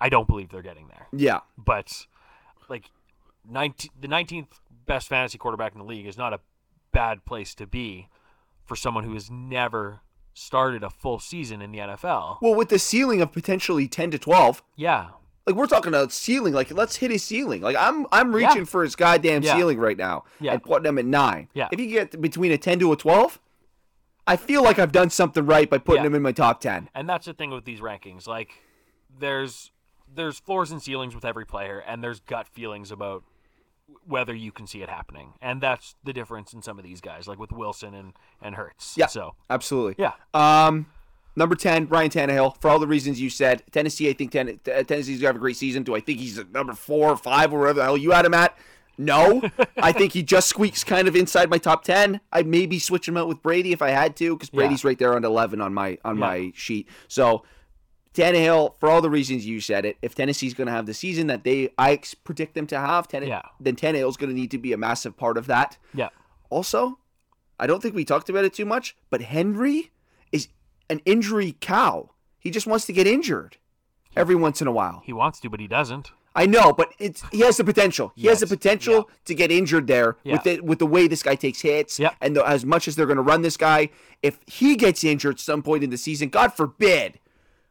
I 0.00 0.08
don't 0.08 0.26
believe 0.26 0.48
they're 0.48 0.62
getting 0.62 0.88
there 0.88 1.06
yeah, 1.12 1.40
but 1.56 2.06
like 2.68 2.90
19, 3.48 3.90
the 4.00 4.08
19th 4.08 4.48
best 4.86 5.08
fantasy 5.08 5.38
quarterback 5.38 5.72
in 5.72 5.78
the 5.78 5.84
league 5.84 6.06
is 6.06 6.18
not 6.18 6.32
a 6.32 6.40
bad 6.92 7.24
place 7.24 7.54
to 7.56 7.66
be 7.66 8.08
for 8.64 8.76
someone 8.76 9.04
who 9.04 9.14
has 9.14 9.30
never 9.30 10.00
started 10.34 10.82
a 10.82 10.90
full 10.90 11.18
season 11.18 11.60
in 11.60 11.72
the 11.72 11.78
NFL. 11.78 12.38
Well, 12.40 12.54
with 12.54 12.68
the 12.68 12.78
ceiling 12.78 13.20
of 13.20 13.32
potentially 13.32 13.88
ten 13.88 14.10
to 14.10 14.18
twelve, 14.18 14.62
Yeah. 14.76 15.08
Like 15.48 15.56
we're 15.56 15.66
talking 15.66 15.88
about 15.88 16.12
ceiling. 16.12 16.52
Like 16.54 16.70
let's 16.70 16.96
hit 16.96 17.10
his 17.10 17.24
ceiling. 17.24 17.62
Like 17.62 17.76
I'm 17.78 18.06
I'm 18.12 18.34
reaching 18.34 18.58
Yeah. 18.58 18.64
for 18.64 18.82
his 18.82 18.94
goddamn 18.94 19.42
Yeah. 19.42 19.56
ceiling 19.56 19.78
right 19.78 19.96
now 19.96 20.24
Yeah. 20.40 20.52
and 20.52 20.62
putting 20.62 20.86
him 20.86 20.98
at 20.98 21.04
nine. 21.06 21.48
Yeah. 21.54 21.68
If 21.72 21.80
you 21.80 21.86
get 21.86 22.20
between 22.20 22.52
a 22.52 22.58
ten 22.58 22.78
to 22.80 22.92
a 22.92 22.96
twelve, 22.96 23.40
I 24.26 24.36
feel 24.36 24.62
like 24.62 24.78
I've 24.78 24.92
done 24.92 25.10
something 25.10 25.44
right 25.46 25.68
by 25.68 25.78
putting 25.78 26.02
Yeah. 26.02 26.08
him 26.08 26.14
in 26.14 26.22
my 26.22 26.32
top 26.32 26.60
ten. 26.60 26.88
And 26.94 27.08
that's 27.08 27.26
the 27.26 27.32
thing 27.34 27.50
with 27.50 27.64
these 27.64 27.80
rankings. 27.80 28.26
Like 28.28 28.50
there's 29.18 29.70
there's 30.14 30.38
floors 30.38 30.70
and 30.70 30.82
ceilings 30.82 31.14
with 31.14 31.24
every 31.24 31.44
player 31.46 31.78
and 31.86 32.02
there's 32.04 32.20
gut 32.20 32.46
feelings 32.48 32.90
about 32.90 33.24
whether 34.06 34.34
you 34.34 34.52
can 34.52 34.66
see 34.66 34.82
it 34.82 34.88
happening. 34.88 35.32
And 35.40 35.60
that's 35.62 35.94
the 36.04 36.12
difference 36.12 36.52
in 36.52 36.60
some 36.62 36.78
of 36.78 36.84
these 36.84 37.00
guys 37.00 37.26
like 37.26 37.38
with 37.38 37.52
Wilson 37.52 37.94
and 37.94 38.12
and 38.42 38.54
Hurts. 38.54 38.94
Yeah. 38.96 39.06
So, 39.06 39.34
Absolutely. 39.50 39.94
yeah. 39.98 40.12
Um, 40.34 40.86
Number 41.38 41.54
10, 41.54 41.86
Ryan 41.88 42.10
Tannehill, 42.10 42.60
for 42.60 42.68
all 42.68 42.78
the 42.80 42.86
reasons 42.88 43.20
you 43.20 43.30
said. 43.30 43.62
Tennessee, 43.70 44.10
I 44.10 44.12
think 44.12 44.32
ten, 44.32 44.48
uh, 44.48 44.82
Tennessee's 44.82 45.20
going 45.20 45.20
to 45.20 45.26
have 45.28 45.36
a 45.36 45.38
great 45.38 45.56
season. 45.56 45.84
Do 45.84 45.94
I 45.94 46.00
think 46.00 46.18
he's 46.18 46.36
at 46.38 46.50
number 46.50 46.72
four 46.74 47.10
or 47.10 47.16
five 47.16 47.52
or 47.54 47.60
wherever 47.60 47.78
the 47.78 47.84
hell 47.84 47.96
you 47.96 48.10
had 48.10 48.26
him 48.26 48.34
at? 48.34 48.58
No. 48.98 49.42
I 49.76 49.92
think 49.92 50.12
he 50.14 50.24
just 50.24 50.48
squeaks 50.48 50.82
kind 50.82 51.06
of 51.06 51.14
inside 51.14 51.48
my 51.48 51.58
top 51.58 51.84
10. 51.84 52.20
I'd 52.32 52.48
maybe 52.48 52.80
switch 52.80 53.06
him 53.06 53.16
out 53.16 53.28
with 53.28 53.40
Brady 53.42 53.70
if 53.72 53.80
I 53.80 53.90
had 53.90 54.16
to 54.16 54.34
because 54.34 54.50
Brady's 54.50 54.84
right 54.84 54.98
there 54.98 55.14
on 55.14 55.24
11 55.24 55.60
on 55.60 55.72
my 55.72 55.96
on 56.04 56.16
Yeah. 56.16 56.20
my 56.20 56.52
sheet. 56.56 56.88
So 57.06 57.44
Tannehill, 58.14 58.74
for 58.80 58.88
all 58.88 59.00
the 59.00 59.10
reasons 59.10 59.46
you 59.46 59.60
said 59.60 59.84
it, 59.84 59.96
if 60.02 60.14
Tennessee's 60.14 60.54
going 60.54 60.66
to 60.66 60.72
have 60.72 60.86
the 60.86 60.94
season 60.94 61.28
that 61.28 61.44
they 61.44 61.70
I 61.78 62.00
predict 62.24 62.54
them 62.54 62.66
to 62.68 62.78
have, 62.80 63.06
Tanne- 63.06 63.28
Yeah. 63.28 63.42
then 63.60 63.76
Tannehill's 63.76 64.16
going 64.16 64.30
to 64.30 64.34
need 64.34 64.50
to 64.50 64.58
be 64.58 64.72
a 64.72 64.76
massive 64.76 65.16
part 65.16 65.38
of 65.38 65.46
that. 65.46 65.78
Yeah. 65.94 66.08
Also, 66.50 66.98
I 67.60 67.66
don't 67.68 67.80
think 67.82 67.94
we 67.94 68.04
talked 68.04 68.28
about 68.28 68.44
it 68.44 68.54
too 68.54 68.64
much, 68.66 68.96
but 69.10 69.20
Henry 69.22 69.92
is 70.32 70.48
an 70.90 71.00
injury 71.04 71.56
cow. 71.60 72.10
He 72.38 72.50
just 72.50 72.66
wants 72.66 72.86
to 72.86 72.92
get 72.92 73.06
injured 73.06 73.56
every 74.16 74.34
once 74.34 74.60
in 74.62 74.66
a 74.68 74.72
while. 74.72 75.02
He 75.04 75.12
wants 75.12 75.40
to, 75.40 75.50
but 75.50 75.60
he 75.60 75.66
doesn't. 75.66 76.12
I 76.34 76.46
know, 76.46 76.72
but 76.72 76.92
it's 76.98 77.22
he 77.32 77.40
has 77.40 77.56
the 77.56 77.64
potential. 77.64 78.12
He 78.14 78.28
has 78.28 78.38
the 78.40 78.46
Yes. 78.46 78.50
potential 78.50 79.10
to 79.24 79.34
get 79.34 79.50
injured 79.50 79.86
there 79.88 80.16
with 80.24 80.46
Yeah. 80.46 80.52
it 80.52 80.64
with 80.64 80.78
the 80.78 80.86
way 80.86 81.08
this 81.08 81.22
guy 81.22 81.34
takes 81.34 81.60
hits 81.62 81.98
and 82.20 82.36
the, 82.36 82.44
as 82.46 82.64
much 82.64 82.86
as 82.86 82.94
they're 82.94 83.06
going 83.06 83.16
to 83.16 83.22
run 83.22 83.42
this 83.42 83.56
guy. 83.56 83.90
If 84.22 84.38
he 84.46 84.76
gets 84.76 85.02
injured 85.02 85.36
at 85.36 85.40
some 85.40 85.62
point 85.62 85.82
in 85.82 85.90
the 85.90 85.96
season, 85.98 86.28
God 86.28 86.52
forbid, 86.54 87.18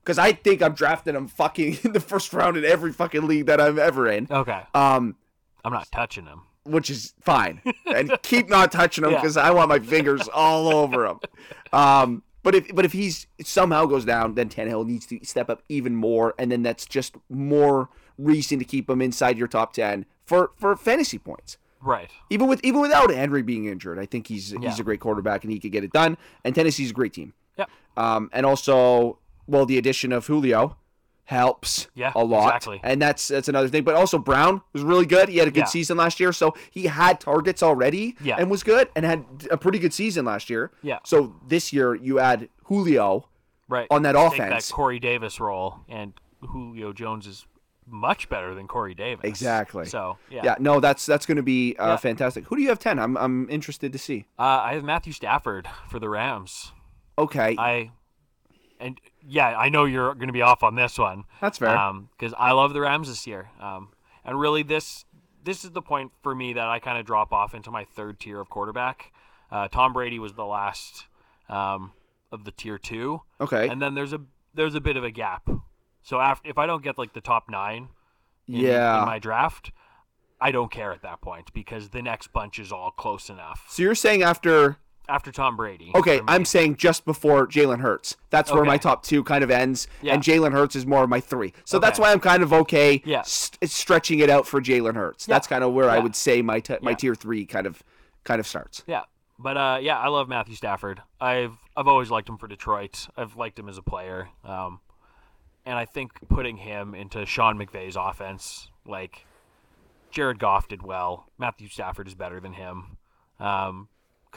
because 0.04 0.18
I 0.20 0.34
think 0.34 0.62
I'm 0.62 0.74
drafting 0.74 1.16
him 1.16 1.28
fucking 1.28 1.78
in 1.86 1.94
the 1.94 2.02
first 2.02 2.34
round 2.34 2.58
in 2.58 2.66
every 2.66 2.92
fucking 2.92 3.26
league 3.26 3.46
that 3.46 3.62
I'm 3.62 3.80
ever 3.80 4.08
in. 4.10 4.28
Okay. 4.30 4.62
Um, 4.74 5.16
I'm 5.64 5.72
not 5.74 5.90
touching 5.92 6.26
him. 6.26 6.42
which 6.66 6.90
is 6.90 7.14
fine. 7.22 7.62
And 7.86 8.12
keep 8.22 8.50
not 8.50 8.74
touching 8.74 9.06
him 9.06 9.12
Yeah. 9.12 9.18
because 9.22 9.38
I 9.38 9.52
want 9.52 9.70
my 9.70 9.80
fingers 9.80 10.28
all 10.28 10.68
over 10.68 11.06
him. 11.06 11.20
Um, 11.74 12.24
but 12.48 12.56
if 12.56 12.74
but 12.74 12.86
if 12.86 12.94
he's 12.94 13.28
somehow 13.44 13.86
goes 13.86 14.06
down, 14.06 14.36
then 14.36 14.48
Tannehill 14.48 14.86
needs 14.86 15.06
to 15.08 15.20
step 15.24 15.50
up 15.50 15.64
even 15.68 15.98
more, 15.98 16.34
and 16.40 16.50
then 16.50 16.64
that's 16.64 16.86
just 16.86 17.18
more 17.30 17.90
reason 18.18 18.58
to 18.58 18.64
keep 18.64 18.90
him 18.90 19.02
inside 19.02 19.38
your 19.38 19.50
top 19.50 19.74
ten 19.74 20.06
for 20.24 20.52
for 20.56 20.74
fantasy 20.78 21.18
points. 21.20 21.58
Right. 21.82 22.10
Even 22.30 22.48
with 22.48 22.62
even 22.64 22.80
without 22.80 23.10
Henry 23.14 23.42
being 23.44 23.66
injured, 23.66 24.00
I 24.00 24.06
think 24.06 24.28
he's 24.28 24.54
Yeah. 24.54 24.70
he's 24.70 24.80
a 24.80 24.84
great 24.84 25.02
quarterback 25.02 25.44
and 25.44 25.52
he 25.52 25.60
could 25.60 25.74
get 25.74 25.84
it 25.84 25.92
done. 25.92 26.16
And 26.46 26.56
Tennessee's 26.56 26.92
a 26.92 26.94
great 26.94 27.12
team. 27.12 27.34
Yeah. 27.58 27.66
Um, 27.98 28.30
and 28.32 28.46
also, 28.46 29.20
well, 29.46 29.66
the 29.66 29.78
addition 29.78 30.14
of 30.14 30.28
Julio 30.28 30.78
helps 31.28 31.88
Yeah, 31.94 32.14
a 32.16 32.24
lot. 32.24 32.48
exactly. 32.48 32.80
And 32.84 33.02
that's 33.02 33.28
that's 33.28 33.50
another 33.50 33.68
thing. 33.68 33.84
But 33.84 33.96
also 33.96 34.18
Brown 34.18 34.62
was 34.74 34.82
really 34.82 35.06
good. 35.06 35.28
He 35.30 35.38
had 35.38 35.48
a 35.48 35.52
good 35.52 35.62
Yeah. 35.62 35.66
season 35.66 35.98
last 35.98 36.20
year, 36.22 36.32
so 36.32 36.54
he 36.72 36.86
had 36.88 37.20
targets 37.20 37.62
already 37.62 38.16
Yeah. 38.22 38.38
and 38.40 38.50
was 38.50 38.64
good 38.64 38.90
and 38.96 39.06
had 39.06 39.26
a 39.52 39.58
pretty 39.58 39.78
good 39.78 39.94
season 39.94 40.24
last 40.26 40.50
year. 40.50 40.72
Yeah. 40.82 41.00
So 41.04 41.36
this 41.46 41.74
year 41.74 41.94
you 41.96 42.20
add 42.20 42.48
Julio. 42.66 43.28
Right. 43.70 43.88
On 43.92 44.04
that 44.04 44.16
offense. 44.16 44.70
that 44.70 44.74
Corey 44.74 44.98
Davis 45.00 45.42
role, 45.42 45.80
and 45.90 46.14
Julio 46.42 46.94
Jones 46.94 47.28
is 47.28 47.46
much 47.86 48.30
better 48.30 48.56
than 48.56 48.66
Corey 48.66 48.94
Davis. 48.94 49.26
Exactly. 49.26 49.86
So 49.88 50.18
yeah. 50.30 50.42
Yeah, 50.46 50.56
no, 50.60 50.80
that's 50.80 51.06
that's 51.06 51.26
going 51.26 51.36
to 51.36 51.44
be 51.44 51.76
uh, 51.78 51.88
Yeah. 51.90 51.98
fantastic. 51.98 52.46
Who 52.46 52.56
do 52.56 52.62
you 52.62 52.70
have 52.70 52.80
10? 52.80 52.98
I'm 52.98 53.18
I'm 53.18 53.50
interested 53.50 53.92
to 53.92 54.00
see. 54.00 54.26
Uh, 54.40 54.44
I 54.64 54.74
have 54.76 54.86
Matthew 54.86 55.12
Stafford 55.12 55.68
for 55.90 56.00
the 56.00 56.08
Rams. 56.08 56.72
Okay. 57.20 57.56
I 57.60 57.92
and 58.80 59.00
yeah, 59.28 59.58
I 59.58 59.70
know 59.70 59.86
you're 59.86 60.14
going 60.16 60.28
to 60.28 60.34
be 60.34 60.42
off 60.42 60.64
on 60.64 60.76
this 60.76 60.98
one. 60.98 61.26
That's 61.42 61.58
fair. 61.58 61.78
because 62.18 62.34
I 62.38 62.52
love 62.52 62.74
the 62.74 62.82
Rams 62.82 63.08
this 63.08 63.26
year. 63.28 63.50
Um, 63.60 63.90
and 64.26 64.40
really, 64.40 64.64
this 64.64 65.06
this 65.44 65.64
is 65.64 65.72
the 65.72 65.82
point 65.82 66.12
for 66.22 66.36
me 66.36 66.54
that 66.54 66.68
I 66.68 66.80
kind 66.80 66.98
of 66.98 67.06
drop 67.06 67.32
off 67.32 67.54
into 67.54 67.72
my 67.72 67.86
third 67.86 68.20
tier 68.20 68.40
of 68.40 68.50
quarterback. 68.50 69.12
Uh, 69.50 69.68
Tom 69.70 69.94
Brady 69.94 70.20
was 70.20 70.34
the 70.34 70.46
last 70.46 71.06
um, 71.50 71.94
of 72.32 72.44
the 72.44 72.52
tier 72.52 72.78
two. 72.78 73.22
Okay. 73.40 73.68
And 73.70 73.82
then 73.82 73.96
there's 73.96 74.14
a 74.14 74.22
there's 74.54 74.76
a 74.76 74.82
bit 74.82 74.98
of 74.98 75.04
a 75.04 75.12
gap. 75.12 75.50
So 76.04 76.20
after 76.20 76.50
if 76.50 76.58
I 76.58 76.66
don't 76.66 76.84
get 76.84 76.98
like 76.98 77.14
the 77.14 77.22
top 77.22 77.50
nine, 77.50 77.90
in, 78.48 78.56
Yeah. 78.56 79.00
in 79.00 79.06
my 79.06 79.20
draft, 79.20 79.72
I 80.42 80.52
don't 80.52 80.72
care 80.72 80.92
at 80.92 81.02
that 81.04 81.22
point 81.22 81.54
because 81.54 81.90
the 81.90 82.02
next 82.02 82.34
bunch 82.34 82.60
is 82.60 82.72
all 82.72 82.92
close 82.92 83.30
enough. 83.30 83.66
so 83.70 83.82
you're 83.84 83.96
saying 83.96 84.24
after 84.24 84.78
After 85.10 85.32
Tom 85.32 85.56
Brady. 85.56 85.92
Okay. 85.96 86.20
I'm 86.28 86.44
saying 86.44 86.76
just 86.76 87.06
before 87.06 87.48
Jalen 87.48 87.80
Hurts. 87.80 88.18
That's 88.30 88.52
where 88.52 88.62
Okay. 88.62 88.68
my 88.68 88.78
top 88.78 89.04
two 89.04 89.24
kind 89.24 89.44
of 89.44 89.50
ends, 89.50 89.88
Yeah. 90.02 90.14
and 90.14 90.22
Jalen 90.24 90.52
Hurts 90.52 90.76
is 90.76 90.86
more 90.86 91.04
of 91.04 91.10
my 91.10 91.22
three. 91.22 91.54
So 91.66 91.80
that's 91.80 91.98
why 91.98 92.12
I'm 92.12 92.20
kind 92.20 92.44
of 92.44 92.52
okay 92.52 93.02
Yeah. 93.06 93.22
st- 93.22 93.70
stretching 93.72 94.20
it 94.20 94.30
out 94.30 94.46
for 94.46 94.60
Jalen 94.62 94.96
Hurts. 94.96 95.28
Yeah. 95.28 95.36
That's 95.36 95.48
kind 95.48 95.64
of 95.64 95.72
where 95.74 95.90
I 95.90 96.00
would 96.00 96.16
say 96.16 96.42
my 96.42 96.60
t- 96.60 96.78
my 96.82 96.94
tier 96.94 97.16
three 97.16 97.46
kind 97.46 97.66
of 97.66 97.82
kind 98.26 98.40
of 98.42 98.46
starts. 98.48 98.84
Yeah, 98.86 99.04
but 99.40 99.56
uh, 99.56 99.80
yeah, 99.82 99.98
I 99.98 100.10
love 100.10 100.28
Matthew 100.28 100.56
Stafford. 100.56 101.02
I've 101.22 101.56
I've 101.78 101.88
always 101.88 102.10
liked 102.12 102.28
him 102.28 102.38
for 102.38 102.48
Detroit. 102.48 103.08
I've 103.16 103.36
liked 103.38 103.58
him 103.58 103.70
as 103.70 103.78
a 103.78 103.82
player, 103.84 104.30
um, 104.44 104.82
and 105.66 105.78
I 105.78 105.86
think 105.86 106.12
putting 106.28 106.58
him 106.58 106.94
into 106.96 107.26
Sean 107.26 107.58
McVay's 107.58 107.96
offense, 107.96 108.70
like 108.86 109.26
Jared 110.12 110.40
Goff 110.40 110.68
did 110.68 110.82
well. 110.82 111.28
Matthew 111.38 111.70
Stafford 111.70 112.08
is 112.08 112.16
better 112.16 112.40
than 112.42 112.54
him. 112.54 112.98
Um, 113.40 113.88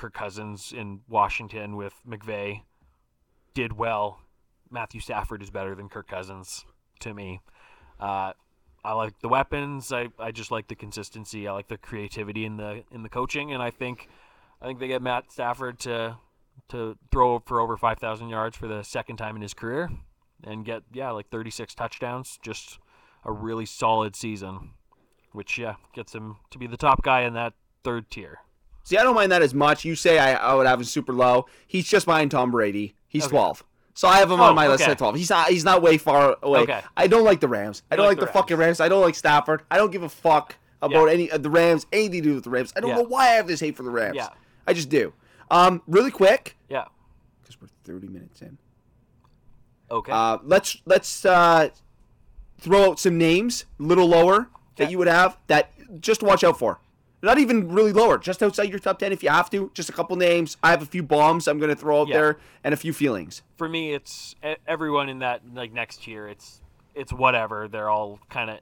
Kirk 0.00 0.14
Cousins 0.14 0.72
in 0.74 1.00
Washington 1.10 1.76
with 1.76 1.92
McVay 2.08 2.62
did 3.52 3.76
well. 3.76 4.20
Matthew 4.70 4.98
Stafford 4.98 5.42
is 5.42 5.50
better 5.50 5.74
than 5.74 5.90
Kirk 5.90 6.08
Cousins 6.08 6.64
to 7.00 7.12
me. 7.12 7.42
Uh, 8.00 8.32
I 8.82 8.92
like 8.94 9.20
the 9.20 9.28
weapons. 9.28 9.92
I, 9.92 10.08
I 10.18 10.30
just 10.30 10.50
like 10.50 10.68
the 10.68 10.74
consistency. 10.74 11.46
I 11.46 11.52
like 11.52 11.68
the 11.68 11.76
creativity 11.76 12.46
in 12.46 12.56
the 12.56 12.82
in 12.90 13.02
the 13.02 13.10
coaching, 13.10 13.52
and 13.52 13.62
I 13.62 13.70
think 13.70 14.08
I 14.62 14.66
think 14.66 14.78
they 14.78 14.88
get 14.88 15.02
Matt 15.02 15.30
Stafford 15.30 15.78
to 15.80 16.16
to 16.70 16.96
throw 17.12 17.40
for 17.40 17.60
over 17.60 17.76
five 17.76 17.98
thousand 17.98 18.30
yards 18.30 18.56
for 18.56 18.68
the 18.68 18.82
second 18.82 19.18
time 19.18 19.36
in 19.36 19.42
his 19.42 19.52
career, 19.52 19.90
and 20.42 20.64
get 20.64 20.82
yeah 20.94 21.10
like 21.10 21.28
thirty 21.28 21.50
six 21.50 21.74
touchdowns. 21.74 22.38
Just 22.42 22.78
a 23.22 23.32
really 23.32 23.66
solid 23.66 24.16
season, 24.16 24.70
which 25.32 25.58
yeah 25.58 25.74
gets 25.92 26.14
him 26.14 26.36
to 26.50 26.58
be 26.58 26.66
the 26.66 26.78
top 26.78 27.02
guy 27.02 27.20
in 27.20 27.34
that 27.34 27.52
third 27.84 28.10
tier. 28.10 28.38
See, 28.90 28.96
I 28.96 29.04
don't 29.04 29.14
mind 29.14 29.30
that 29.30 29.40
as 29.40 29.54
much. 29.54 29.84
You 29.84 29.94
say 29.94 30.18
I, 30.18 30.34
I 30.34 30.52
would 30.52 30.66
have 30.66 30.80
him 30.80 30.84
super 30.84 31.12
low. 31.12 31.46
He's 31.68 31.86
just 31.88 32.06
behind 32.06 32.32
Tom 32.32 32.50
Brady. 32.50 32.96
He's 33.06 33.22
Okay. 33.22 33.30
12. 33.30 33.62
So 33.94 34.08
I 34.08 34.18
have 34.18 34.32
him 34.32 34.40
Oh, 34.40 34.44
on 34.46 34.56
my 34.56 34.66
list 34.66 34.82
okay. 34.82 34.90
at 34.90 34.98
12. 34.98 35.14
He's 35.14 35.30
not 35.30 35.48
he's 35.48 35.64
not 35.64 35.80
way 35.80 35.96
far 35.96 36.36
away. 36.42 36.58
Okay. 36.62 36.80
I 36.96 37.06
don't 37.06 37.22
like 37.22 37.38
the 37.38 37.46
Rams. 37.46 37.84
I 37.88 37.94
don't 37.94 38.06
like, 38.06 38.16
like 38.18 38.20
the, 38.20 38.26
the 38.26 38.32
fucking 38.32 38.56
Rams. 38.56 38.80
I 38.80 38.88
don't 38.88 39.00
like 39.00 39.14
Stafford. 39.14 39.62
I 39.70 39.76
don't 39.76 39.92
give 39.92 40.02
a 40.02 40.08
fuck 40.08 40.56
about 40.82 41.06
Yeah. 41.06 41.12
any 41.12 41.30
of 41.30 41.44
the 41.44 41.50
Rams, 41.50 41.86
anything 41.92 42.22
to 42.24 42.28
do 42.30 42.34
with 42.34 42.42
the 42.42 42.50
Rams. 42.50 42.72
I 42.76 42.80
don't 42.80 42.90
Yeah. 42.90 42.96
know 42.96 43.02
why 43.04 43.26
I 43.28 43.32
have 43.34 43.46
this 43.46 43.60
hate 43.60 43.76
for 43.76 43.84
the 43.84 43.90
Rams. 43.90 44.16
Yeah. 44.16 44.30
I 44.66 44.72
just 44.72 44.88
do. 44.88 45.12
Um, 45.52 45.82
really 45.86 46.10
quick, 46.10 46.56
Yeah. 46.68 46.86
because 47.42 47.60
we're 47.62 47.68
30 47.84 48.08
minutes 48.08 48.42
in. 48.42 48.58
Okay. 49.88 50.10
Uh, 50.10 50.38
let's 50.42 50.78
let's 50.84 51.24
uh, 51.24 51.68
throw 52.58 52.90
out 52.90 52.98
some 52.98 53.18
names, 53.18 53.66
a 53.78 53.84
little 53.84 54.08
lower 54.08 54.48
that 54.76 54.90
you 54.90 54.98
would 54.98 55.06
have 55.08 55.36
that 55.46 55.70
just 56.00 56.24
watch 56.24 56.42
out 56.42 56.58
for. 56.58 56.80
Not 57.22 57.38
even 57.38 57.68
really 57.70 57.92
lower, 57.92 58.16
just 58.18 58.42
outside 58.42 58.70
your 58.70 58.78
top 58.78 58.98
ten 58.98 59.12
if 59.12 59.22
you 59.22 59.28
have 59.28 59.50
to. 59.50 59.70
Just 59.74 59.88
a 59.90 59.92
couple 59.92 60.16
names. 60.16 60.56
I 60.62 60.70
have 60.70 60.80
a 60.82 60.86
few 60.86 61.02
bombs 61.02 61.46
I'm 61.48 61.58
gonna 61.58 61.74
throw 61.76 62.00
out 62.02 62.08
Yeah. 62.08 62.16
there 62.18 62.38
and 62.64 62.72
a 62.72 62.76
few 62.76 62.92
feelings. 62.92 63.42
for 63.56 63.68
me, 63.68 63.92
it's 63.92 64.34
everyone 64.66 65.08
in 65.10 65.18
that 65.18 65.42
like 65.54 65.72
next 65.72 66.06
year. 66.06 66.28
It's 66.28 66.62
it's 66.94 67.12
whatever. 67.12 67.68
They're 67.68 67.90
all 67.90 68.18
kind 68.30 68.48
of 68.50 68.58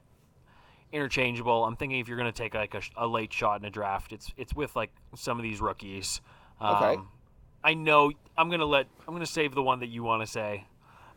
interchangeable. 0.91 1.63
I'm 1.65 1.75
thinking 1.75 1.99
if 1.99 2.07
you're 2.07 2.17
going 2.17 2.31
to 2.31 2.37
take 2.37 2.53
like 2.53 2.73
a, 2.73 2.81
a 2.97 3.07
late 3.07 3.31
shot 3.31 3.59
in 3.61 3.65
a 3.65 3.69
draft, 3.69 4.11
it's 4.11 4.31
it's 4.37 4.53
with 4.53 4.75
like 4.75 4.91
some 5.15 5.37
of 5.37 5.43
these 5.43 5.61
rookies. 5.61 6.21
Um, 6.59 6.75
Okay. 6.75 7.01
I 7.63 7.73
know 7.73 8.11
I'm 8.37 8.47
going 8.49 8.59
to 8.61 8.65
let 8.65 8.87
I'm 9.07 9.13
going 9.13 9.25
to 9.25 9.31
save 9.31 9.53
the 9.53 9.63
one 9.63 9.79
that 9.79 9.87
you 9.89 10.03
want 10.03 10.21
to 10.21 10.27
say. 10.27 10.65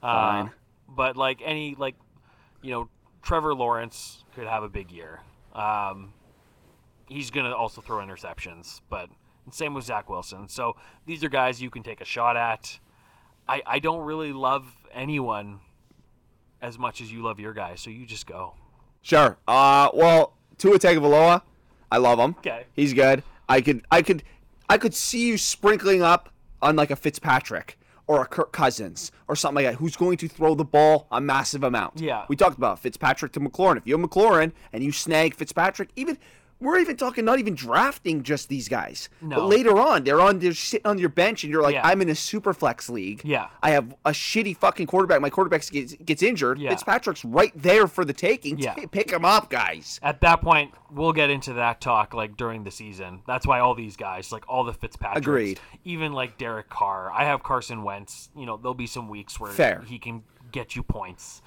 Uh, 0.03 0.13
Fine. 0.45 0.51
But 0.89 1.17
like 1.17 1.41
any 1.45 1.75
like 1.79 1.95
you 2.63 2.71
know 2.71 2.89
Trevor 3.23 3.55
Lawrence 3.55 4.25
could 4.35 4.47
have 4.47 4.63
a 4.63 4.69
big 4.69 4.91
year. 4.91 5.21
Um, 5.55 6.13
he's 7.09 7.31
going 7.31 7.47
to 7.47 7.57
also 7.57 7.81
throw 7.81 7.99
interceptions, 7.99 8.81
but 8.89 9.09
same 9.51 9.75
with 9.75 9.85
Zach 9.85 10.09
Wilson. 10.09 10.49
So 10.49 10.77
these 11.07 11.25
are 11.25 11.29
guys 11.29 11.61
you 11.61 11.71
can 11.71 11.83
take 11.83 12.01
a 12.01 12.05
shot 12.05 12.37
at. 12.37 12.79
I, 13.49 13.63
I 13.67 13.79
don't 13.81 14.03
really 14.03 14.33
love 14.33 14.67
anyone 14.93 15.61
as 16.61 16.79
much 16.79 17.01
as 17.01 17.11
you 17.13 17.23
love 17.23 17.41
your 17.41 17.53
guys, 17.53 17.81
so 17.81 17.91
you 17.91 18.07
just 18.07 18.27
go. 18.27 18.55
Sure. 19.03 19.37
Uh, 19.49 19.89
well, 19.93 20.35
Tua 20.59 20.79
Tagovailoa, 20.79 21.43
I 21.91 21.99
love 21.99 22.21
him. 22.21 22.37
Okay. 22.39 22.67
He's 22.75 22.95
good. 22.95 23.25
I 23.49 23.61
could, 23.61 23.85
I 23.91 24.01
could, 24.03 24.23
I 24.69 24.79
could 24.79 24.95
see 24.95 25.27
you 25.27 25.39
sprinkling 25.39 26.03
up 26.03 26.29
on 26.63 26.77
like 26.77 26.93
a 26.93 26.97
Fitzpatrick 26.97 27.79
or 28.07 28.23
a 28.23 28.27
Kirk 28.27 28.53
Cousins 28.53 29.11
or 29.27 29.35
something 29.35 29.65
like 29.65 29.73
that, 29.73 29.79
who's 29.81 29.97
going 29.97 30.17
to 30.19 30.29
throw 30.29 30.55
the 30.55 30.65
ball 30.65 31.09
a 31.11 31.21
massive 31.21 31.65
amount. 31.65 32.01
Yeah. 32.01 32.27
We 32.29 32.37
talked 32.37 32.57
about 32.57 32.79
Fitzpatrick 32.79 33.33
to 33.33 33.41
McLaurin. 33.41 33.77
If 33.79 33.87
you 33.87 33.99
have 33.99 34.09
McLaurin 34.09 34.53
and 34.73 34.85
you 34.85 34.93
snag 34.93 35.35
Fitzpatrick, 35.35 35.91
even 35.97 36.17
we're 36.63 36.79
even 36.79 36.97
talking 36.97 37.25
not 37.25 37.39
even 37.39 37.55
drafting 37.55 38.23
just 38.23 38.49
these 38.49 38.69
guys. 38.69 39.09
But 39.21 39.29
No. 39.39 39.47
later 39.47 39.79
on, 39.79 40.05
they're 40.05 40.21
on 40.21 40.39
they're 40.39 40.55
sitting 40.55 40.87
on 40.87 40.99
your 40.99 41.09
bench 41.09 41.43
and 41.45 41.53
you're 41.53 41.63
like, 41.63 41.75
Yeah. 41.75 41.87
I'm 41.87 42.01
in 42.01 42.09
a 42.09 42.15
super 42.15 42.55
flex 42.55 42.89
league. 42.89 43.21
Yeah. 43.25 43.49
I 43.63 43.71
have 43.71 43.95
a 44.05 44.11
shitty 44.11 44.57
fucking 44.57 44.87
quarterback. 44.87 45.21
My 45.21 45.31
quarterback 45.31 45.69
gets, 45.71 45.95
gets 45.95 46.23
injured. 46.23 46.59
Yeah. 46.59 46.71
Fitzpatrick's 46.71 47.25
right 47.25 47.53
there 47.55 47.87
for 47.87 48.05
the 48.05 48.13
taking. 48.13 48.59
Yeah. 48.59 48.75
Pick 48.91 49.11
him 49.11 49.25
up, 49.25 49.51
guys. 49.51 49.99
At 50.03 50.21
that 50.23 50.41
point, 50.41 50.73
we'll 50.91 51.13
get 51.13 51.31
into 51.31 51.53
that 51.55 51.81
talk 51.81 52.15
like 52.15 52.37
during 52.37 52.65
the 52.65 52.71
season. 52.71 53.23
That's 53.27 53.47
why 53.47 53.61
all 53.61 53.75
these 53.75 53.97
guys, 53.97 54.31
like 54.33 54.45
all 54.49 54.65
the 54.65 54.73
Fitzpatricks, 54.73 55.17
Agreed. 55.19 55.61
even 55.85 56.13
like 56.13 56.39
Derek 56.39 56.69
Carr. 56.71 57.11
I 57.13 57.25
have 57.25 57.43
Carson 57.43 57.83
Wentz. 57.83 58.31
You 58.37 58.47
know, 58.47 58.57
there'll 58.57 58.75
be 58.75 58.87
some 58.87 59.09
weeks 59.09 59.41
where 59.41 59.51
Fair. 59.53 59.83
he 59.87 59.99
can 59.99 60.23
get 60.53 60.77
you 60.77 60.83
points. 60.83 61.43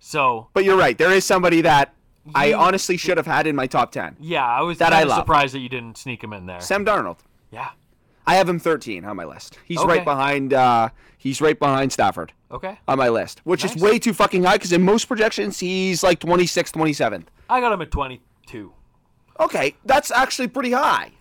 So 0.00 0.48
But 0.52 0.64
you're 0.64 0.76
right. 0.76 0.96
There 0.96 1.10
is 1.12 1.24
somebody 1.24 1.60
that 1.62 1.92
I 2.34 2.52
honestly 2.54 2.96
should 2.96 3.16
have 3.16 3.26
had 3.26 3.46
in 3.46 3.56
my 3.56 3.66
top 3.66 3.92
10. 3.92 4.16
yeah, 4.20 4.44
I 4.46 4.62
was 4.62 4.78
That 4.78 4.92
I 4.92 5.02
love. 5.04 5.18
surprised 5.20 5.54
that 5.54 5.60
you 5.60 5.68
didn't 5.68 5.98
sneak 5.98 6.22
him 6.22 6.32
in 6.32 6.46
there. 6.46 6.60
Sam 6.60 6.84
Darnold. 6.84 7.18
Yeah. 7.50 7.70
I 8.26 8.34
have 8.34 8.48
him 8.48 8.58
13 8.58 9.04
on 9.06 9.16
my 9.16 9.24
list. 9.24 9.58
He's 9.64 9.78
Okay. 9.78 9.88
right 9.88 10.04
behind. 10.04 10.52
Uh, 10.52 10.90
he's 11.16 11.40
right 11.40 11.58
behind 11.58 11.92
Stafford 11.92 12.32
Okay. 12.52 12.78
on 12.86 12.98
my 12.98 13.08
list, 13.08 13.40
which 13.44 13.64
Nice. 13.64 13.74
is 13.76 13.82
way 13.82 13.98
too 13.98 14.12
fucking 14.12 14.44
high 14.44 14.54
because 14.56 14.72
in 14.72 14.82
most 14.82 15.06
projections 15.06 15.60
he's 15.60 16.02
like 16.02 16.20
26th, 16.20 16.72
27th. 16.74 17.28
I 17.48 17.60
got 17.60 17.72
him 17.72 17.80
at 17.80 17.90
22. 17.90 18.72
Okay, 19.40 19.76
that's 19.84 20.10
actually 20.10 20.48
pretty 20.48 20.72
high. 20.72 21.12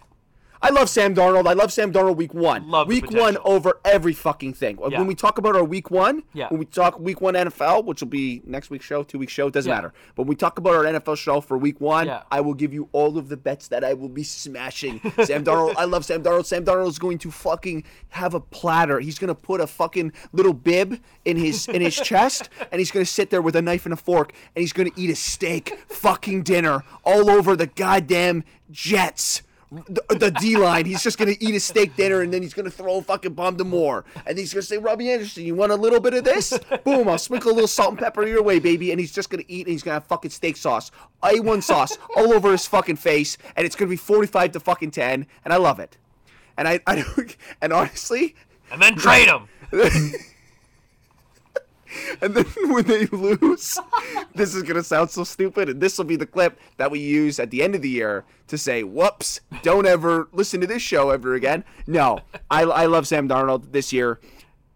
I 0.62 0.70
love 0.70 0.90
Sam 0.90 1.14
Darnold. 1.14 1.48
I 1.48 1.54
love 1.54 1.72
Sam 1.72 1.92
Darnold 1.94 2.16
week 2.18 2.34
one. 2.34 2.70
Love 2.70 2.88
week 2.88 3.12
one 3.12 3.38
over 3.46 3.80
every 3.86 4.14
fucking 4.14 4.54
thing. 4.54 4.78
Yeah. 4.90 4.98
When 4.98 5.08
we 5.08 5.16
talk 5.16 5.38
about 5.38 5.56
our 5.56 5.64
week 5.64 5.92
one, 5.92 6.24
Yeah. 6.34 6.48
when 6.50 6.60
we 6.60 6.66
talk 6.66 7.00
week 7.00 7.22
one 7.22 7.36
NFL, 7.36 7.84
which 7.86 8.02
will 8.02 8.08
be 8.10 8.42
next 8.46 8.70
week's 8.70 8.86
show, 8.86 9.04
two 9.04 9.20
week 9.20 9.30
show, 9.30 9.48
it 9.48 9.54
doesn't 9.54 9.70
Yeah. 9.70 9.76
matter. 9.76 9.94
But 10.16 10.24
when 10.24 10.30
we 10.30 10.36
talk 10.36 10.58
about 10.58 10.74
our 10.76 10.86
NFL 10.86 11.16
show 11.16 11.42
for 11.42 11.58
week 11.58 11.80
one, 11.80 12.08
Yeah. 12.08 12.24
I 12.32 12.42
will 12.42 12.56
give 12.56 12.74
you 12.74 12.90
all 12.92 13.18
of 13.18 13.30
the 13.30 13.38
bets 13.38 13.68
that 13.68 13.84
I 13.84 13.94
will 13.94 14.10
be 14.10 14.24
smashing. 14.24 15.00
Sam 15.24 15.44
Darnold, 15.44 15.76
I 15.78 15.86
love 15.86 16.06
Sam 16.06 16.24
Darnold. 16.24 16.46
Sam 16.46 16.66
Darnold 16.66 16.90
is 16.90 17.00
going 17.00 17.20
to 17.20 17.32
fucking 17.32 17.84
have 18.10 18.34
a 18.34 18.40
platter. 18.40 19.00
He's 19.00 19.20
gonna 19.20 19.36
put 19.36 19.62
a 19.62 19.68
fucking 19.68 20.12
little 20.34 20.54
bib 20.54 21.00
in 21.26 21.38
his 21.38 21.68
in 21.68 21.82
his 21.82 21.96
chest, 22.02 22.50
and 22.72 22.80
he's 22.80 22.90
gonna 22.92 23.06
sit 23.06 23.30
there 23.30 23.42
with 23.42 23.56
a 23.56 23.62
knife 23.62 23.86
and 23.86 23.94
a 23.94 23.98
fork, 23.98 24.34
and 24.56 24.62
he's 24.62 24.74
gonna 24.74 24.90
eat 24.96 25.10
a 25.10 25.16
steak 25.16 25.78
fucking 25.88 26.42
dinner 26.44 26.84
all 27.04 27.30
over 27.30 27.56
the 27.56 27.68
goddamn 27.68 28.44
Jets 28.72 29.42
the, 29.72 30.02
the 30.10 30.32
D 30.32 30.56
line. 30.58 30.86
He's 30.86 31.04
just 31.04 31.18
gonna 31.18 31.36
eat 31.40 31.56
a 31.56 31.60
steak 31.60 31.96
dinner 31.96 32.22
and 32.22 32.34
then 32.34 32.42
he's 32.42 32.54
gonna 32.54 32.70
throw 32.70 32.98
a 32.98 33.02
fucking 33.02 33.34
bomb 33.34 33.58
to 33.58 33.64
Moore. 33.64 34.06
And 34.26 34.38
he's 34.38 34.54
gonna 34.54 34.62
say, 34.64 34.78
Robbie 34.78 35.12
Anderson, 35.12 35.44
you 35.44 35.56
want 35.56 35.72
a 35.72 35.76
little 35.76 36.00
bit 36.00 36.14
of 36.14 36.24
this? 36.24 36.58
Boom, 36.84 37.08
I'll 37.08 37.18
sprinkle 37.18 37.52
a 37.52 37.54
little 37.54 37.68
salt 37.68 37.90
and 37.92 38.00
pepper 38.00 38.26
your 38.26 38.44
way, 38.44 38.60
baby. 38.60 38.92
And 38.92 39.00
he's 39.00 39.12
just 39.12 39.30
gonna 39.30 39.44
eat 39.48 39.66
and 39.68 39.72
he's 39.74 39.84
gonna 39.84 39.96
have 39.96 40.06
fucking 40.06 40.32
steak 40.32 40.58
sauce. 40.58 40.92
A1 41.24 41.64
sauce 41.64 41.98
all 42.16 42.34
over 42.34 42.52
his 42.52 42.66
fucking 42.66 42.96
face, 42.96 43.38
and 43.56 43.66
it's 43.66 43.76
gonna 43.76 43.90
be 43.90 43.98
45 43.98 44.54
to 44.54 44.60
fucking 44.60 44.92
10, 44.92 45.26
and 45.44 45.54
I 45.54 45.58
love 45.58 45.80
it. 45.80 45.98
And 46.58 46.68
I, 46.68 46.80
I 46.88 47.04
and 47.62 47.74
honestly, 47.74 48.36
And 48.72 48.82
then 48.82 48.96
trade 48.96 49.28
him. 49.28 49.48
and 52.22 52.34
then 52.36 52.46
when 52.72 52.86
they 52.86 53.06
lose, 53.08 53.80
this 54.36 54.54
is 54.56 54.64
gonna 54.64 54.84
sound 54.84 55.10
so 55.10 55.24
stupid, 55.24 55.70
and 55.70 55.82
this 55.82 55.98
will 55.98 56.06
be 56.06 56.16
the 56.16 56.26
clip 56.26 56.60
that 56.78 56.92
we 56.92 57.00
use 57.00 57.40
at 57.40 57.52
the 57.52 57.62
end 57.64 57.76
of 57.76 57.82
the 57.82 57.90
year 57.90 58.26
to 58.48 58.58
say, 58.58 58.84
"Whoops! 58.84 59.40
Don't 59.64 59.86
ever 59.88 60.28
listen 60.32 60.62
to 60.62 60.68
this 60.68 60.82
show 60.82 61.10
ever 61.12 61.34
again." 61.36 61.64
No, 61.86 62.20
I, 62.50 62.64
I 62.64 62.86
love 62.86 63.08
Sam 63.08 63.28
Darnold 63.28 63.72
this 63.72 63.92
year. 63.94 64.20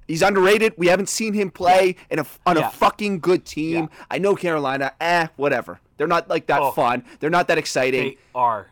He's 0.07 0.21
underrated. 0.21 0.73
We 0.77 0.87
haven't 0.87 1.07
seen 1.09 1.33
him 1.33 1.51
play 1.51 1.95
in 2.09 2.19
a 2.19 2.25
on 2.45 2.57
Yeah. 2.57 2.67
a 2.67 2.71
fucking 2.71 3.19
good 3.19 3.45
team. 3.45 3.83
Yeah. 3.91 4.05
I 4.09 4.17
know 4.17 4.35
Carolina. 4.35 4.93
Eh, 4.99 5.27
whatever. 5.37 5.79
They're 5.97 6.07
not 6.07 6.27
like 6.29 6.47
that 6.47 6.61
Oh. 6.61 6.71
fun. 6.71 7.05
They're 7.19 7.29
not 7.29 7.47
that 7.47 7.57
exciting. 7.57 8.01
They 8.09 8.17
are. 8.35 8.67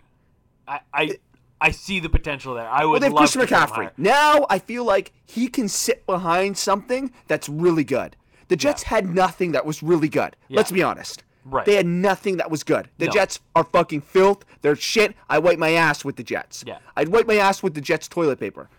I 0.67 0.79
I, 0.93 1.17
I 1.61 1.71
see 1.71 1.99
the 1.99 2.09
potential 2.09 2.55
there. 2.55 2.67
I 2.67 2.83
would. 2.83 2.91
Well, 2.91 2.99
they 2.99 3.05
have 3.05 3.13
love 3.13 3.21
Christian 3.21 3.41
to 3.41 3.47
get 3.47 3.61
him 3.61 3.69
McCaffrey. 3.69 3.91
Now 3.97 4.45
I 4.49 4.59
feel 4.59 4.83
like 4.83 5.13
he 5.25 5.47
can 5.47 5.69
sit 5.69 6.05
behind 6.05 6.57
something 6.57 7.11
that's 7.27 7.47
really 7.47 7.83
good. 7.85 8.17
The 8.49 8.55
Jets 8.55 8.83
had 8.83 9.13
nothing 9.13 9.53
that 9.53 9.65
was 9.65 9.81
really 9.81 10.09
good. 10.09 10.35
Let's 10.49 10.71
be 10.71 10.83
honest. 10.83 11.23
Right. 11.45 11.65
They 11.65 11.75
had 11.75 11.85
nothing 11.87 12.37
that 12.37 12.51
was 12.51 12.63
good. 12.63 12.89
The 12.97 13.05
No. 13.05 13.11
Jets 13.11 13.39
are 13.55 13.63
fucking 13.63 14.01
filth. 14.01 14.43
They're 14.61 14.75
shit. 14.75 15.15
I 15.29 15.39
wipe 15.39 15.57
my 15.57 15.71
ass 15.71 16.03
with 16.03 16.17
the 16.17 16.23
Jets. 16.23 16.63
Yeah. 16.67 16.77
I'd 16.97 17.07
wipe 17.09 17.25
my 17.27 17.37
ass 17.37 17.63
with 17.63 17.73
the 17.73 17.81
Jets 17.81 18.07
toilet 18.07 18.39
paper. 18.39 18.69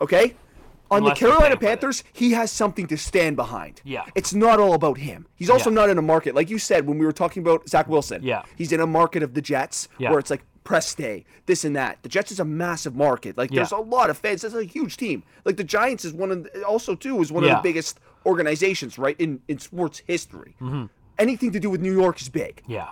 Okay? 0.00 0.34
On 0.90 0.98
Unless 0.98 1.18
the 1.18 1.26
Carolina 1.26 1.42
paying 1.42 1.50
for 1.58 1.64
it. 1.64 1.68
Panthers, 1.68 2.04
he 2.12 2.32
has 2.32 2.50
something 2.50 2.86
to 2.86 2.96
stand 2.96 3.36
behind. 3.36 3.80
Yeah. 3.84 4.04
It's 4.14 4.32
not 4.32 4.58
all 4.60 4.72
about 4.74 4.98
him. 4.98 5.26
He's 5.34 5.50
also 5.50 5.70
Yeah. 5.70 5.74
not 5.74 5.90
in 5.90 5.98
a 5.98 6.02
market. 6.02 6.34
Like 6.34 6.48
you 6.48 6.58
said 6.58 6.86
when 6.86 6.98
we 6.98 7.04
were 7.04 7.12
talking 7.12 7.42
about 7.42 7.68
Zach 7.68 7.88
Wilson. 7.88 8.22
Yeah. 8.22 8.42
He's 8.56 8.72
in 8.72 8.80
a 8.80 8.86
market 8.86 9.22
of 9.22 9.34
the 9.34 9.42
Jets 9.42 9.88
Yeah. 9.98 10.10
where 10.10 10.18
it's 10.18 10.30
like 10.30 10.42
press 10.64 10.94
day, 10.96 11.24
this 11.46 11.64
and 11.64 11.76
that. 11.76 11.98
The 12.02 12.08
Jets 12.08 12.32
is 12.32 12.40
a 12.40 12.44
massive 12.44 12.96
market. 12.96 13.36
Like 13.38 13.50
there's 13.50 13.70
a 13.72 13.76
lot 13.76 14.10
of 14.10 14.18
fans. 14.18 14.42
It's 14.42 14.54
a 14.54 14.64
huge 14.64 14.96
team. 14.96 15.22
Like 15.44 15.56
the 15.56 15.64
Giants 15.64 16.04
is 16.04 16.12
one 16.12 16.30
of 16.32 16.44
the, 16.44 16.62
also 16.64 16.94
too 16.96 17.20
is 17.20 17.30
one 17.30 17.44
of 17.44 17.50
the 17.50 17.60
biggest 17.62 18.00
organizations 18.26 18.98
right 18.98 19.16
in 19.18 19.40
in 19.48 19.58
sports 19.58 20.02
history. 20.06 20.56
Mm-hmm. 20.60 20.86
Anything 21.18 21.52
to 21.52 21.60
do 21.60 21.70
with 21.70 21.80
New 21.80 21.92
York 21.92 22.20
is 22.20 22.28
big. 22.28 22.62
Yeah. 22.66 22.90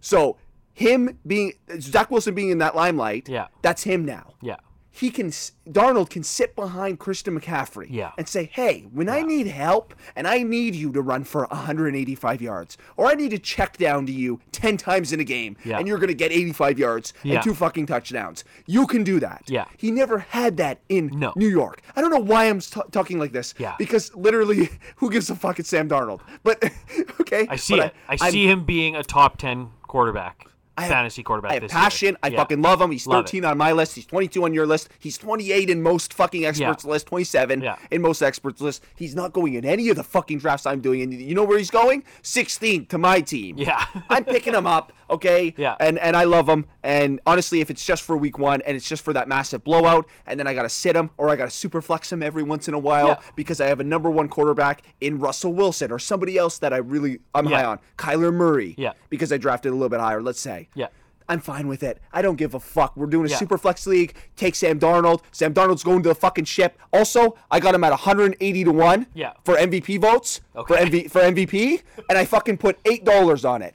So 0.00 0.36
him 0.74 1.18
being 1.26 1.54
Zach 1.80 2.10
Wilson 2.10 2.34
being 2.34 2.50
in 2.50 2.58
that 2.58 2.76
limelight, 2.76 3.28
Yeah. 3.28 3.46
that's 3.62 3.82
him 3.84 4.04
now. 4.04 4.34
Yeah. 4.42 4.56
He 4.98 5.10
can 5.10 5.28
Darnold 5.68 6.08
can 6.08 6.22
sit 6.22 6.56
behind 6.56 6.98
Christian 6.98 7.38
McCaffrey 7.38 7.88
Yeah. 7.90 8.12
and 8.16 8.26
say, 8.26 8.48
"Hey, 8.50 8.86
when 8.92 9.08
I 9.10 9.20
need 9.20 9.46
help 9.46 9.92
and 10.14 10.26
I 10.26 10.42
need 10.42 10.74
you 10.74 10.90
to 10.92 11.02
run 11.02 11.24
for 11.24 11.46
185 11.50 12.40
yards, 12.40 12.78
or 12.96 13.06
I 13.06 13.14
need 13.14 13.30
to 13.32 13.38
check 13.38 13.76
down 13.76 14.06
to 14.06 14.12
you 14.12 14.40
10 14.52 14.76
times 14.78 15.12
in 15.12 15.20
a 15.20 15.24
game, 15.24 15.56
Yeah. 15.64 15.78
and 15.78 15.86
you're 15.86 15.98
going 15.98 16.08
to 16.08 16.14
get 16.14 16.32
85 16.32 16.78
yards 16.78 17.12
Yeah. 17.22 17.34
and 17.34 17.44
two 17.44 17.52
fucking 17.52 17.84
touchdowns, 17.86 18.42
you 18.66 18.86
can 18.86 19.04
do 19.04 19.20
that." 19.20 19.42
Yeah. 19.48 19.66
He 19.76 19.90
never 19.90 20.20
had 20.30 20.56
that 20.56 20.80
in 20.88 21.10
No. 21.12 21.32
New 21.36 21.48
York. 21.48 21.82
I 21.94 22.00
don't 22.00 22.10
know 22.10 22.18
why 22.32 22.46
I'm 22.46 22.60
t- 22.60 22.80
talking 22.90 23.18
like 23.18 23.32
this. 23.32 23.52
Yeah. 23.58 23.74
Because 23.78 24.14
literally, 24.14 24.70
who 24.96 25.10
gives 25.10 25.28
a 25.28 25.34
fuck? 25.34 25.58
It's 25.58 25.68
Sam 25.68 25.88
Darnold. 25.90 26.20
But 26.42 26.62
okay, 27.20 27.46
I 27.50 27.56
see 27.56 27.76
but 27.76 27.86
it. 27.88 27.94
I, 28.08 28.16
I'm- 28.20 28.32
see 28.32 28.46
him 28.46 28.64
being 28.64 28.96
a 28.96 29.02
top 29.02 29.36
10 29.36 29.68
quarterback. 29.82 30.46
Have- 30.82 30.90
fantasy 30.92 31.22
quarterback 31.22 31.52
I 31.52 31.54
have 31.54 31.68
passion. 31.70 32.08
year. 32.08 32.16
I 32.22 32.28
Yeah. 32.28 32.36
fucking 32.38 32.62
love 32.62 32.80
him. 32.80 32.90
He's 32.90 33.06
Love 33.06 33.20
it. 33.20 33.28
13 33.28 33.44
on 33.44 33.56
my 33.58 33.72
list. 33.72 33.94
He's 33.94 34.06
22 34.06 34.44
on 34.44 34.52
your 34.54 34.66
list. 34.66 34.88
He's 34.98 35.16
28 35.18 35.70
in 35.70 35.82
most 35.82 36.12
fucking 36.14 36.44
experts' 36.44 36.84
Yeah. 36.84 36.90
list. 36.90 37.06
27 37.06 37.62
Yeah. 37.62 37.76
in 37.90 38.02
most 38.02 38.22
experts' 38.22 38.60
list. 38.60 38.82
He's 38.94 39.14
not 39.14 39.32
going 39.32 39.54
in 39.54 39.64
any 39.64 39.88
of 39.88 39.96
the 39.96 40.04
fucking 40.04 40.38
drafts 40.38 40.66
I'm 40.66 40.80
doing. 40.80 41.02
And 41.02 41.12
you 41.14 41.34
know 41.34 41.44
where 41.44 41.58
he's 41.58 41.70
going? 41.70 42.04
16th 42.22 42.88
to 42.88 42.98
my 42.98 43.20
team. 43.20 43.56
Yeah. 43.58 43.84
I'm 44.10 44.24
picking 44.24 44.54
him 44.54 44.66
up. 44.66 44.92
Okay. 45.08 45.54
Yeah. 45.56 45.76
And 45.78 45.98
and 46.00 46.16
I 46.16 46.24
love 46.24 46.48
him. 46.48 46.66
And 46.82 47.20
honestly, 47.26 47.60
if 47.60 47.70
it's 47.70 47.84
just 47.84 48.02
for 48.02 48.16
week 48.16 48.38
one 48.38 48.60
and 48.66 48.76
it's 48.76 48.88
just 48.88 49.04
for 49.04 49.12
that 49.12 49.28
massive 49.28 49.62
blowout, 49.62 50.06
and 50.26 50.38
then 50.38 50.46
I 50.48 50.54
gotta 50.54 50.68
sit 50.68 50.96
him 50.96 51.10
or 51.16 51.28
I 51.30 51.36
gotta 51.36 51.50
super 51.50 51.80
flex 51.80 52.10
him 52.10 52.22
every 52.24 52.42
once 52.42 52.66
in 52.66 52.74
a 52.74 52.78
while 52.78 53.20
because 53.36 53.60
I 53.60 53.66
have 53.68 53.78
a 53.78 53.84
number 53.84 54.10
one 54.10 54.28
quarterback 54.28 54.82
in 55.00 55.18
Russell 55.20 55.52
Wilson 55.52 55.92
or 55.92 55.98
somebody 56.00 56.36
else 56.36 56.58
that 56.58 56.72
I 56.72 56.78
really 56.78 57.20
I'm 57.34 57.46
high 57.46 57.64
on, 57.64 57.78
Kyler 57.96 58.34
Murray. 58.34 58.74
Yeah. 58.76 58.92
Because 59.08 59.32
I 59.32 59.36
drafted 59.36 59.70
a 59.70 59.74
little 59.74 59.88
bit 59.88 60.00
higher. 60.00 60.20
Let's 60.20 60.40
say. 60.40 60.65
Yeah. 60.74 60.88
I'm 61.28 61.40
fine 61.40 61.66
with 61.66 61.82
it. 61.82 61.98
I 62.12 62.22
don't 62.22 62.36
give 62.36 62.54
a 62.54 62.60
fuck. 62.60 62.96
We're 62.96 63.06
doing 63.06 63.26
a 63.26 63.30
Yeah. 63.30 63.36
super 63.38 63.58
flex 63.58 63.84
league. 63.86 64.14
Take 64.36 64.54
Sam 64.54 64.78
Darnold. 64.78 65.22
Sam 65.32 65.52
Darnold's 65.52 65.82
going 65.82 66.04
to 66.04 66.08
the 66.10 66.14
fucking 66.14 66.44
ship. 66.44 66.78
Also, 66.92 67.36
I 67.50 67.58
got 67.58 67.74
him 67.74 67.82
at 67.82 67.90
180 67.90 68.62
to 68.64 68.70
one. 68.70 69.06
Yeah. 69.12 69.32
For 69.44 69.56
MVP 69.56 69.96
votes. 70.00 70.40
For 70.52 70.60
Okay. 70.60 70.84
MV, 70.84 71.10
for 71.10 71.20
MVP, 71.22 71.82
and 72.08 72.16
I 72.16 72.24
fucking 72.26 72.58
put 72.58 72.78
eight 72.84 73.04
dollars 73.04 73.44
on 73.44 73.60
it. 73.60 73.74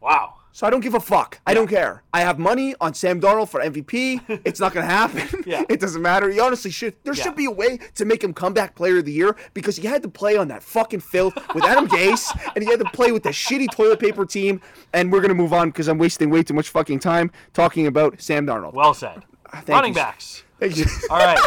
Wow. 0.00 0.34
So 0.54 0.66
I 0.66 0.70
don't 0.70 0.80
give 0.80 0.92
a 0.92 1.00
fuck. 1.00 1.40
I 1.46 1.54
don't 1.54 1.66
care. 1.66 2.02
I 2.12 2.20
have 2.20 2.38
money 2.38 2.74
on 2.78 2.92
Sam 2.92 3.20
Darnold 3.22 3.48
for 3.48 3.60
MVP. 3.60 4.20
It's 4.44 4.60
not 4.60 4.74
gonna 4.74 4.84
happen. 4.86 5.42
Yeah. 5.46 5.62
It 5.70 5.80
doesn't 5.80 6.02
matter. 6.02 6.28
He 6.30 6.38
honestly 6.40 6.70
should. 6.70 6.94
There 7.04 7.14
Yeah. 7.14 7.22
should 7.24 7.36
be 7.36 7.46
a 7.46 7.50
way 7.50 7.78
to 7.94 8.04
make 8.04 8.22
him 8.22 8.34
comeback 8.34 8.74
player 8.74 8.98
of 8.98 9.06
the 9.06 9.12
year 9.12 9.34
because 9.54 9.76
he 9.76 9.86
had 9.86 10.02
to 10.02 10.08
play 10.10 10.36
on 10.36 10.48
that 10.48 10.62
fucking 10.62 11.00
filth 11.00 11.34
with 11.54 11.64
Adam 11.64 11.88
Gase, 11.96 12.28
and 12.54 12.62
he 12.62 12.70
had 12.70 12.80
to 12.80 12.90
play 12.90 13.12
with 13.12 13.22
the 13.22 13.30
shitty 13.30 13.70
toilet 13.70 13.98
paper 13.98 14.26
team. 14.26 14.60
And 14.92 15.10
we're 15.10 15.22
gonna 15.22 15.32
move 15.34 15.54
on 15.54 15.70
because 15.70 15.88
I'm 15.88 15.98
wasting 15.98 16.28
way 16.28 16.42
too 16.42 16.54
much 16.54 16.68
fucking 16.68 16.98
time 17.00 17.30
talking 17.54 17.86
about 17.86 18.20
Sam 18.20 18.46
Darnold. 18.46 18.74
Well 18.74 18.92
said. 18.94 19.22
thank 19.52 19.68
Running 19.68 19.92
you. 19.92 19.96
backs. 19.96 20.44
Thank 20.60 20.76
you. 20.76 20.84
All 21.08 21.16
right. 21.18 21.40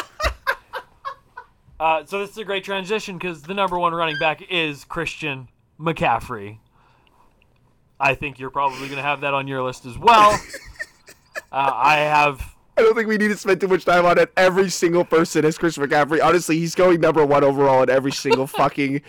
Uh, 1.80 2.06
so 2.06 2.20
this 2.20 2.30
is 2.32 2.38
a 2.38 2.44
great 2.46 2.64
transition 2.64 3.18
because 3.18 3.44
the 3.44 3.54
number 3.54 3.78
one 3.78 3.94
running 3.94 4.18
back 4.18 4.42
is 4.50 4.84
Christian 4.86 5.50
McCaffrey. 5.80 6.58
I 8.00 8.16
think 8.16 8.40
you're 8.40 8.50
probably 8.50 8.80
going 8.88 8.98
to 8.98 9.02
have 9.02 9.22
that 9.22 9.34
on 9.34 9.48
your 9.48 9.62
list 9.64 9.86
as 9.86 9.98
well. 9.98 10.32
uh, 11.52 11.72
I 11.74 11.98
have. 11.98 12.42
I 12.78 12.82
don't 12.82 12.94
think 12.94 13.08
we 13.08 13.16
need 13.18 13.30
to 13.30 13.38
spend 13.38 13.62
too 13.62 13.70
much 13.70 13.86
time 13.86 14.06
on 14.06 14.18
it. 14.20 14.34
Every 14.36 14.70
single 14.70 15.06
person 15.06 15.46
is 15.46 15.58
Chris 15.58 15.78
McCaffrey. 15.78 16.22
Honestly, 16.22 16.58
he's 16.60 16.76
going 16.76 17.00
number 17.00 17.26
one 17.26 17.42
overall 17.42 17.82
in 17.84 17.90
every 17.90 18.12
single 18.12 18.48
fucking 18.48 19.02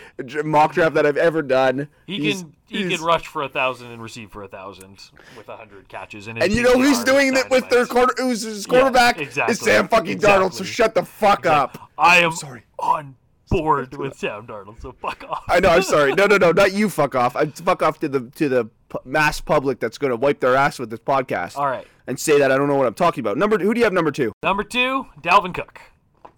mock 0.44 0.72
draft 0.74 0.94
that 0.94 1.04
I've 1.04 1.16
ever 1.16 1.42
done. 1.42 1.88
He 2.06 2.18
He's- 2.20 2.42
can 2.42 2.52
he 2.68 2.84
he's- 2.84 2.96
can 2.98 3.04
rush 3.06 3.26
for 3.26 3.42
a 3.42 3.48
thousand 3.48 3.90
and 3.90 4.00
receive 4.00 4.30
for 4.30 4.44
a 4.44 4.48
thousand 4.48 5.10
with 5.36 5.48
a 5.48 5.56
hundred 5.56 5.88
catches. 5.88 6.28
And, 6.28 6.40
And 6.40 6.52
you 6.52 6.62
know 6.62 6.74
who's 6.74 7.02
doing 7.02 7.36
it 7.36 7.50
with 7.50 7.68
their 7.68 7.86
quarter? 7.86 8.14
Who's 8.18 8.42
his 8.42 8.66
quarterback? 8.66 9.18
exactly. 9.20 9.52
It's 9.52 9.60
Sam 9.62 9.88
fucking 9.88 10.20
Darnold. 10.20 10.52
So 10.52 10.62
shut 10.62 10.94
the 10.94 11.02
fuck 11.04 11.44
up. 11.46 11.90
I 11.98 12.18
am 12.18 12.30
sorry. 12.32 12.62
on 12.78 13.16
board 13.50 13.96
with 13.96 14.16
Sam 14.16 14.46
Darnold. 14.46 14.80
So 14.80 14.92
fuck 14.92 15.24
off. 15.28 15.44
I 15.48 15.58
know. 15.60 15.70
I'm 15.70 15.82
sorry. 15.82 16.12
No, 16.14 16.26
no, 16.26 16.36
no. 16.36 16.50
Not 16.56 16.72
you. 16.72 16.88
Fuck 16.88 17.14
off. 17.16 17.34
I 17.36 17.46
fuck 17.46 17.82
off 17.82 17.98
to 18.00 18.08
the 18.08 18.30
to 18.36 18.48
the 18.48 18.68
mass 19.04 19.40
public 19.40 19.80
that's 19.80 19.98
going 19.98 20.10
to 20.10 20.16
wipe 20.16 20.40
their 20.40 20.54
ass 20.56 20.78
with 20.78 20.90
this 20.90 21.00
podcast. 21.00 21.56
All 21.56 21.66
right. 21.66 21.86
And 22.06 22.18
say 22.18 22.38
that 22.38 22.52
I 22.52 22.56
don't 22.56 22.68
know 22.68 22.76
what 22.76 22.86
I'm 22.86 22.94
talking 22.94 23.20
about. 23.20 23.36
Number 23.36 23.58
who 23.58 23.74
do 23.74 23.80
you 23.80 23.84
have 23.84 23.92
number 23.92 24.10
two? 24.12 24.32
Number 24.42 24.62
two, 24.62 25.06
Dalvin 25.22 25.52
Cook. 25.54 25.80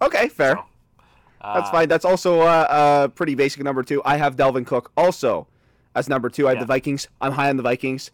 Okay, 0.01 0.27
fair. 0.29 0.57
That's 1.41 1.69
fine. 1.69 1.87
That's 1.87 2.05
also 2.05 2.41
uh, 2.41 2.43
uh, 2.45 3.07
pretty 3.09 3.35
basic 3.35 3.63
number 3.63 3.83
two. 3.83 4.01
I 4.03 4.17
have 4.17 4.35
Dalvin 4.35 4.65
Cook 4.65 4.91
also 4.97 5.47
as 5.95 6.09
number 6.09 6.29
two. 6.29 6.47
I 6.47 6.51
have 6.51 6.57
Yeah. 6.57 6.63
the 6.63 6.67
Vikings. 6.67 7.07
I'm 7.21 7.31
high 7.33 7.49
on 7.49 7.57
the 7.57 7.63
Vikings 7.63 8.11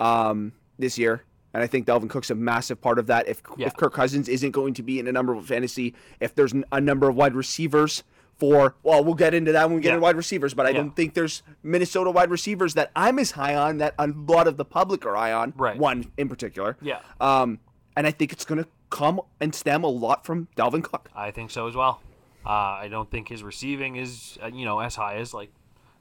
um, 0.00 0.52
this 0.78 0.96
year, 0.98 1.24
and 1.52 1.62
I 1.62 1.66
think 1.66 1.86
Dalvin 1.86 2.08
Cook's 2.08 2.30
a 2.30 2.34
massive 2.34 2.80
part 2.80 2.98
of 2.98 3.06
that. 3.08 3.28
If 3.28 3.42
Yeah. 3.56 3.66
if 3.66 3.76
Kirk 3.76 3.92
Cousins 3.92 4.28
isn't 4.28 4.52
going 4.52 4.74
to 4.74 4.82
be 4.82 4.98
in 4.98 5.06
a 5.06 5.12
number 5.12 5.34
of 5.34 5.44
fantasy, 5.46 5.94
if 6.20 6.34
there's 6.34 6.54
a 6.72 6.80
number 6.80 7.08
of 7.08 7.14
wide 7.16 7.34
receivers 7.34 8.04
for, 8.42 8.74
well, 8.82 9.04
we'll 9.04 9.14
get 9.14 9.34
into 9.34 9.52
that 9.52 9.66
when 9.68 9.76
we 9.76 9.80
get 9.80 9.90
Yeah. 9.90 9.94
into 9.94 10.02
wide 10.02 10.16
receivers. 10.16 10.52
But 10.52 10.66
I 10.66 10.70
Yeah. 10.70 10.78
don't 10.78 10.96
think 10.96 11.14
there's 11.14 11.44
Minnesota 11.62 12.10
wide 12.10 12.28
receivers 12.28 12.74
that 12.74 12.90
I'm 12.96 13.20
as 13.20 13.30
high 13.30 13.54
on 13.54 13.78
that 13.78 13.94
a 14.00 14.08
lot 14.08 14.48
of 14.48 14.56
the 14.56 14.64
public 14.64 15.06
are 15.06 15.14
high 15.14 15.32
on. 15.32 15.52
Right. 15.56 15.78
One 15.78 16.10
in 16.16 16.28
particular. 16.28 16.76
Yeah. 16.82 16.98
Um, 17.20 17.60
and 17.96 18.04
I 18.04 18.10
think 18.10 18.32
it's 18.32 18.44
going 18.44 18.60
to 18.60 18.68
come 18.90 19.20
and 19.38 19.54
stem 19.54 19.84
a 19.84 19.86
lot 19.86 20.26
from 20.26 20.48
Dalvin 20.56 20.82
Cook. 20.82 21.08
I 21.14 21.30
think 21.30 21.52
so 21.52 21.68
as 21.68 21.76
well. 21.76 22.00
Uh, 22.44 22.48
I 22.50 22.88
don't 22.90 23.08
think 23.08 23.28
his 23.28 23.44
receiving 23.44 23.94
is 23.94 24.36
uh, 24.42 24.48
you 24.52 24.64
know 24.64 24.80
as 24.80 24.96
high 24.96 25.14
as 25.18 25.32
like 25.32 25.52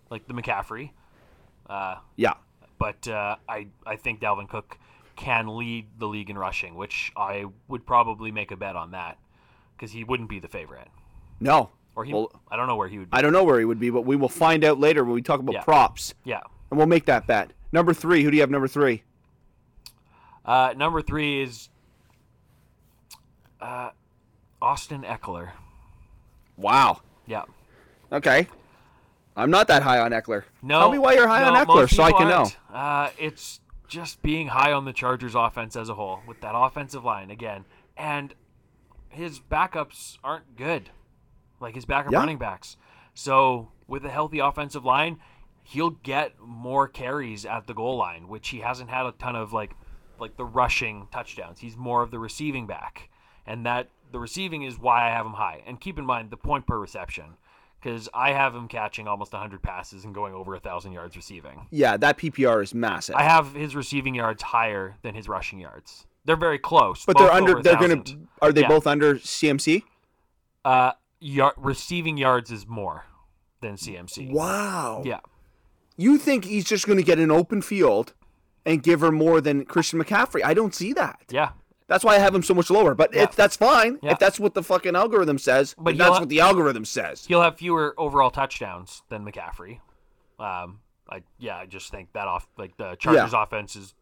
like 0.09 0.25
the 0.25 0.33
McCaffrey, 0.33 0.89
Yeah. 2.15 2.33
but 2.79 3.07
uh, 3.07 3.35
I 3.47 3.67
I 3.85 3.97
think 3.97 4.19
Dalvin 4.19 4.49
Cook 4.49 4.79
can 5.15 5.55
lead 5.57 5.85
the 5.99 6.07
league 6.07 6.31
in 6.31 6.39
rushing, 6.39 6.73
which 6.73 7.11
I 7.15 7.45
would 7.67 7.85
probably 7.85 8.31
make 8.31 8.49
a 8.49 8.55
bet 8.57 8.75
on 8.75 8.89
that 8.91 9.19
because 9.77 9.91
he 9.91 10.03
wouldn't 10.03 10.29
be 10.29 10.39
the 10.39 10.47
favorite, 10.47 10.87
No. 11.39 11.69
Or 12.01 12.03
he 12.03 12.13
Well, 12.13 12.31
I 12.49 12.55
don't 12.55 12.67
know 12.67 12.75
where 12.75 12.87
he 12.87 12.97
would 12.97 13.11
be. 13.11 13.15
I 13.17 13.21
don't 13.21 13.31
know 13.31 13.43
where 13.43 13.59
he 13.59 13.65
would 13.65 13.79
be, 13.79 13.91
but 13.91 14.05
we 14.05 14.15
will 14.15 14.29
find 14.29 14.63
out 14.63 14.79
later 14.79 15.03
when 15.03 15.13
we 15.13 15.21
talk 15.21 15.39
about 15.39 15.53
Yeah. 15.53 15.61
props, 15.61 16.15
yeah. 16.23 16.39
and 16.71 16.77
we'll 16.77 16.87
make 16.87 17.05
that 17.05 17.27
bet. 17.27 17.51
Number 17.71 17.93
three, 17.93 18.23
who 18.23 18.31
do 18.31 18.37
you 18.37 18.41
have? 18.41 18.49
Number 18.49 18.67
three. 18.67 19.03
Uh, 20.43 20.73
number 20.75 21.03
three 21.03 21.43
is 21.43 21.69
uh, 23.61 23.91
Austin 24.59 25.03
Ekeler. 25.03 25.51
Wow. 26.57 27.01
Yeah. 27.27 27.43
Okay. 28.11 28.47
I'm 29.37 29.51
not 29.51 29.67
that 29.67 29.83
high 29.83 29.99
on 29.99 30.11
Ekeler. 30.11 30.43
No. 30.63 30.79
Tell 30.79 30.91
me 30.91 30.97
why 30.97 31.13
you're 31.13 31.27
high 31.27 31.41
no, 31.41 31.53
on 31.53 31.65
Ekeler, 31.65 31.89
so 31.89 32.01
I 32.01 32.11
can 32.11 32.27
know. 32.27 32.47
Uh, 32.73 33.11
it's 33.19 33.59
just 33.87 34.21
being 34.23 34.47
high 34.47 34.71
on 34.71 34.85
the 34.85 34.93
Chargers 34.93 35.35
offense 35.35 35.75
as 35.75 35.87
a 35.87 35.93
whole 35.93 36.21
with 36.25 36.41
that 36.41 36.53
offensive 36.55 37.05
line 37.05 37.29
again, 37.29 37.65
and 37.95 38.33
his 39.09 39.39
backups 39.39 40.17
aren't 40.23 40.55
good, 40.55 40.89
like 41.61 41.75
his 41.75 41.85
backup 41.85 42.11
Yeah. 42.11 42.19
running 42.19 42.37
backs. 42.37 42.77
So 43.13 43.69
with 43.87 44.05
a 44.05 44.09
healthy 44.09 44.39
offensive 44.39 44.83
line, 44.85 45.19
he'll 45.63 45.89
get 45.91 46.39
more 46.39 46.87
carries 46.87 47.45
at 47.45 47.67
the 47.67 47.73
goal 47.73 47.97
line, 47.97 48.27
which 48.27 48.49
he 48.49 48.59
hasn't 48.59 48.89
had 48.89 49.05
a 49.05 49.11
ton 49.13 49.35
of 49.35 49.53
like 49.53 49.75
like 50.19 50.37
the 50.37 50.45
rushing 50.45 51.07
touchdowns. 51.11 51.59
He's 51.59 51.75
more 51.75 52.03
of 52.03 52.11
the 52.11 52.19
receiving 52.19 52.67
back, 52.67 53.09
and 53.47 53.65
that 53.65 53.89
the 54.11 54.19
receiving 54.19 54.61
is 54.63 54.77
why 54.77 55.07
I 55.07 55.09
have 55.09 55.25
him 55.25 55.33
high. 55.33 55.63
And 55.65 55.79
keep 55.81 55.97
in 55.97 56.05
mind 56.05 56.29
the 56.31 56.37
point 56.37 56.67
per 56.67 56.77
reception. 56.77 57.37
Because 57.81 58.07
I 58.13 58.33
have 58.33 58.53
him 58.53 58.67
catching 58.67 59.07
almost 59.07 59.33
100 59.33 59.63
passes 59.63 60.05
and 60.05 60.13
going 60.13 60.35
over 60.35 60.51
1,000 60.51 60.91
yards 60.91 61.15
receiving. 61.15 61.65
Yeah, 61.71 61.97
that 61.97 62.19
PPR 62.19 62.61
is 62.61 62.75
massive. 62.75 63.15
I 63.15 63.23
have 63.23 63.55
his 63.55 63.75
receiving 63.75 64.13
yards 64.13 64.43
higher 64.43 64.97
than 65.01 65.15
his 65.15 65.27
rushing 65.27 65.57
yards. 65.57 66.05
They're 66.23 66.35
very 66.35 66.59
close. 66.59 67.03
but 67.05 67.17
they're 67.17 67.31
under. 67.31 67.59
They're 67.63 67.77
gonna. 67.79 68.03
Are 68.39 68.51
they 68.53 68.61
Yeah. 68.61 68.67
both 68.67 68.85
under 68.85 69.15
CMC? 69.17 69.83
Uh, 70.63 70.91
yard, 71.21 71.53
receiving 71.57 72.17
yards 72.17 72.51
is 72.51 72.67
more 72.67 73.05
than 73.61 73.75
CMC. 73.75 74.31
Wow. 74.31 75.03
Yeah. 75.05 75.19
You 75.95 76.17
think 76.17 76.45
he's 76.45 76.65
just 76.65 76.85
gonna 76.87 77.03
get 77.03 77.19
an 77.19 77.31
open 77.31 77.61
field 77.61 78.13
and 78.65 78.83
give 78.83 78.99
her 79.01 79.11
more 79.11 79.39
than 79.39 79.65
Christian 79.65 80.01
McCaffrey? 80.03 80.43
I 80.43 80.53
don't 80.53 80.75
see 80.75 80.91
that. 80.93 81.21
Yeah. 81.29 81.51
That's 81.87 82.03
why 82.03 82.15
I 82.15 82.19
have 82.19 82.33
him 82.33 82.41
so 82.43 82.53
much 82.53 82.69
lower. 82.69 82.95
But 82.95 83.13
Yeah. 83.13 83.23
if 83.23 83.35
that's 83.35 83.55
fine, 83.57 83.99
Yeah. 84.01 84.11
if 84.13 84.19
that's 84.19 84.39
what 84.39 84.53
the 84.53 84.63
fucking 84.63 84.95
algorithm 84.95 85.37
says, 85.37 85.75
But 85.77 85.97
that's 85.97 86.13
ha- 86.15 86.19
what 86.19 86.29
the 86.29 86.39
algorithm 86.39 86.85
says. 86.85 87.25
He'll 87.25 87.41
have 87.41 87.57
fewer 87.57 87.93
overall 87.97 88.31
touchdowns 88.31 89.03
than 89.09 89.25
McCaffrey. 89.25 89.79
Um, 90.39 90.79
I 91.09 91.23
yeah, 91.37 91.57
I 91.57 91.65
just 91.65 91.91
think 91.91 92.13
that 92.13 92.27
off 92.27 92.47
like 92.57 92.77
the 92.77 92.95
Chargers 92.95 93.33
offense 93.33 93.75
is 93.75 93.93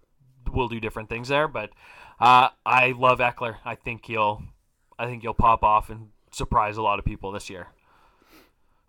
will 0.53 0.67
do 0.70 0.80
different 0.80 1.09
things 1.09 1.28
there. 1.28 1.47
But 1.47 1.72
uh, 2.20 2.49
I 2.65 2.91
love 2.91 3.20
Ekeler. 3.20 3.55
I 3.65 3.76
think 3.76 4.05
he'll 4.05 4.43
I 4.97 5.05
think 5.07 5.24
he'll 5.24 5.34
pop 5.34 5.63
off 5.63 5.89
and 5.89 6.09
surprise 6.32 6.77
a 6.77 6.82
lot 6.82 6.99
of 6.99 7.05
people 7.05 7.32
this 7.32 7.49
year. 7.49 7.67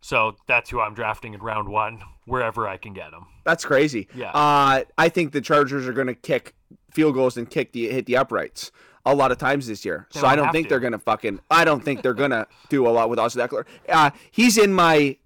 So 0.03 0.37
that's 0.47 0.71
who 0.71 0.81
I'm 0.81 0.95
drafting 0.95 1.35
in 1.35 1.41
round 1.41 1.69
one, 1.69 2.01
wherever 2.25 2.67
I 2.67 2.79
can 2.79 2.95
get 2.95 3.13
him. 3.13 3.27
That's 3.45 3.65
crazy. 3.65 4.09
Yeah. 4.15 4.31
Uh, 4.31 4.85
I 4.97 5.09
think 5.11 5.33
the 5.33 5.41
Chargers 5.43 5.87
are 5.87 5.93
going 5.93 6.07
to 6.07 6.15
kick 6.15 6.55
field 6.91 7.15
goals 7.15 7.37
and 7.37 7.49
kick 7.49 7.73
the 7.73 7.89
hit 7.89 8.07
the 8.07 8.17
uprights 8.17 8.73
a 9.05 9.15
lot 9.15 9.31
of 9.31 9.39
times 9.39 9.67
this 9.67 9.85
year. 9.85 10.07
They 10.15 10.21
so 10.21 10.27
I 10.27 10.37
don't 10.37 10.53
think 10.53 10.67
to. 10.67 10.71
they're 10.71 10.81
going 10.81 10.93
to 10.93 10.99
fucking. 10.99 11.41
I 11.51 11.65
don't 11.67 11.85
think 11.85 12.03
they're 12.03 12.15
going 12.15 12.31
to 12.31 12.47
do 12.71 12.87
a 12.87 12.91
lot 12.91 13.11
with 13.11 13.19
Austin 13.19 13.47
Ekeler. 13.47 13.67
Uh, 13.89 14.11
he's 14.31 14.57
in 14.57 14.73
my 14.73 15.17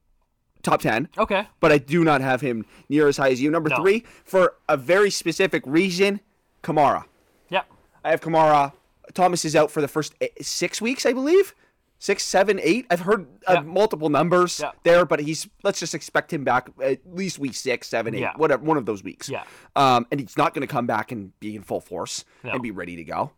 top 0.64 0.80
ten, 0.80 1.08
Okay. 1.18 1.46
but 1.60 1.70
I 1.70 1.78
do 1.78 2.02
not 2.02 2.20
have 2.20 2.40
him 2.40 2.66
near 2.88 3.06
as 3.06 3.16
high 3.16 3.30
as 3.30 3.40
you. 3.40 3.50
Number 3.52 3.68
No. 3.70 3.76
three 3.76 4.04
for 4.24 4.54
a 4.68 4.76
very 4.76 5.10
specific 5.10 5.62
reason. 5.66 6.20
Kamara. 6.64 7.04
Yeah. 7.48 7.62
I 8.02 8.10
have 8.10 8.20
Kamara. 8.20 8.72
Thomas 9.12 9.44
is 9.44 9.54
out 9.54 9.70
for 9.70 9.80
the 9.80 9.88
first 9.88 10.14
eh, 10.20 10.28
six 10.40 10.80
weeks, 10.80 11.04
I 11.06 11.12
believe. 11.12 11.54
Six, 12.04 12.22
seven, 12.22 12.60
eight. 12.62 12.84
I've 12.90 13.00
heard 13.00 13.26
uh, 13.48 13.54
Yeah. 13.54 13.60
multiple 13.62 14.10
numbers 14.10 14.60
Yeah. 14.60 14.72
there, 14.82 15.06
but 15.06 15.20
he's 15.20 15.48
let's 15.62 15.80
just 15.80 15.94
expect 15.94 16.30
him 16.34 16.44
back 16.44 16.68
at 16.82 16.98
least 17.10 17.38
week 17.38 17.54
six, 17.54 17.88
seven, 17.88 18.14
eight, 18.14 18.20
Yeah. 18.20 18.32
whatever, 18.36 18.62
one 18.62 18.76
of 18.76 18.84
those 18.84 19.02
weeks. 19.02 19.30
Yeah. 19.30 19.44
Um, 19.74 20.06
and 20.10 20.20
he's 20.20 20.36
not 20.36 20.52
going 20.52 20.60
to 20.68 20.70
come 20.70 20.86
back 20.86 21.12
and 21.12 21.32
be 21.40 21.56
in 21.56 21.62
full 21.62 21.80
force 21.80 22.26
No. 22.42 22.50
and 22.52 22.62
be 22.62 22.70
ready 22.70 22.96
to 22.96 23.04
go. 23.04 23.30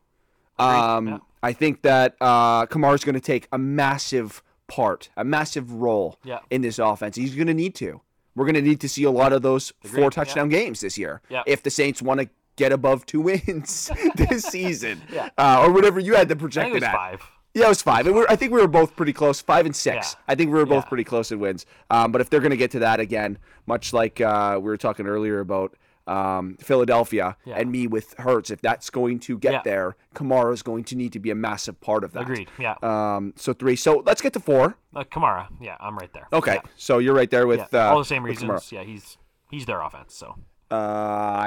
Um. 0.58 1.22
I 1.42 1.52
think 1.52 1.82
that 1.82 2.16
uh, 2.20 2.66
Kamara's 2.66 3.04
going 3.04 3.14
to 3.14 3.20
take 3.20 3.46
a 3.52 3.58
massive 3.58 4.42
part, 4.66 5.10
a 5.16 5.22
massive 5.24 5.70
role 5.70 6.18
Yeah. 6.24 6.40
in 6.50 6.60
this 6.62 6.80
offense. 6.80 7.14
He's 7.14 7.36
going 7.36 7.46
to 7.46 7.54
need 7.54 7.76
to. 7.76 8.00
We're 8.34 8.46
going 8.46 8.56
to 8.56 8.62
need 8.62 8.80
to 8.80 8.88
see 8.88 9.04
a 9.04 9.12
lot 9.12 9.32
of 9.32 9.42
those 9.42 9.72
four 9.84 9.90
Agreed, 10.06 10.12
touchdown 10.12 10.48
games 10.48 10.80
this 10.80 10.98
year. 10.98 11.22
Yeah. 11.28 11.44
If 11.46 11.62
the 11.62 11.70
Saints 11.70 12.02
want 12.02 12.18
to 12.20 12.28
get 12.56 12.72
above 12.72 13.06
two 13.06 13.20
wins 13.20 13.92
this 14.16 14.42
season, 14.44 15.02
Yeah. 15.12 15.28
uh, 15.38 15.62
or 15.64 15.70
whatever 15.70 16.00
you 16.00 16.14
had 16.16 16.28
to 16.30 16.34
I 16.34 16.38
think 16.48 16.54
it 16.68 16.72
was 16.72 16.82
at. 16.82 16.92
five. 16.92 17.22
Yeah, 17.56 17.66
it 17.66 17.68
was 17.70 17.80
five. 17.82 18.06
And 18.06 18.14
we're, 18.14 18.26
I 18.28 18.36
think 18.36 18.52
we 18.52 18.60
were 18.60 18.68
both 18.68 18.94
pretty 18.96 19.14
close, 19.14 19.40
five 19.40 19.64
and 19.64 19.74
six. 19.74 20.12
Yeah. 20.12 20.20
I 20.28 20.34
think 20.34 20.50
we 20.52 20.58
were 20.58 20.66
both 20.66 20.84
Yeah. 20.84 20.88
pretty 20.88 21.04
close 21.04 21.32
in 21.32 21.38
wins. 21.40 21.64
Um, 21.90 22.12
but 22.12 22.20
if 22.20 22.28
they're 22.28 22.40
going 22.40 22.50
to 22.50 22.56
get 22.58 22.70
to 22.72 22.78
that 22.80 23.00
again, 23.00 23.38
much 23.66 23.92
like 23.94 24.20
uh, 24.20 24.56
we 24.56 24.64
were 24.64 24.76
talking 24.76 25.06
earlier 25.06 25.40
about 25.40 25.74
um, 26.06 26.56
Philadelphia 26.60 27.36
Yeah. 27.46 27.56
and 27.56 27.72
me 27.72 27.86
with 27.86 28.14
Hurts, 28.18 28.50
if 28.50 28.60
that's 28.60 28.90
going 28.90 29.18
to 29.20 29.38
get 29.38 29.64
there, 29.64 29.96
Kamara 30.14 30.52
is 30.52 30.62
going 30.62 30.84
to 30.84 30.96
need 30.96 31.12
to 31.14 31.18
be 31.18 31.30
a 31.30 31.34
massive 31.34 31.80
part 31.80 32.04
of 32.04 32.12
that. 32.12 32.24
Agreed. 32.24 32.48
Yeah. 32.58 32.74
Um, 32.82 33.32
so 33.36 33.52
three. 33.54 33.74
So 33.74 34.02
let's 34.04 34.20
get 34.20 34.32
to 34.34 34.40
four. 34.40 34.76
Uh, 34.94 35.04
Kamara. 35.04 35.48
Yeah, 35.60 35.76
I'm 35.80 35.96
right 35.96 36.12
there. 36.12 36.28
Okay. 36.34 36.60
So 36.76 36.98
you're 36.98 37.14
right 37.14 37.30
there 37.30 37.46
with 37.46 37.72
uh, 37.74 37.90
All 37.90 37.98
the 37.98 38.04
same 38.04 38.22
reasons. 38.22 38.70
Yeah, 38.70 38.82
he's 38.84 39.16
he's 39.50 39.64
their 39.64 39.80
offense. 39.80 40.14
So 40.14 40.36
Uh, 40.70 40.74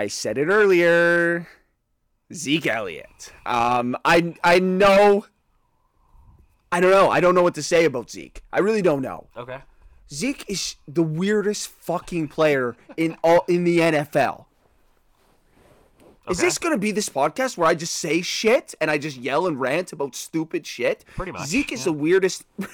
I 0.04 0.08
said 0.08 0.38
it 0.40 0.48
earlier. 0.48 1.48
Zeke 2.34 2.68
Elliott. 2.68 3.32
Um, 3.46 3.96
I 4.04 4.34
I 4.44 4.60
know. 4.60 5.26
I 6.72 6.80
don't 6.80 6.92
know. 6.92 7.10
I 7.10 7.20
don't 7.20 7.36
know 7.36 7.44
what 7.44 7.56
to 7.56 7.64
say 7.64 7.86
about 7.86 8.10
Zeke. 8.12 8.44
I 8.54 8.60
really 8.60 8.82
don't 8.82 9.02
know. 9.02 9.28
okay. 9.36 9.60
Zeke 10.12 10.46
is 10.48 10.76
the 10.88 11.04
weirdest 11.04 11.68
fucking 11.68 12.30
player 12.30 12.76
in 12.98 13.16
all 13.24 13.46
in 13.48 13.64
the 13.64 13.80
NFL. 13.80 14.46
Is 16.30 16.38
this 16.40 16.58
gonna 16.58 16.78
be 16.78 16.92
this 16.92 17.10
podcast 17.10 17.58
where 17.58 17.68
I 17.68 17.76
just 17.76 17.96
say 17.96 18.22
shit 18.22 18.76
and 18.80 18.92
I 18.92 18.98
just 18.98 19.18
yell 19.18 19.48
and 19.48 19.60
rant 19.60 19.94
about 19.94 20.16
stupid 20.16 20.66
shit? 20.66 21.04
Pretty 21.16 21.32
much, 21.32 21.48
Zeke 21.48 21.72
is 21.72 21.82
yeah. 21.82 21.86
the 21.86 21.94
weirdest. 21.94 22.46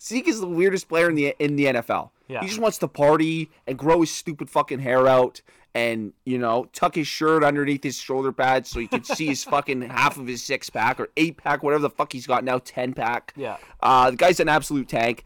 Zeke 0.00 0.28
is 0.28 0.40
the 0.40 0.46
weirdest 0.46 0.88
player 0.88 1.08
in 1.08 1.16
the 1.16 1.34
in 1.38 1.56
the 1.56 1.66
NFL. 1.66 2.10
Yeah. 2.28 2.40
He 2.40 2.46
just 2.48 2.58
wants 2.58 2.78
to 2.78 2.88
party 2.88 3.50
and 3.66 3.78
grow 3.78 4.00
his 4.00 4.10
stupid 4.10 4.50
fucking 4.50 4.80
hair 4.80 5.06
out 5.06 5.42
and 5.76 6.14
you 6.24 6.38
know 6.38 6.66
tuck 6.72 6.94
his 6.94 7.06
shirt 7.06 7.44
underneath 7.44 7.82
his 7.84 7.96
shoulder 7.98 8.32
pads 8.32 8.70
so 8.70 8.78
you 8.80 8.88
can 8.88 9.04
see 9.04 9.26
his 9.26 9.44
fucking 9.54 9.82
half 9.82 10.16
of 10.16 10.26
his 10.26 10.42
six 10.42 10.70
pack 10.70 10.98
or 10.98 11.08
eight 11.18 11.36
pack, 11.36 11.62
whatever 11.62 11.82
the 11.82 11.90
fuck 11.90 12.12
he's 12.12 12.26
got 12.26 12.42
now, 12.44 12.58
ten 12.58 12.94
pack. 12.94 13.34
Yeah. 13.36 13.58
Uh, 13.82 14.10
the 14.10 14.16
guy's 14.16 14.40
an 14.40 14.48
absolute 14.48 14.88
tank. 14.88 15.24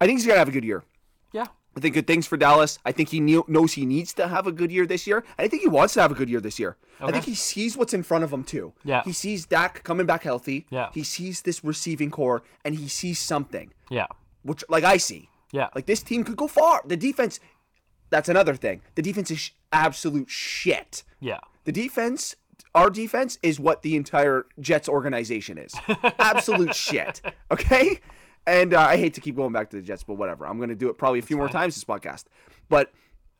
I 0.00 0.06
think 0.06 0.18
he's 0.20 0.26
gonna 0.26 0.38
have 0.38 0.48
a 0.48 0.52
good 0.52 0.64
year. 0.64 0.84
Yeah. 1.32 1.46
I 1.76 1.80
think 1.80 1.94
good 1.94 2.06
things 2.06 2.26
for 2.26 2.36
Dallas. 2.36 2.78
I 2.84 2.92
think 2.92 3.08
he 3.08 3.18
knew, 3.18 3.44
knows 3.48 3.72
he 3.72 3.86
needs 3.86 4.12
to 4.14 4.28
have 4.28 4.46
a 4.46 4.52
good 4.52 4.70
year 4.70 4.86
this 4.86 5.06
year. 5.06 5.24
I 5.38 5.48
think 5.48 5.62
he 5.62 5.68
wants 5.68 5.94
to 5.94 6.02
have 6.02 6.12
a 6.12 6.14
good 6.14 6.28
year 6.28 6.40
this 6.40 6.58
year. 6.58 6.76
I 7.00 7.10
think 7.10 7.24
he 7.24 7.34
sees 7.34 7.76
what's 7.76 7.94
in 7.94 8.02
front 8.04 8.22
of 8.24 8.32
him 8.32 8.44
too. 8.44 8.74
Yeah. 8.84 9.02
He 9.04 9.12
sees 9.12 9.46
Dak 9.46 9.82
coming 9.82 10.06
back 10.06 10.22
healthy. 10.22 10.66
Yeah. 10.70 10.90
He 10.94 11.02
sees 11.02 11.42
this 11.42 11.64
receiving 11.64 12.10
corps 12.10 12.42
and 12.64 12.74
he 12.76 12.86
sees 12.88 13.18
something, 13.18 13.72
Yeah. 13.90 14.06
which 14.44 14.62
like 14.68 14.84
I 14.84 14.98
see. 14.98 15.28
Yeah. 15.50 15.68
Like 15.74 15.86
this 15.86 16.02
team 16.02 16.22
could 16.24 16.36
go 16.36 16.46
far. 16.46 16.82
The 16.86 16.96
defense. 16.96 17.40
That's 18.10 18.28
another 18.28 18.54
thing. 18.54 18.82
The 18.94 19.02
defense 19.02 19.30
is 19.30 19.50
absolute 19.72 20.30
shit. 20.30 21.02
Yeah. 21.20 21.38
The 21.64 21.72
defense, 21.72 22.36
our 22.74 22.90
defense, 22.90 23.38
is 23.42 23.60
what 23.60 23.82
the 23.82 23.96
entire 23.96 24.46
Jets 24.60 24.88
organization 24.88 25.58
is. 25.58 25.72
Absolute 26.18 26.74
shit. 26.74 27.20
Okay? 27.50 28.00
And 28.46 28.74
uh, 28.74 28.80
I 28.80 28.96
hate 28.96 29.14
to 29.14 29.20
keep 29.20 29.36
going 29.36 29.52
back 29.52 29.70
to 29.70 29.76
the 29.76 29.82
Jets, 29.82 30.02
but 30.02 30.14
whatever. 30.14 30.46
I'm 30.46 30.56
going 30.56 30.70
to 30.70 30.74
do 30.74 30.88
it 30.88 30.98
probably 30.98 31.20
a 31.20 31.22
few 31.22 31.36
more 31.36 31.48
times 31.48 31.74
this 31.76 31.84
podcast. 31.84 32.24
But 32.68 32.90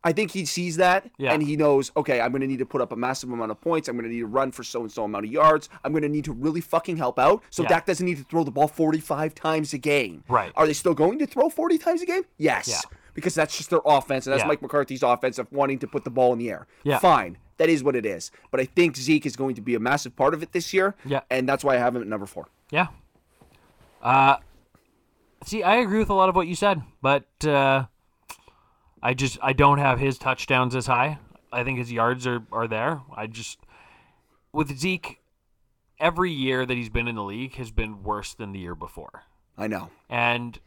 I 0.05 0.13
think 0.13 0.31
he 0.31 0.45
sees 0.45 0.77
that 0.77 1.09
Yeah. 1.17 1.33
and 1.33 1.43
he 1.43 1.57
knows, 1.57 1.91
okay, 1.97 2.21
I'm 2.21 2.31
going 2.31 2.41
to 2.41 2.47
need 2.47 2.59
to 2.59 2.65
put 2.65 2.79
up 2.81 2.91
a 2.93 2.95
massive 2.95 3.29
amount 3.31 3.51
of 3.51 3.59
points. 3.59 3.89
I'm 3.89 3.95
going 3.95 4.03
to 4.09 4.13
need 4.13 4.21
to 4.21 4.27
run 4.27 4.51
for 4.51 4.63
so 4.63 4.81
and 4.81 4.91
so 4.91 5.03
amount 5.03 5.25
of 5.25 5.31
yards. 5.31 5.67
I'm 5.83 5.91
going 5.91 6.03
to 6.03 6.09
need 6.09 6.23
to 6.25 6.31
really 6.31 6.61
fucking 6.61 6.95
help 6.97 7.19
out. 7.19 7.43
So 7.49 7.63
Yeah. 7.63 7.69
Dak 7.69 7.85
doesn't 7.85 8.05
need 8.05 8.17
to 8.17 8.23
throw 8.23 8.43
the 8.45 8.51
ball 8.51 8.67
45 8.69 9.35
times 9.35 9.73
a 9.73 9.77
game. 9.77 10.23
Right. 10.29 10.51
Are 10.55 10.65
they 10.65 10.73
still 10.73 10.93
going 10.93 11.19
to 11.19 11.25
throw 11.25 11.49
40 11.49 11.77
times 11.77 12.01
a 12.01 12.05
game? 12.05 12.23
Yes. 12.37 12.67
Yeah. 12.69 12.97
Because 13.13 13.35
that's 13.35 13.55
just 13.57 13.69
their 13.69 13.81
offense, 13.85 14.25
and 14.25 14.33
that's 14.33 14.43
Yeah. 14.43 14.47
Mike 14.47 14.61
McCarthy's 14.61 15.03
offense 15.03 15.37
of 15.37 15.51
wanting 15.51 15.79
to 15.79 15.87
put 15.87 16.03
the 16.03 16.09
ball 16.09 16.33
in 16.33 16.39
the 16.39 16.49
air. 16.49 16.67
Yeah. 16.83 16.99
Fine. 16.99 17.37
That 17.57 17.69
is 17.69 17.83
what 17.83 17.95
it 17.95 18.05
is. 18.05 18.31
But 18.49 18.59
I 18.59 18.65
think 18.65 18.95
Zeke 18.97 19.25
is 19.27 19.35
going 19.35 19.53
to 19.55 19.61
be 19.61 19.75
a 19.75 19.79
massive 19.79 20.15
part 20.15 20.33
of 20.33 20.41
it 20.41 20.51
this 20.51 20.73
year. 20.73 20.95
Yeah. 21.05 21.21
And 21.29 21.47
that's 21.47 21.63
why 21.63 21.75
I 21.75 21.77
have 21.77 21.95
him 21.95 22.01
at 22.01 22.07
number 22.07 22.25
four. 22.25 22.47
Yeah. 22.71 22.87
Uh, 24.01 24.37
see, 25.45 25.63
I 25.63 25.75
agree 25.75 25.99
with 25.99 26.09
a 26.09 26.13
lot 26.15 26.29
of 26.29 26.35
what 26.35 26.47
you 26.47 26.55
said, 26.55 26.81
but 27.01 27.25
uh, 27.45 27.85
I 29.01 29.13
just 29.13 29.37
I 29.41 29.53
don't 29.53 29.77
have 29.77 29.99
his 29.99 30.17
touchdowns 30.17 30.75
as 30.75 30.87
high. 30.87 31.19
I 31.51 31.63
think 31.63 31.77
his 31.77 31.91
yards 31.91 32.25
are 32.27 32.43
are 32.51 32.67
there. 32.67 33.01
I 33.15 33.27
just 33.27 33.59
with 34.51 34.75
Zeke, 34.77 35.19
every 35.99 36.31
year 36.31 36.65
that 36.65 36.75
he's 36.75 36.89
been 36.89 37.07
in 37.07 37.15
the 37.15 37.23
league 37.23 37.55
has 37.55 37.71
been 37.71 38.03
worse 38.03 38.33
than 38.33 38.51
the 38.51 38.59
year 38.59 38.75
before, 38.75 39.23
I 39.57 39.67
know. 39.67 39.89
and 40.09 40.59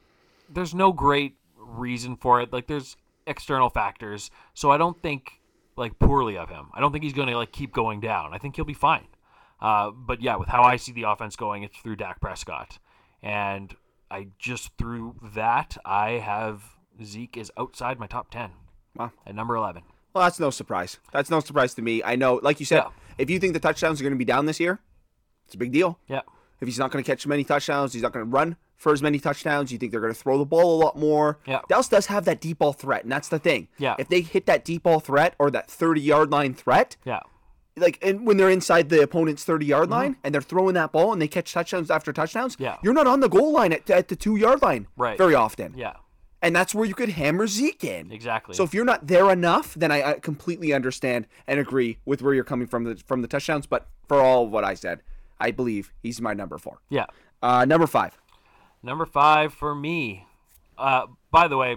there's 0.48 0.74
no 0.74 0.92
great 0.92 1.34
reason 1.66 2.16
for 2.16 2.40
it. 2.40 2.52
Like 2.52 2.66
there's 2.66 2.96
external 3.26 3.70
factors, 3.70 4.30
so 4.54 4.70
I 4.70 4.76
don't 4.78 5.00
think 5.02 5.40
like 5.76 5.98
poorly 5.98 6.36
of 6.38 6.48
him. 6.48 6.68
I 6.74 6.80
don't 6.80 6.92
think 6.92 7.04
he's 7.04 7.12
going 7.12 7.28
to 7.28 7.36
like 7.36 7.52
keep 7.52 7.72
going 7.72 8.00
down. 8.00 8.32
I 8.32 8.38
think 8.38 8.56
he'll 8.56 8.64
be 8.64 8.74
fine. 8.74 9.06
Uh, 9.60 9.90
but 9.90 10.20
yeah, 10.20 10.36
with 10.36 10.48
how 10.48 10.62
I 10.62 10.76
see 10.76 10.92
the 10.92 11.04
offense 11.04 11.34
going, 11.36 11.62
it's 11.62 11.76
through 11.78 11.96
Dak 11.96 12.20
Prescott, 12.20 12.78
and 13.22 13.74
I 14.10 14.28
just 14.38 14.70
through 14.78 15.16
that 15.34 15.76
I 15.84 16.12
have 16.12 16.62
Zeke 17.02 17.36
is 17.36 17.50
outside 17.58 17.98
my 17.98 18.06
top 18.06 18.30
ten 18.30 18.50
Wow. 18.94 19.12
at 19.26 19.34
number 19.34 19.56
eleven. 19.56 19.82
Well, 20.14 20.24
that's 20.24 20.40
no 20.40 20.48
surprise. 20.50 20.98
That's 21.12 21.28
no 21.30 21.40
surprise 21.40 21.74
to 21.74 21.82
me. 21.82 22.02
I 22.02 22.16
know, 22.16 22.40
like 22.42 22.58
you 22.60 22.64
said, 22.66 22.76
Yeah. 22.84 22.88
if 23.18 23.28
you 23.28 23.38
think 23.38 23.52
the 23.52 23.60
touchdowns 23.60 24.00
are 24.00 24.04
going 24.04 24.14
to 24.14 24.18
be 24.18 24.24
down 24.24 24.46
this 24.46 24.58
year, 24.58 24.80
it's 25.44 25.54
a 25.54 25.58
big 25.58 25.72
deal. 25.72 25.98
Yeah, 26.08 26.22
If 26.60 26.68
he's 26.68 26.78
not 26.78 26.90
going 26.90 27.04
to 27.04 27.10
catch 27.10 27.26
many 27.26 27.44
touchdowns, 27.44 27.92
he's 27.92 28.02
not 28.02 28.12
going 28.12 28.24
to 28.24 28.30
run 28.30 28.56
for 28.76 28.92
as 28.92 29.02
many 29.02 29.18
touchdowns. 29.18 29.72
You 29.72 29.78
think 29.78 29.92
they're 29.92 30.00
going 30.00 30.12
to 30.12 30.18
throw 30.18 30.38
the 30.38 30.44
ball 30.44 30.76
a 30.76 30.78
lot 30.84 30.96
more? 30.98 31.38
Yeah. 31.46 31.60
Dallas 31.68 31.88
does 31.88 32.06
have 32.06 32.24
that 32.26 32.40
deep 32.40 32.58
ball 32.58 32.72
threat, 32.72 33.02
and 33.02 33.10
that's 33.12 33.28
the 33.28 33.38
thing. 33.38 33.68
Yeah. 33.78 33.94
If 33.98 34.08
they 34.08 34.20
hit 34.20 34.46
that 34.46 34.64
deep 34.64 34.82
ball 34.84 35.00
threat 35.00 35.34
or 35.38 35.50
that 35.50 35.70
30 35.70 36.00
yard 36.00 36.30
line 36.30 36.54
threat, 36.54 36.96
yeah, 37.04 37.20
like 37.76 37.98
and 38.02 38.26
when 38.26 38.36
they're 38.38 38.50
inside 38.50 38.88
the 38.88 39.02
opponent's 39.02 39.44
30 39.44 39.66
yard 39.66 39.90
line 39.90 40.16
and 40.24 40.34
they're 40.34 40.40
throwing 40.42 40.74
that 40.74 40.92
ball 40.92 41.12
and 41.12 41.20
they 41.20 41.28
catch 41.28 41.52
touchdowns 41.52 41.90
after 41.90 42.12
touchdowns, 42.12 42.54
Mm-hmm. 42.54 42.62
Yeah. 42.64 42.76
you're 42.82 42.94
not 42.94 43.06
on 43.06 43.20
the 43.20 43.28
goal 43.28 43.52
line 43.52 43.72
at, 43.72 43.88
at 43.90 44.08
the 44.08 44.16
two 44.16 44.36
yard 44.36 44.62
line 44.62 44.86
Right. 44.96 45.18
very 45.18 45.34
often. 45.34 45.74
yeah, 45.76 45.94
And 46.42 46.56
that's 46.56 46.74
where 46.74 46.86
you 46.86 46.94
could 46.94 47.10
hammer 47.10 47.46
Zeke 47.46 47.84
in. 47.84 48.10
exactly. 48.12 48.54
So 48.54 48.64
if 48.64 48.72
you're 48.72 48.84
not 48.86 49.06
there 49.08 49.30
enough, 49.30 49.74
then 49.74 49.90
I, 49.92 50.02
I 50.02 50.12
completely 50.14 50.72
understand 50.72 51.26
and 51.46 51.60
agree 51.60 51.98
with 52.06 52.22
where 52.22 52.32
you're 52.32 52.44
coming 52.44 52.66
from 52.66 52.84
the 52.84 52.96
from 53.06 53.20
the 53.22 53.28
touchdowns. 53.28 53.66
But 53.66 53.88
for 54.08 54.20
all 54.22 54.44
of 54.44 54.50
what 54.50 54.64
I 54.64 54.72
said, 54.74 55.02
I 55.38 55.50
believe 55.50 55.92
he's 56.02 56.18
my 56.20 56.32
number 56.32 56.56
four. 56.56 56.78
yeah, 56.88 57.06
Uh, 57.42 57.66
number 57.66 57.86
five. 57.86 58.16
Number 58.86 59.04
five 59.04 59.52
for 59.52 59.74
me. 59.74 60.26
Uh, 60.78 61.06
by 61.30 61.48
the 61.48 61.58
way, 61.58 61.76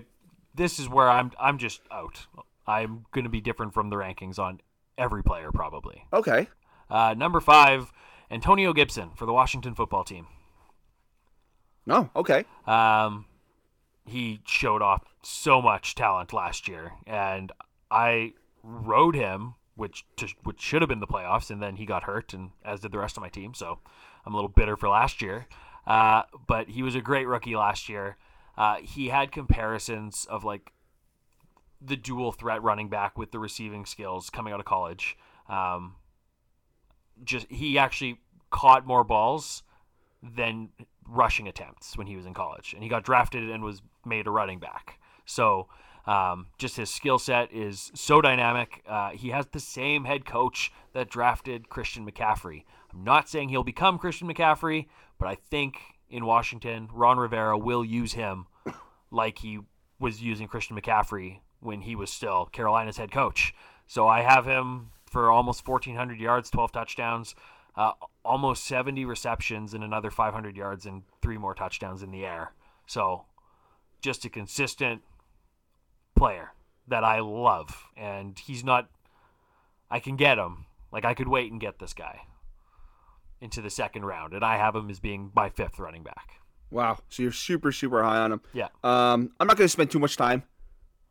this 0.56 0.80
is 0.80 0.88
where 0.88 1.10
I'm 1.10 1.32
I'm 1.38 1.58
just 1.58 1.82
out. 1.92 2.28
I'm 2.66 3.06
going 3.12 3.24
to 3.24 3.30
be 3.30 3.42
different 3.42 3.74
from 3.74 3.90
the 3.90 3.98
rankings 3.98 4.40
on 4.40 4.62
every 4.98 5.24
player 5.24 5.52
probably. 5.52 6.06
Okay. 6.14 6.48
Uh, 6.90 7.16
number 7.18 7.40
five, 7.40 7.92
Antonio 8.32 8.72
Gibson 8.74 9.10
for 9.16 9.26
the 9.26 9.34
Washington 9.34 9.76
football 9.76 10.04
team. 10.04 10.28
No. 11.86 12.10
Okay. 12.16 12.46
Um, 12.68 13.26
he 14.06 14.42
showed 14.46 14.82
off 14.82 15.04
so 15.24 15.62
much 15.62 15.96
talent 15.96 16.34
last 16.34 16.68
year, 16.68 16.94
and 17.08 17.52
I 17.90 18.34
rode 18.64 19.16
him, 19.16 19.56
which 19.76 20.06
to, 20.18 20.28
which 20.44 20.62
should 20.62 20.82
have 20.82 20.90
been 20.90 21.00
the 21.00 21.08
playoffs, 21.08 21.50
and 21.50 21.62
then 21.62 21.76
he 21.78 21.86
got 21.86 22.04
hurt, 22.04 22.34
and 22.34 22.52
as 22.64 22.82
did 22.82 22.92
the 22.92 23.00
rest 23.00 23.18
of 23.18 23.22
my 23.22 23.30
team. 23.30 23.54
So 23.54 23.80
I'm 24.26 24.34
a 24.34 24.38
little 24.38 24.50
bitter 24.50 24.76
for 24.76 24.90
last 24.90 25.22
year. 25.22 25.48
Uh, 25.90 26.22
but 26.48 26.70
he 26.70 26.84
was 26.84 26.94
a 26.94 27.02
great 27.02 27.28
rookie 27.28 27.56
last 27.56 27.90
year. 27.90 28.16
Uh, 28.56 28.76
he 28.76 29.08
had 29.08 29.32
comparisons 29.32 30.28
of 30.30 30.44
like 30.44 30.72
the 31.82 31.96
dual 31.96 32.32
threat 32.32 32.62
running 32.62 32.90
back 32.90 33.18
with 33.18 33.32
the 33.32 33.40
receiving 33.40 33.86
skills 33.86 34.30
coming 34.30 34.54
out 34.54 34.60
of 34.60 34.66
college. 34.66 35.18
Um, 35.50 35.96
just 37.24 37.48
he 37.50 37.78
actually 37.80 38.20
caught 38.52 38.86
more 38.86 39.04
balls 39.04 39.64
than 40.22 40.70
rushing 41.08 41.48
attempts 41.48 41.98
when 41.98 42.06
he 42.06 42.16
was 42.16 42.26
in 42.26 42.36
college, 42.36 42.74
and 42.74 42.84
he 42.84 42.90
got 42.90 43.04
drafted 43.04 43.50
and 43.50 43.64
was 43.64 43.82
made 44.06 44.28
a 44.28 44.32
running 44.32 44.60
back. 44.60 45.00
So 45.26 45.70
um, 46.06 46.48
just 46.58 46.78
his 46.78 46.90
skill 46.90 47.18
set 47.18 47.52
is 47.52 47.92
so 47.96 48.22
dynamic. 48.22 48.84
Uh, 48.88 49.12
he 49.12 49.30
has 49.30 49.48
the 49.48 49.60
same 49.60 50.06
head 50.06 50.26
coach 50.26 50.72
that 50.94 51.10
drafted 51.10 51.70
Christian 51.70 52.10
McCaffrey. 52.10 52.64
I'm 52.94 53.04
not 53.04 53.30
saying 53.30 53.50
he'll 53.50 53.64
become 53.64 53.98
Christian 53.98 54.28
McCaffrey, 54.28 54.88
but 55.18 55.28
I 55.28 55.36
think 55.36 55.78
in 56.10 56.26
Washington, 56.26 56.90
Ron 56.92 57.18
Rivera 57.18 57.58
will 57.58 57.86
use 57.86 58.14
him 58.14 58.48
like 59.12 59.40
he 59.40 59.60
was 60.00 60.22
using 60.22 60.48
Christian 60.48 60.80
McCaffrey 60.80 61.40
when 61.60 61.82
he 61.82 61.96
was 61.96 62.10
still 62.10 62.46
Carolina's 62.46 62.98
head 62.98 63.12
coach. 63.12 63.54
So 63.86 64.08
I 64.08 64.22
have 64.22 64.46
him 64.46 64.92
for 65.06 65.30
almost 65.30 65.68
1,400 65.68 66.20
yards, 66.20 66.50
12 66.50 66.72
touchdowns, 66.72 67.36
uh, 67.76 67.92
almost 68.24 68.66
70 68.66 69.06
receptions, 69.06 69.74
and 69.74 69.84
another 69.84 70.12
500 70.12 70.56
yards 70.56 70.86
and 70.86 71.04
three 71.22 71.38
more 71.38 71.54
touchdowns 71.54 72.02
in 72.02 72.12
the 72.12 72.26
air. 72.26 72.54
So 72.88 73.26
just 74.02 74.26
a 74.26 74.30
consistent 74.30 75.02
player 76.16 76.54
that 76.88 77.04
I 77.04 77.20
love. 77.20 77.86
And 77.98 78.38
he's 78.40 78.64
not, 78.64 78.90
I 79.92 80.00
can 80.00 80.16
get 80.16 80.38
him. 80.38 80.66
Like 80.92 81.06
I 81.06 81.14
could 81.14 81.28
wait 81.28 81.52
and 81.52 81.62
get 81.62 81.80
this 81.80 81.94
guy 81.94 82.22
into 83.42 83.62
the 83.62 83.70
second 83.70 84.06
round. 84.06 84.34
And 84.34 84.44
I 84.44 84.58
have 84.58 84.76
him 84.76 84.90
as 84.90 85.00
being 85.00 85.32
my 85.36 85.50
fifth 85.50 85.80
running 85.80 86.04
back. 86.04 86.34
Wow. 86.72 87.00
So 87.10 87.24
you're 87.24 87.32
super 87.32 87.72
super 87.72 88.04
high 88.04 88.20
on 88.20 88.32
him. 88.34 88.42
Yeah. 88.54 88.68
Um, 88.84 89.32
I'm 89.40 89.48
not 89.48 89.58
going 89.58 89.66
to 89.66 89.70
spend 89.70 89.92
too 89.92 90.00
much 90.00 90.18
time 90.18 90.44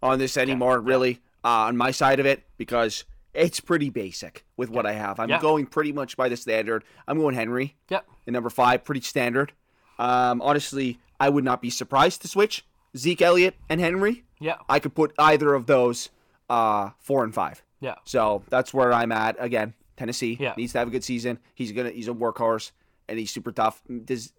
on 0.03 0.19
this 0.19 0.37
anymore, 0.37 0.81
really, 0.81 1.21
uh, 1.45 1.49
on 1.67 1.77
my 1.77 1.91
side 1.91 2.21
of 2.21 2.27
it, 2.27 2.45
because 2.57 3.05
it's 3.35 3.59
pretty 3.61 3.91
basic 3.91 4.45
with 4.57 4.71
what 4.71 4.87
I 4.87 4.93
have. 4.93 5.19
I'm 5.19 5.29
Yeah. 5.29 5.41
going 5.41 5.67
pretty 5.67 5.93
much 5.93 6.17
by 6.17 6.29
the 6.29 6.37
standard. 6.37 6.85
I'm 7.07 7.19
going 7.19 7.35
Henry 7.35 7.77
Yep. 7.89 8.07
in 8.27 8.33
number 8.35 8.51
five, 8.51 8.85
pretty 8.85 9.01
standard. 9.01 9.53
Um, 9.99 10.41
honestly, 10.43 11.01
I 11.19 11.29
would 11.29 11.45
not 11.45 11.61
be 11.61 11.71
surprised 11.71 12.23
to 12.23 12.29
switch 12.29 12.65
Zeke 12.97 13.21
Elliott 13.23 13.57
and 13.69 13.81
Henry. 13.81 14.25
Yeah. 14.41 14.57
I 14.69 14.79
could 14.79 14.95
put 14.95 15.13
either 15.19 15.55
of 15.55 15.67
those 15.67 16.11
uh, 16.49 16.91
four 17.01 17.25
and 17.25 17.35
five. 17.35 17.63
Yeah. 17.81 17.97
So 18.05 18.43
that's 18.49 18.73
where 18.73 18.93
I'm 18.93 19.13
at. 19.13 19.37
Again, 19.39 19.75
Tennessee 19.99 20.37
Yeah. 20.41 20.55
needs 20.57 20.73
to 20.73 20.79
have 20.79 20.89
a 20.89 20.91
good 20.91 21.05
season. 21.05 21.39
He's 21.55 21.73
gonna 21.73 21.91
he's 21.91 22.09
a 22.09 22.13
workhorse 22.13 22.71
and 23.09 23.19
he's 23.19 23.31
super 23.31 23.53
tough. 23.53 23.83
Does 24.05 24.33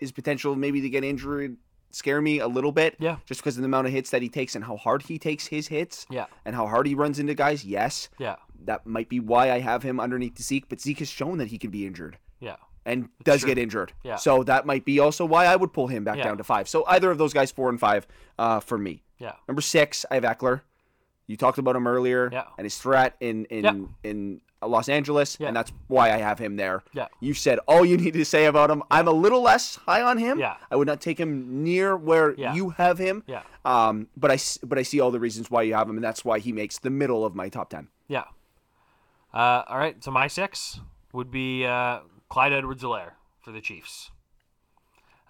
his 0.00 0.12
potential 0.12 0.56
maybe 0.56 0.80
to 0.80 0.88
get 0.88 1.04
injured 1.04 1.56
scare 1.90 2.20
me 2.20 2.38
a 2.38 2.48
little 2.48 2.72
bit? 2.72 2.96
Yeah. 2.98 3.16
Just 3.26 3.40
because 3.40 3.56
of 3.56 3.62
the 3.62 3.66
amount 3.66 3.86
of 3.86 3.92
hits 3.92 4.10
that 4.10 4.22
he 4.22 4.28
takes 4.28 4.54
and 4.54 4.64
how 4.64 4.76
hard 4.76 5.02
he 5.02 5.18
takes 5.18 5.46
his 5.46 5.68
hits. 5.68 6.06
Yeah. 6.10 6.26
And 6.44 6.54
how 6.54 6.66
hard 6.66 6.86
he 6.86 6.94
runs 6.94 7.18
into 7.18 7.34
guys. 7.34 7.64
Yes. 7.64 8.08
Yeah. 8.18 8.36
That 8.64 8.86
might 8.86 9.08
be 9.08 9.20
why 9.20 9.50
I 9.50 9.60
have 9.60 9.82
him 9.82 9.98
underneath 10.00 10.34
the 10.36 10.42
Zeke, 10.42 10.68
but 10.68 10.80
Zeke 10.80 10.98
has 11.00 11.08
shown 11.10 11.38
that 11.38 11.48
he 11.48 11.58
can 11.58 11.70
be 11.70 11.86
injured 11.86 12.18
Yeah. 12.40 12.56
and 12.84 13.08
does 13.24 13.40
true. 13.40 13.48
get 13.48 13.58
injured. 13.58 13.92
Yeah. 14.04 14.16
So 14.16 14.42
that 14.44 14.66
might 14.66 14.84
be 14.84 14.98
also 15.00 15.24
why 15.24 15.46
I 15.46 15.56
would 15.56 15.72
pull 15.72 15.86
him 15.88 16.04
back 16.04 16.16
Yeah. 16.18 16.24
down 16.24 16.38
to 16.38 16.44
five. 16.44 16.68
So 16.68 16.84
either 16.86 17.10
of 17.10 17.18
those 17.18 17.32
guys, 17.32 17.50
four 17.50 17.68
and 17.70 17.80
five, 17.80 18.06
uh, 18.38 18.60
for 18.60 18.76
me. 18.78 19.02
Yeah. 19.18 19.32
Number 19.48 19.62
six, 19.62 20.04
I 20.10 20.14
have 20.16 20.24
Ekeler. 20.24 20.60
You 21.28 21.36
talked 21.36 21.58
about 21.58 21.76
him 21.76 21.86
earlier 21.86 22.28
Yeah. 22.32 22.44
and 22.58 22.64
his 22.64 22.76
threat 22.78 23.14
in 23.20 23.44
in 23.46 23.64
Yeah. 23.64 24.10
in 24.10 24.40
Los 24.60 24.88
Angeles, 24.88 25.36
Yeah. 25.38 25.46
and 25.48 25.56
that's 25.56 25.70
why 25.86 26.10
I 26.12 26.16
have 26.16 26.40
him 26.40 26.56
there. 26.56 26.82
Yeah. 26.92 27.06
You 27.20 27.32
said 27.34 27.60
all 27.68 27.84
you 27.84 27.96
need 27.96 28.14
to 28.14 28.24
say 28.24 28.46
about 28.46 28.70
him. 28.72 28.82
I'm 28.90 29.06
a 29.06 29.12
little 29.12 29.40
less 29.40 29.76
high 29.76 30.02
on 30.02 30.18
him. 30.18 30.40
Yeah. 30.40 30.56
I 30.68 30.74
would 30.74 30.88
not 30.88 31.00
take 31.00 31.20
him 31.20 31.62
near 31.62 31.96
where 31.96 32.32
you 32.34 32.70
have 32.70 32.98
him. 32.98 33.22
Yeah. 33.28 33.42
Um, 33.64 34.08
but 34.16 34.32
I 34.32 34.38
but 34.66 34.76
I 34.78 34.82
see 34.82 34.98
all 35.00 35.12
the 35.12 35.20
reasons 35.20 35.48
why 35.50 35.62
you 35.62 35.74
have 35.74 35.88
him, 35.88 35.96
and 35.96 36.02
that's 36.04 36.24
why 36.24 36.40
he 36.40 36.50
makes 36.50 36.78
the 36.78 36.90
middle 36.90 37.24
of 37.24 37.36
my 37.36 37.48
top 37.48 37.70
ten. 37.70 37.88
Yeah. 38.08 38.24
Uh, 39.32 39.62
all 39.68 39.78
right. 39.78 40.02
So 40.02 40.10
my 40.10 40.26
six 40.26 40.80
would 41.12 41.30
be 41.30 41.64
uh, 41.66 42.00
Clyde 42.28 42.52
Edwards-Helaire 42.54 43.12
for 43.40 43.52
the 43.52 43.60
Chiefs. 43.60 44.10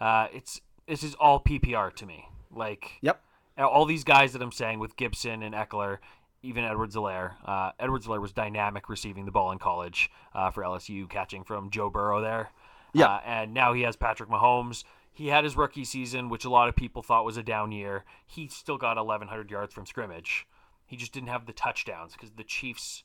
Uh, 0.00 0.28
it's 0.32 0.60
this 0.86 1.02
is 1.02 1.14
all 1.16 1.40
PPR 1.40 1.92
to 1.96 2.06
me. 2.06 2.28
Like 2.50 2.92
Yep. 3.02 3.20
All 3.58 3.84
these 3.84 4.04
guys 4.04 4.32
that 4.32 4.42
I'm 4.42 4.52
saying 4.52 4.78
with 4.78 4.96
Gibson 4.96 5.42
and 5.42 5.54
Ekeler, 5.54 5.98
even 6.42 6.64
Edwards-Helaire. 6.64 7.34
Uh, 7.44 7.72
Edwards-Helaire 7.78 8.20
was 8.20 8.32
dynamic 8.32 8.88
receiving 8.88 9.24
the 9.24 9.32
ball 9.32 9.50
in 9.50 9.58
college 9.58 10.10
uh, 10.34 10.50
for 10.50 10.62
LSU, 10.62 11.08
catching 11.08 11.42
from 11.44 11.70
Joe 11.70 11.90
Burrow 11.90 12.20
there. 12.20 12.50
Yeah. 12.92 13.06
Uh, 13.06 13.20
and 13.24 13.54
now 13.54 13.72
he 13.72 13.82
has 13.82 13.96
Patrick 13.96 14.30
Mahomes. 14.30 14.84
He 15.12 15.28
had 15.28 15.44
his 15.44 15.56
rookie 15.56 15.84
season, 15.84 16.28
which 16.28 16.44
a 16.44 16.50
lot 16.50 16.68
of 16.68 16.76
people 16.76 17.02
thought 17.02 17.24
was 17.24 17.36
a 17.36 17.42
down 17.42 17.72
year. 17.72 18.04
He 18.26 18.46
still 18.46 18.78
got 18.78 18.96
1,100 18.96 19.50
yards 19.50 19.74
from 19.74 19.84
scrimmage. 19.84 20.46
He 20.86 20.96
just 20.96 21.12
didn't 21.12 21.28
have 21.28 21.46
the 21.46 21.52
touchdowns 21.52 22.12
because 22.12 22.30
the 22.30 22.44
Chiefs' 22.44 23.02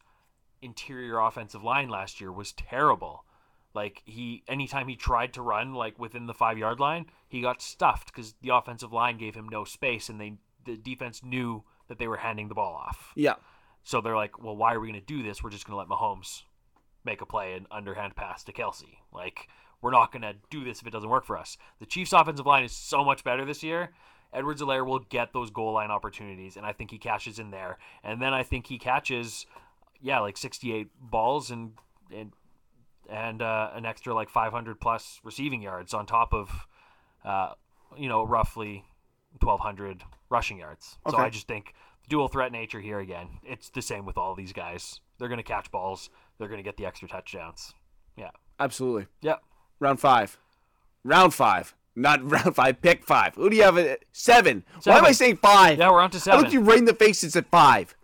interior 0.61 1.19
offensive 1.19 1.63
line 1.63 1.89
last 1.89 2.21
year 2.21 2.31
was 2.31 2.53
terrible. 2.53 3.25
Like 3.73 4.03
he, 4.05 4.43
anytime 4.47 4.87
he 4.87 4.95
tried 4.95 5.33
to 5.33 5.41
run 5.41 5.73
like 5.73 5.97
within 5.97 6.27
the 6.27 6.33
five 6.33 6.57
yard 6.57 6.79
line, 6.79 7.07
he 7.27 7.41
got 7.41 7.61
stuffed 7.61 8.13
because 8.13 8.35
the 8.41 8.49
offensive 8.49 8.93
line 8.93 9.17
gave 9.17 9.35
him 9.35 9.49
no 9.49 9.63
space, 9.63 10.09
and 10.09 10.21
they 10.21 10.35
the 10.65 10.77
defense 10.77 11.23
knew 11.23 11.63
that 11.87 11.99
they 11.99 12.07
were 12.07 12.17
handing 12.17 12.47
the 12.47 12.55
ball 12.55 12.73
off. 12.73 13.11
Yeah. 13.15 13.35
So 13.83 14.01
they're 14.01 14.15
like, 14.15 14.41
well, 14.41 14.55
why 14.55 14.73
are 14.73 14.79
we 14.79 14.87
going 14.87 14.99
to 14.99 15.05
do 15.05 15.23
this? 15.23 15.43
We're 15.43 15.49
just 15.49 15.65
going 15.65 15.73
to 15.73 15.77
let 15.77 15.87
Mahomes 15.87 16.43
make 17.03 17.21
a 17.21 17.25
play 17.25 17.53
and 17.53 17.67
underhand 17.69 18.15
pass 18.15 18.43
to 18.45 18.53
Kelce. 18.53 18.97
Like, 19.11 19.49
we're 19.81 19.91
not 19.91 20.11
going 20.11 20.21
to 20.21 20.35
do 20.49 20.63
this 20.63 20.79
if 20.79 20.87
it 20.87 20.91
doesn't 20.91 21.09
work 21.09 21.25
for 21.25 21.37
us. 21.37 21.57
The 21.79 21.85
Chiefs' 21.85 22.13
offensive 22.13 22.45
line 22.45 22.63
is 22.63 22.71
so 22.71 23.03
much 23.03 23.23
better 23.23 23.43
this 23.43 23.61
year. 23.61 23.91
Edwards-Helaire 24.31 24.85
will 24.85 24.99
get 24.99 25.33
those 25.33 25.51
goal 25.51 25.73
line 25.73 25.91
opportunities, 25.91 26.57
and 26.57 26.65
I 26.65 26.71
think 26.71 26.91
he 26.91 26.97
catches 26.97 27.37
in 27.37 27.51
there. 27.51 27.77
And 28.03 28.21
then 28.21 28.33
I 28.33 28.43
think 28.43 28.67
he 28.67 28.79
catches, 28.79 29.45
yeah, 30.01 30.19
like 30.19 30.37
68 30.37 30.87
balls 30.99 31.51
and 31.51 31.73
and 32.11 32.31
and 33.09 33.41
uh, 33.41 33.71
an 33.73 33.85
extra 33.85 34.13
like 34.13 34.29
500 34.29 34.79
plus 34.79 35.19
receiving 35.23 35.61
yards 35.61 35.93
on 35.93 36.05
top 36.05 36.33
of, 36.33 36.67
uh, 37.25 37.51
you 37.97 38.07
know, 38.07 38.25
roughly 38.25 38.85
1,200 39.39 40.03
rushing 40.29 40.57
yards. 40.57 40.97
So 41.09 41.17
I 41.17 41.29
just 41.29 41.47
think 41.47 41.73
dual 42.09 42.27
threat 42.27 42.51
nature 42.51 42.79
here 42.79 42.99
again. 42.99 43.27
It's 43.43 43.69
the 43.69 43.81
same 43.81 44.05
with 44.05 44.17
all 44.17 44.35
these 44.35 44.53
guys. 44.53 44.99
They're 45.17 45.27
going 45.29 45.37
to 45.37 45.43
catch 45.43 45.71
balls. 45.71 46.09
They're 46.37 46.47
going 46.47 46.59
to 46.59 46.63
get 46.63 46.77
the 46.77 46.85
extra 46.85 47.07
touchdowns. 47.07 47.73
Yeah. 48.17 48.31
Absolutely. 48.59 49.07
Yep. 49.21 49.41
Round 49.79 49.99
five. 49.99 50.37
Round 51.03 51.33
five. 51.33 51.75
Not 51.95 52.23
round 52.29 52.55
five. 52.55 52.81
Pick 52.81 53.05
five. 53.05 53.35
Who 53.35 53.49
do 53.49 53.55
you 53.55 53.63
have? 53.63 53.77
At 53.77 53.99
seven. 54.11 54.63
Why 54.83 54.97
am 54.97 55.05
I 55.05 55.11
saying 55.11 55.37
five? 55.37 55.77
Yeah, 55.77 55.91
we're 55.91 56.01
on 56.01 56.09
to 56.11 56.17
How 56.17 56.23
seven. 56.23 56.43
don't 56.43 56.53
you 56.53 56.61
right 56.61 56.77
in 56.79 56.85
the 56.85 56.93
faces 56.95 57.35
at 57.35 57.45
five? 57.47 57.95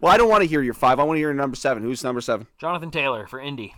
Well, 0.00 0.12
I 0.12 0.16
don't 0.16 0.28
want 0.28 0.42
to 0.42 0.48
hear 0.48 0.60
your 0.62 0.74
five. 0.74 1.00
I 1.00 1.04
want 1.04 1.16
to 1.16 1.20
hear 1.20 1.28
your 1.28 1.34
number 1.34 1.56
seven. 1.56 1.82
Who's 1.82 2.04
number 2.04 2.20
seven? 2.20 2.46
Jonathan 2.58 2.90
Taylor 2.90 3.26
for 3.26 3.40
Indy. 3.40 3.74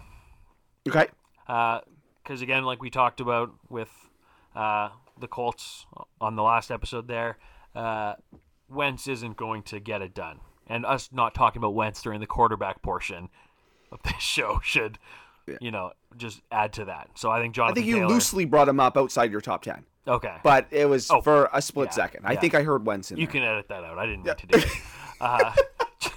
Okay. 0.88 1.06
because 1.46 2.42
again, 2.42 2.64
like 2.64 2.82
we 2.82 2.90
talked 2.90 3.20
about 3.20 3.52
with 3.68 3.90
uh, 4.54 4.88
the 5.18 5.28
Colts 5.28 5.86
on 6.20 6.36
the 6.36 6.42
last 6.42 6.70
episode, 6.70 7.08
there, 7.08 7.38
uh, 7.74 8.14
Wentz 8.68 9.06
isn't 9.08 9.36
going 9.36 9.62
to 9.64 9.80
get 9.80 10.02
it 10.02 10.14
done, 10.14 10.40
and 10.66 10.84
us 10.86 11.10
not 11.12 11.34
talking 11.34 11.60
about 11.60 11.74
Wentz 11.74 12.02
during 12.02 12.20
the 12.20 12.26
quarterback 12.26 12.82
portion 12.82 13.28
of 13.92 14.02
this 14.02 14.14
show 14.20 14.60
should, 14.62 14.98
you 15.60 15.70
know, 15.70 15.92
just 16.16 16.40
add 16.50 16.72
to 16.74 16.84
that. 16.86 17.08
So 17.14 17.30
I 17.30 17.40
think 17.40 17.54
Jonathan. 17.54 17.72
I 17.72 17.74
think 17.76 17.86
you 17.86 17.96
Taylor, 18.00 18.08
loosely 18.08 18.44
brought 18.44 18.68
him 18.68 18.80
up 18.80 18.96
outside 18.96 19.30
your 19.30 19.40
top 19.40 19.62
ten, 19.62 19.84
Okay, 20.08 20.34
but 20.42 20.66
it 20.70 20.86
was 20.88 21.10
Oh, 21.10 21.20
for 21.20 21.48
a 21.52 21.62
split 21.62 21.88
yeah, 21.88 21.94
second. 21.94 22.26
I 22.26 22.32
yeah. 22.32 22.40
think 22.40 22.54
I 22.54 22.62
heard 22.62 22.84
Wentz 22.86 23.10
in 23.10 23.16
You 23.18 23.26
there. 23.26 23.32
can 23.32 23.42
edit 23.42 23.68
that 23.68 23.84
out. 23.84 23.98
I 23.98 24.06
didn't 24.06 24.24
mean 24.24 24.34
to 24.36 24.46
do 24.46 24.58
it. 24.58 24.66
Uh, 25.20 25.52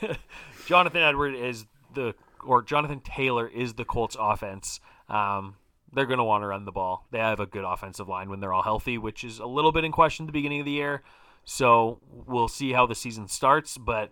Jonathan 0.66 1.02
Edward 1.02 1.36
is 1.36 1.66
the 1.93 2.14
or 2.45 2.62
Jonathan 2.64 3.02
Taylor 3.02 3.47
is 3.47 3.74
the 3.74 3.86
Colts 3.86 4.16
offense. 4.20 4.80
Um, 5.10 5.56
they're 5.94 6.06
going 6.06 6.20
to 6.20 6.24
want 6.24 6.44
to 6.44 6.48
run 6.48 6.66
the 6.66 6.72
ball. 6.72 7.08
They 7.12 7.20
have 7.20 7.40
a 7.40 7.46
good 7.46 7.64
offensive 7.64 8.08
line 8.08 8.30
when 8.30 8.40
they're 8.40 8.54
all 8.54 8.64
healthy, 8.64 8.98
which 8.98 9.24
is 9.24 9.40
a 9.40 9.46
little 9.46 9.72
bit 9.72 9.84
in 9.84 9.92
question 9.92 10.26
at 10.26 10.28
the 10.28 10.34
beginning 10.34 10.60
of 10.60 10.66
the 10.66 10.72
year. 10.72 11.04
So 11.46 12.00
we'll 12.28 12.48
see 12.48 12.74
how 12.74 12.86
the 12.86 12.96
season 12.96 13.28
starts, 13.28 13.78
but 13.78 14.12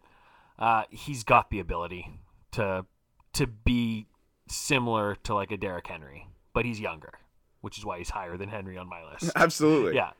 uh, 0.57 0.84
he's 0.89 1.23
got 1.23 1.49
the 1.49 1.59
ability 1.59 2.19
to 2.53 2.86
to 3.34 3.45
be 3.45 4.07
similar 4.47 5.15
to 5.23 5.36
like 5.36 5.51
a 5.51 5.57
Derrick 5.57 5.86
Henry, 5.88 6.28
but 6.53 6.65
he's 6.65 6.80
younger, 6.80 7.13
which 7.61 7.78
is 7.78 7.86
why 7.86 7.99
he's 7.99 8.09
higher 8.09 8.38
than 8.38 8.49
Henry 8.49 8.78
on 8.78 8.89
my 8.89 9.03
list. 9.11 9.32
Absolutely. 9.36 9.95
Yeah. 9.95 10.11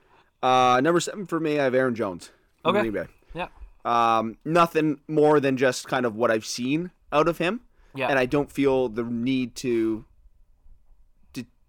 Uh, 0.44 0.80
number 0.82 1.00
seven 1.00 1.26
for 1.26 1.40
me, 1.40 1.60
I 1.60 1.64
have 1.64 1.74
Aaron 1.74 1.96
Jones. 1.96 2.30
Okay. 2.64 2.82
Green 2.82 3.08
Yeah. 3.34 3.48
Um, 3.84 4.38
nothing 4.46 5.00
more 5.08 5.40
than 5.40 5.58
just 5.58 5.88
kind 5.88 6.06
of 6.06 6.16
what 6.16 6.30
I've 6.30 6.46
seen 6.46 6.92
out 7.12 7.28
of 7.28 7.38
him. 7.38 7.62
Yeah. 7.96 8.10
And 8.10 8.20
I 8.20 8.26
don't 8.26 8.52
feel 8.52 8.90
the 8.90 9.04
need 9.04 9.56
to, 9.56 10.04
to 10.04 10.06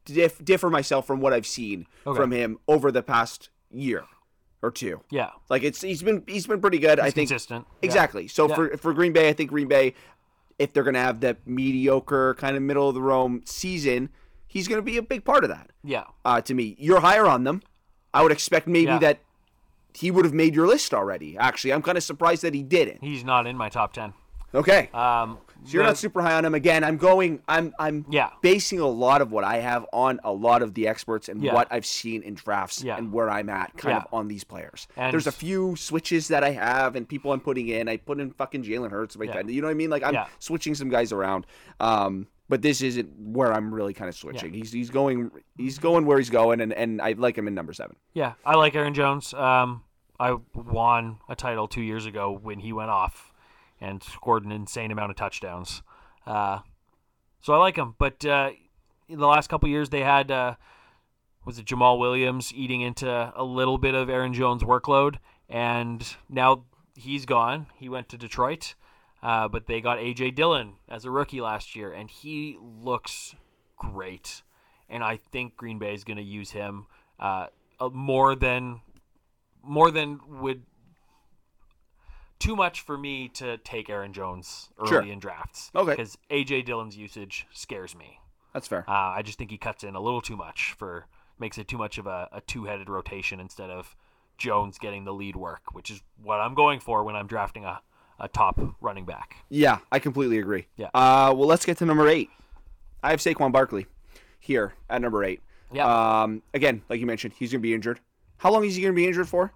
dif- 0.09 0.44
differ 0.44 0.68
myself 0.70 1.06
from 1.06 1.20
what 1.20 1.32
I've 1.32 1.46
seen 1.46 1.86
Okay. 2.06 2.16
from 2.16 2.32
him 2.32 2.59
over 2.66 2.90
the 2.90 3.02
past 3.02 3.50
year 3.70 4.04
or 4.62 4.70
two. 4.70 5.00
Yeah. 5.11 5.30
Like 5.48 5.62
it's 5.62 5.80
he's 5.82 6.02
been 6.02 6.24
he's 6.26 6.46
been 6.46 6.61
pretty 6.61 6.78
good. 6.78 6.98
I 6.98 7.11
think 7.11 7.28
consistent. 7.30 7.66
Yeah. 7.82 7.86
exactly. 7.86 8.26
So 8.28 8.48
Yeah. 8.48 8.54
for 8.56 8.76
for 8.76 8.92
Green 8.92 9.12
Bay, 9.12 9.28
I 9.28 9.32
think 9.32 9.50
Green 9.50 9.68
Bay, 9.68 9.94
if 10.59 10.72
they're 10.72 10.82
gonna 10.82 10.98
have 11.00 11.20
that 11.20 11.46
mediocre 11.46 12.34
kind 12.34 12.56
of 12.56 12.62
middle 12.62 12.88
of 12.88 12.94
the 12.94 13.02
road 13.02 13.48
season, 13.48 14.09
he's 14.46 14.66
gonna 14.66 14.82
be 14.82 14.96
a 14.96 15.02
big 15.02 15.24
part 15.24 15.44
of 15.44 15.50
that. 15.50 15.70
Yeah. 15.84 16.04
Uh, 16.24 16.40
to 16.40 16.54
me, 16.54 16.74
you're 16.78 17.00
higher 17.00 17.26
on 17.26 17.44
them. 17.44 17.62
I 18.12 18.22
would 18.22 18.32
expect 18.32 18.66
maybe 18.66 18.86
Yeah. 18.86 18.98
that 18.98 19.20
he 19.94 20.11
would 20.11 20.24
have 20.24 20.34
made 20.34 20.54
your 20.54 20.66
list 20.66 20.92
already. 20.94 21.36
Actually, 21.38 21.72
I'm 21.72 21.82
kind 21.82 21.96
of 21.98 22.04
surprised 22.04 22.42
that 22.42 22.54
he 22.54 22.62
didn't. 22.62 23.02
He's 23.02 23.24
not 23.24 23.46
in 23.46 23.56
my 23.56 23.68
top 23.68 23.92
10. 23.92 24.12
Okay. 24.54 24.88
Um, 24.94 25.38
So 25.64 25.72
you're 25.74 25.82
not 25.82 25.98
super 25.98 26.22
high 26.22 26.34
on 26.34 26.44
him 26.44 26.54
again. 26.54 26.84
I'm 26.84 26.96
going. 26.96 27.42
I'm. 27.48 27.74
I'm. 27.78 28.06
Yeah. 28.09 28.30
Basing 28.42 28.78
a 28.80 28.86
lot 28.86 29.20
of 29.20 29.32
what 29.32 29.44
I 29.44 29.56
have 29.59 29.86
on 29.92 30.20
a 30.24 30.32
lot 30.32 30.62
of 30.62 30.74
the 30.74 30.86
experts 30.88 31.28
and 31.28 31.42
Yeah. 31.42 31.52
what 31.54 31.68
I've 31.70 31.84
seen 31.84 32.22
in 32.22 32.34
drafts 32.34 32.82
Yeah. 32.82 32.96
and 32.96 33.12
where 33.12 33.28
I'm 33.28 33.48
at, 33.48 33.76
kind 33.76 33.92
Yeah. 33.94 33.98
of 34.02 34.06
on 34.14 34.28
these 34.28 34.44
players. 34.44 34.86
And- 34.96 35.12
There's 35.12 35.26
a 35.26 35.32
few 35.32 35.74
switches 35.76 36.28
that 36.28 36.42
I 36.44 36.50
have 36.50 36.96
and 36.96 37.09
people 37.09 37.32
I'm 37.32 37.40
putting 37.40 37.68
in. 37.68 37.88
I 37.88 37.96
put 37.96 38.20
in 38.20 38.30
fucking 38.30 38.62
Jalen 38.62 38.90
Hurts. 38.90 39.16
Like 39.16 39.28
Yeah. 39.30 39.42
that. 39.42 39.48
You 39.50 39.61
know 39.61 39.66
what 39.66 39.72
I 39.72 39.74
mean? 39.74 39.90
Like 39.90 40.02
I'm 40.04 40.14
Yeah. 40.14 40.26
switching 40.38 40.74
some 40.74 40.88
guys 40.88 41.12
around. 41.12 41.44
Um, 41.80 42.28
but 42.48 42.62
this 42.62 42.80
isn't 42.80 43.11
where 43.18 43.52
I'm 43.52 43.74
really 43.74 43.92
kind 43.92 44.09
of 44.09 44.14
switching. 44.14 44.54
He's 44.54 44.72
he's 44.72 44.88
going 44.90 45.30
he's 45.59 45.78
going 45.78 46.06
where 46.06 46.16
he's 46.18 46.30
going, 46.30 46.61
and 46.62 46.72
and 46.72 47.02
I 47.02 47.12
like 47.12 47.36
him 47.36 47.46
in 47.46 47.54
number 47.54 47.72
seven. 47.74 47.96
Yeah, 48.14 48.34
I 48.46 48.54
like 48.56 48.74
Aaron 48.74 48.94
Jones. 48.94 49.34
Um, 49.34 49.82
I 50.18 50.32
won 50.54 51.18
a 51.28 51.36
title 51.36 51.68
two 51.68 51.82
years 51.82 52.06
ago 52.06 52.32
when 52.42 52.61
he 52.61 52.72
went 52.72 52.88
off 52.90 53.28
and 53.81 54.03
scored 54.03 54.45
an 54.45 54.53
insane 54.53 54.91
amount 54.91 55.11
of 55.11 55.16
touchdowns. 55.16 55.83
Uh, 56.26 56.61
so 57.41 57.53
I 57.53 57.59
like 57.59 57.76
him. 57.76 57.95
But 57.99 58.24
uh, 58.24 58.51
in 59.09 59.18
the 59.18 59.26
last 59.26 59.49
couple 59.49 59.68
years, 59.68 59.91
they 59.91 60.03
had 60.03 60.31
uh, 60.31 60.55
was 61.45 61.59
it 61.59 61.64
Jamaal 61.64 61.99
Williams 61.99 62.53
eating 62.55 62.81
into 62.81 63.33
a 63.35 63.45
little 63.45 63.79
bit 63.79 63.95
of 63.95 64.11
Aaron 64.11 64.35
Jones' 64.35 64.62
workload, 64.62 65.16
and 65.49 66.07
now 66.29 66.64
he's 66.95 67.24
gone. 67.24 67.66
He 67.76 67.89
went 67.89 68.09
to 68.11 68.18
Detroit, 68.18 68.74
uh, 69.22 69.49
but 69.49 69.66
they 69.66 69.81
got 69.81 69.99
AJ 69.99 70.35
Dillon 70.35 70.74
as 70.89 71.05
a 71.05 71.11
rookie 71.11 71.41
last 71.41 71.74
year, 71.74 71.93
and 71.93 72.11
he 72.11 72.59
looks 72.61 73.35
great. 73.76 74.43
And 74.91 75.03
I 75.03 75.16
think 75.16 75.57
Green 75.57 75.79
Bay 75.79 75.95
is 75.95 76.05
going 76.05 76.16
to 76.16 76.22
use 76.22 76.51
him 76.51 76.87
uh, 77.18 77.47
uh, 77.81 77.89
more 77.91 78.35
than 78.35 78.81
more 79.62 79.91
than 79.91 80.20
would 80.41 80.62
too 82.39 82.55
much 82.57 82.80
for 82.80 82.97
me 82.97 83.28
to 83.34 83.57
take 83.59 83.91
Aaron 83.91 84.12
Jones 84.12 84.68
early 84.78 84.89
Sure. 84.89 85.03
in 85.03 85.18
drafts. 85.18 85.70
Okay. 85.74 85.93
because 85.93 86.16
AJ 86.30 86.64
Dillon's 86.64 86.97
usage 86.97 87.47
scares 87.53 87.97
me. 87.97 88.20
That's 88.55 88.66
fair. 88.68 88.84
Uh, 88.89 88.93
I 88.93 89.22
just 89.22 89.39
think 89.39 89.51
he 89.51 89.59
cuts 89.59 89.84
in 89.84 89.95
a 89.95 90.01
little 90.01 90.20
too 90.20 90.36
much 90.36 90.74
for 90.78 91.07
makes 91.39 91.59
it 91.59 91.68
too 91.68 91.78
much 91.78 91.99
of 91.99 92.07
a, 92.07 92.28
a 92.32 92.41
two-headed 92.41 92.89
rotation 92.89 93.39
instead 93.41 93.70
of 93.70 93.95
Jones 94.39 94.78
getting 94.78 95.05
the 95.05 95.12
lead 95.12 95.36
work, 95.36 95.62
which 95.72 95.91
is 95.91 96.01
what 96.22 96.41
I'm 96.41 96.55
going 96.55 96.80
for 96.80 97.05
when 97.05 97.14
I'm 97.16 97.26
drafting 97.26 97.64
a, 97.64 97.80
a 98.18 98.26
top 98.28 98.59
running 98.80 99.05
back. 99.05 99.36
Yeah, 99.49 99.78
I 99.93 99.99
completely 99.99 100.39
agree. 100.39 100.66
Yeah. 100.76 100.86
Uh, 100.95 101.32
well, 101.36 101.47
let's 101.49 101.64
get 101.64 101.76
to 101.78 101.84
number 101.86 102.09
eight. 102.09 102.30
I 103.03 103.11
have 103.11 103.20
Saquon 103.20 103.53
Barkley 103.53 103.86
here 104.41 104.74
at 104.91 105.01
number 105.01 105.22
eight. 105.24 105.41
Yeah. 105.72 106.22
Um, 106.22 106.43
again, 106.55 106.82
like 106.89 106.99
you 106.99 107.07
mentioned, 107.07 107.34
he's 107.39 107.53
going 107.53 107.61
to 107.61 107.62
be 107.62 107.74
injured. 107.74 108.01
How 108.39 108.51
long 108.53 108.64
is 108.64 108.74
he 108.76 108.82
going 108.82 108.95
to 108.95 108.97
be 108.97 109.07
injured 109.07 109.28
for? 109.28 109.53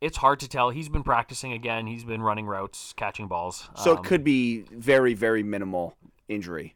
It's 0.00 0.16
hard 0.16 0.40
to 0.40 0.48
tell. 0.48 0.70
He's 0.70 0.88
been 0.88 1.02
practicing 1.02 1.52
again. 1.52 1.86
He's 1.86 2.04
been 2.04 2.22
running 2.22 2.46
routes, 2.46 2.94
catching 2.96 3.28
balls. 3.28 3.68
So 3.76 3.92
Um, 3.92 3.98
it 3.98 4.04
could 4.04 4.24
be 4.24 4.62
very, 4.72 5.14
very 5.14 5.42
minimal 5.42 5.94
injury, 6.28 6.74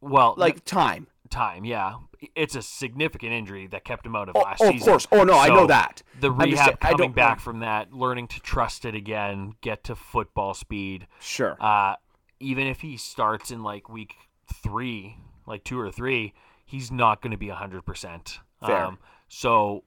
well 0.00 0.34
like 0.36 0.64
time. 0.64 1.08
time. 1.28 1.64
Yeah, 1.64 1.96
it's 2.36 2.54
a 2.54 2.62
significant 2.62 3.32
injury 3.32 3.66
that 3.68 3.84
kept 3.84 4.06
him 4.06 4.14
out 4.14 4.28
of 4.28 4.36
Oh, 4.36 4.40
last 4.40 4.60
oh, 4.62 4.68
of 4.70 4.80
course. 4.80 5.06
Oh, 5.10 5.24
no, 5.24 5.36
I 5.36 5.48
know 5.48 5.66
that. 5.66 6.02
The 6.20 6.30
rehab 6.30 6.56
saying, 6.66 6.78
I 6.82 6.90
coming 6.92 7.12
back 7.12 7.38
know. 7.38 7.42
from 7.42 7.58
that, 7.60 7.92
learning 7.92 8.28
to 8.28 8.40
trust 8.40 8.84
it 8.84 8.94
again, 8.94 9.54
get 9.60 9.82
to 9.84 9.96
football 9.96 10.54
speed. 10.54 11.08
Sure. 11.20 11.56
Uh, 11.60 11.96
even 12.38 12.66
if 12.68 12.80
he 12.82 12.96
starts 12.96 13.50
in 13.50 13.62
like 13.64 13.88
week 13.88 14.14
three, 14.62 15.16
like 15.46 15.64
two 15.64 15.80
or 15.80 15.90
three, 15.90 16.32
he's 16.64 16.92
not 16.92 17.22
going 17.22 17.32
to 17.32 17.36
be 17.38 17.48
hundred 17.48 17.84
percent. 17.84 18.38
Um, 18.62 18.68
Fair. 18.68 18.90
so 19.28 19.84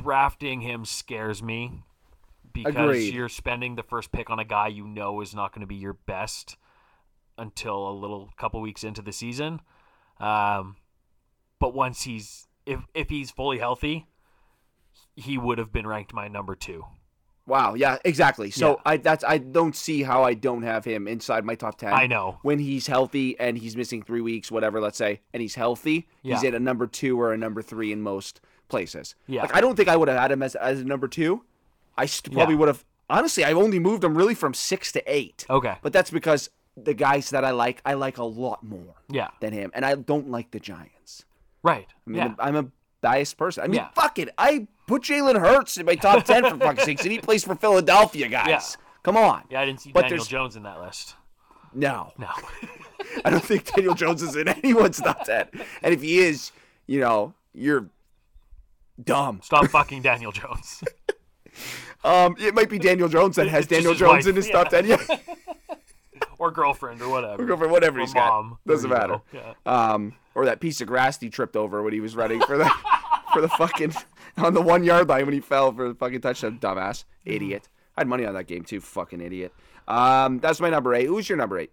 drafting 0.00 0.60
him 0.62 0.84
scares 0.84 1.42
me 1.42 1.82
because 2.52 2.74
Agreed. 2.76 3.14
you're 3.14 3.28
spending 3.28 3.76
the 3.76 3.82
first 3.82 4.12
pick 4.12 4.30
on 4.30 4.38
a 4.38 4.44
guy 4.44 4.68
you 4.68 4.86
know 4.86 5.20
is 5.20 5.34
not 5.34 5.52
going 5.52 5.60
to 5.60 5.66
be 5.66 5.74
your 5.74 5.92
best 5.94 6.56
until 7.38 7.88
a 7.88 7.92
little 7.92 8.30
couple 8.38 8.60
weeks 8.60 8.84
into 8.84 9.02
the 9.02 9.12
season. 9.12 9.60
Um, 10.20 10.76
but 11.58 11.74
once 11.74 12.02
he's 12.02 12.46
if 12.66 12.80
if 12.94 13.08
he's 13.10 13.30
fully 13.30 13.58
healthy, 13.58 14.06
he 15.16 15.36
would 15.38 15.58
have 15.58 15.72
been 15.72 15.86
ranked 15.86 16.12
my 16.14 16.28
number 16.28 16.54
two. 16.54 16.84
wow. 17.46 17.74
Yeah. 17.74 17.98
Exactly. 18.04 18.50
So 18.50 18.70
Yeah. 18.70 18.76
I 18.86 18.96
that's 18.98 19.24
I 19.24 19.38
don't 19.38 19.74
see 19.76 20.02
how 20.02 20.22
I 20.22 20.34
don't 20.34 20.62
have 20.62 20.84
him 20.84 21.08
inside 21.08 21.44
my 21.44 21.54
top 21.54 21.76
ten. 21.78 21.92
I 21.92 22.06
know. 22.06 22.38
when 22.42 22.58
he's 22.58 22.86
healthy 22.86 23.38
and 23.38 23.58
he's 23.58 23.76
missing 23.76 24.02
three 24.02 24.20
weeks, 24.20 24.50
whatever. 24.50 24.80
Let's 24.80 24.98
say, 24.98 25.20
and 25.32 25.40
he's 25.40 25.54
healthy. 25.56 26.08
He's 26.22 26.44
at 26.44 26.54
a 26.54 26.60
number 26.60 26.86
two 26.86 27.20
or 27.20 27.32
a 27.32 27.36
number 27.38 27.62
three 27.62 27.92
in 27.92 28.00
most 28.02 28.40
places. 28.72 29.14
Yeah. 29.28 29.42
Like 29.42 29.54
I 29.54 29.60
don't 29.60 29.76
think 29.76 29.88
I 29.88 29.96
would 29.96 30.08
have 30.08 30.18
had 30.18 30.32
him 30.32 30.42
as 30.42 30.54
as 30.56 30.80
a 30.80 30.84
number 30.84 31.06
two. 31.06 31.44
I 31.96 32.06
st- 32.06 32.34
probably 32.34 32.54
Yeah. 32.54 32.58
would 32.60 32.68
have. 32.68 32.84
Honestly, 33.10 33.44
I've 33.44 33.58
only 33.58 33.78
moved 33.78 34.02
him 34.02 34.16
really 34.16 34.34
from 34.34 34.54
six 34.54 34.90
to 34.92 35.00
eight. 35.06 35.44
Okay. 35.50 35.74
But 35.82 35.92
that's 35.92 36.10
because 36.10 36.48
the 36.76 36.94
guys 36.94 37.30
that 37.30 37.44
I 37.44 37.50
like, 37.50 37.82
I 37.84 37.92
like 37.94 38.16
a 38.18 38.24
lot 38.24 38.64
more 38.64 38.94
Yeah. 39.10 39.28
than 39.40 39.52
him, 39.52 39.70
and 39.74 39.84
I 39.84 39.94
don't 39.94 40.30
like 40.30 40.50
the 40.50 40.58
Giants. 40.60 41.24
Right. 41.62 41.86
I 42.06 42.10
mean, 42.10 42.16
yeah. 42.18 42.34
I'm 42.38 42.56
a 42.56 42.66
biased 43.02 43.36
person. 43.36 43.62
I 43.62 43.66
mean, 43.66 43.76
Yeah. 43.76 43.88
fuck 43.94 44.18
it. 44.18 44.30
I 44.38 44.66
put 44.86 45.02
Jalen 45.02 45.38
Hurts 45.38 45.76
in 45.76 45.84
my 45.84 45.94
top 45.96 46.24
ten 46.30 46.42
for 46.48 46.56
fuck's 46.56 46.84
sakes, 46.84 47.02
and 47.02 47.12
he 47.12 47.18
plays 47.18 47.44
for 47.44 47.54
Philadelphia, 47.54 48.28
guys. 48.28 48.48
Yeah. 48.48 48.60
Come 49.02 49.16
on. 49.18 49.42
Yeah, 49.50 49.60
I 49.60 49.66
didn't 49.66 49.80
see 49.82 49.92
But 49.92 50.02
Daniel 50.02 50.18
there's- 50.18 50.28
Jones 50.28 50.56
in 50.56 50.62
that 50.62 50.80
list. 50.80 51.14
No, 51.74 52.12
No. 52.18 52.28
I 53.24 53.30
don't 53.30 53.44
think 53.44 53.64
Daniel 53.74 53.94
Jones 53.94 54.22
is 54.22 54.36
in 54.36 54.48
anyone's 54.48 54.98
top 55.00 55.24
ten. 55.24 55.48
And 55.82 55.92
if 55.92 56.00
he 56.00 56.18
is, 56.20 56.52
you 56.86 57.00
know, 57.00 57.34
you're 57.52 57.86
dumb. 59.02 59.40
Stop 59.42 59.66
fucking 59.68 60.02
Daniel 60.02 60.32
Jones. 60.32 60.82
Um, 62.04 62.34
it 62.40 62.54
might 62.54 62.68
be 62.68 62.78
Daniel 62.78 63.08
Jones 63.08 63.36
that 63.36 63.46
has 63.48 63.64
It's 63.64 63.70
Daniel 63.70 63.94
Jones 63.94 64.24
wife, 64.24 64.26
in 64.26 64.36
his 64.36 64.48
yeah. 64.48 64.52
top 64.54 64.70
ten. 64.70 64.86
Yeah, 64.86 64.96
or 66.38 66.50
girlfriend 66.50 67.00
or 67.00 67.08
whatever. 67.08 67.44
Go 67.44 67.56
for 67.56 67.68
whatever 67.68 67.98
Or 67.98 68.00
he's 68.00 68.12
got. 68.14 68.56
Doesn't 68.66 68.90
matter. 68.90 69.20
Yeah. 69.32 69.52
Um, 69.66 70.14
or 70.34 70.44
that 70.46 70.60
piece 70.60 70.80
of 70.80 70.88
grass 70.88 71.20
he 71.20 71.28
tripped 71.30 71.54
over 71.56 71.82
when 71.82 71.92
he 71.92 72.00
was 72.00 72.16
running 72.16 72.40
for 72.40 72.56
the 72.58 72.68
for 73.32 73.40
the 73.40 73.48
fucking 73.48 73.92
on 74.36 74.54
the 74.54 74.62
one 74.62 74.82
yard 74.82 75.08
line 75.08 75.26
when 75.26 75.34
he 75.34 75.40
fell 75.40 75.72
for 75.72 75.88
the 75.88 75.94
fucking 75.94 76.20
touchdown. 76.22 76.58
Dumbass, 76.58 77.04
idiot. 77.24 77.68
I 77.96 78.00
had 78.00 78.08
money 78.08 78.24
on 78.24 78.34
that 78.34 78.46
game 78.46 78.64
too. 78.64 78.80
Fucking 78.80 79.20
idiot. 79.20 79.52
Um, 79.86 80.38
that's 80.40 80.58
my 80.60 80.70
number 80.70 80.94
eight. 80.94 81.06
Who's 81.06 81.28
your 81.28 81.38
number 81.38 81.58
eight? 81.58 81.72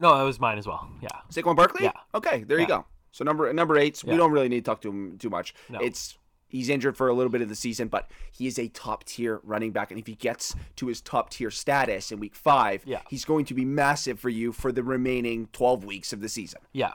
No, 0.00 0.16
that 0.16 0.22
was 0.22 0.38
mine 0.38 0.58
as 0.58 0.66
well. 0.66 0.88
Yeah. 1.02 1.08
Saquon 1.30 1.56
Barkley. 1.56 1.84
Yeah. 1.84 1.92
Okay, 2.14 2.44
there 2.44 2.58
you 2.58 2.66
go. 2.68 2.86
So 3.10 3.24
number 3.24 3.52
number 3.52 3.76
eight. 3.76 4.02
We 4.04 4.12
Yeah. 4.12 4.18
don't 4.18 4.30
really 4.32 4.48
need 4.48 4.64
to 4.64 4.70
talk 4.70 4.80
to 4.82 4.88
him 4.88 5.18
too 5.18 5.28
much. 5.28 5.54
No. 5.68 5.80
It's 5.80 6.16
he's 6.48 6.68
injured 6.68 6.96
for 6.96 7.08
a 7.08 7.14
little 7.14 7.30
bit 7.30 7.42
of 7.42 7.48
the 7.48 7.54
season, 7.54 7.88
but 7.88 8.10
he 8.32 8.46
is 8.46 8.58
a 8.58 8.68
top 8.68 9.04
tier 9.04 9.40
running 9.44 9.70
back, 9.70 9.90
and 9.90 10.00
if 10.00 10.06
he 10.06 10.14
gets 10.14 10.54
to 10.76 10.86
his 10.86 11.00
top 11.00 11.30
tier 11.30 11.50
status 11.50 12.10
in 12.10 12.18
week 12.18 12.34
five, 12.34 12.82
Yeah. 12.86 13.00
he's 13.08 13.24
going 13.24 13.44
to 13.46 13.54
be 13.54 13.64
massive 13.64 14.18
for 14.18 14.28
you 14.30 14.52
for 14.52 14.72
the 14.72 14.82
remaining 14.82 15.48
twelve 15.52 15.84
weeks 15.84 16.12
of 16.12 16.20
the 16.20 16.28
season. 16.28 16.60
Yeah. 16.72 16.92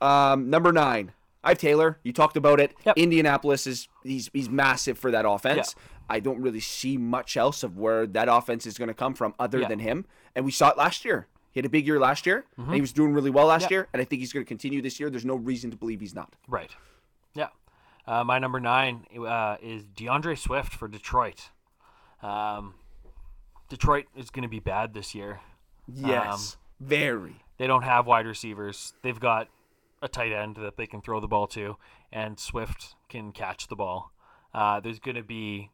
Um, 0.00 0.50
number 0.50 0.72
nine, 0.72 1.12
I 1.42 1.50
have 1.50 1.58
Taylor. 1.58 1.98
You 2.02 2.12
talked 2.12 2.36
about 2.36 2.60
it. 2.60 2.74
Yep. 2.84 2.98
Indianapolis 2.98 3.66
is 3.66 3.88
he's 4.02 4.28
he's 4.32 4.50
massive 4.50 4.98
for 4.98 5.10
that 5.10 5.26
offense. 5.26 5.74
I 6.08 6.20
don't 6.20 6.40
really 6.40 6.60
see 6.60 6.96
much 6.96 7.36
else 7.36 7.62
of 7.62 7.76
where 7.78 8.06
that 8.06 8.28
offense 8.30 8.66
is 8.66 8.78
going 8.78 8.88
to 8.88 8.94
come 8.94 9.14
from 9.14 9.34
other 9.38 9.60
Yeah. 9.60 9.68
than 9.68 9.78
him. 9.80 10.04
And 10.34 10.44
we 10.44 10.50
saw 10.52 10.70
it 10.70 10.76
last 10.76 11.04
year. 11.04 11.26
He 11.50 11.58
had 11.58 11.64
a 11.64 11.70
big 11.70 11.86
year 11.86 11.98
last 11.98 12.26
year, 12.26 12.44
and 12.58 12.74
he 12.74 12.82
was 12.82 12.92
doing 12.92 13.14
really 13.14 13.30
well 13.30 13.46
last 13.46 13.70
year. 13.70 13.88
And 13.94 14.02
I 14.02 14.04
think 14.04 14.20
he's 14.20 14.30
going 14.32 14.44
to 14.44 14.48
continue 14.48 14.82
this 14.82 15.00
year. 15.00 15.08
There's 15.08 15.24
no 15.24 15.36
reason 15.36 15.70
to 15.70 15.76
believe 15.76 16.00
he's 16.00 16.14
not. 16.14 16.34
Right. 16.46 16.70
Uh, 18.06 18.22
my 18.22 18.38
number 18.38 18.60
nine 18.60 19.04
uh, 19.18 19.56
is 19.60 19.84
D'Andre 19.84 20.36
Swift 20.36 20.72
for 20.72 20.86
Detroit. 20.86 21.50
Um, 22.22 22.74
Detroit 23.68 24.06
is 24.16 24.30
going 24.30 24.44
to 24.44 24.48
be 24.48 24.60
bad 24.60 24.94
this 24.94 25.14
year. 25.14 25.40
Yes, 25.92 26.56
very. 26.80 27.36
They 27.58 27.66
don't 27.66 27.82
have 27.82 28.06
wide 28.06 28.26
receivers. 28.26 28.92
They've 29.02 29.18
got 29.18 29.48
a 30.02 30.08
tight 30.08 30.32
end 30.32 30.56
that 30.56 30.76
they 30.76 30.86
can 30.86 31.00
throw 31.00 31.20
the 31.20 31.26
ball 31.26 31.46
to, 31.48 31.76
and 32.12 32.38
Swift 32.38 32.94
can 33.08 33.32
catch 33.32 33.68
the 33.68 33.76
ball. 33.76 34.12
Uh, 34.54 34.80
there's 34.80 34.98
going 35.00 35.16
to 35.16 35.22
be 35.22 35.70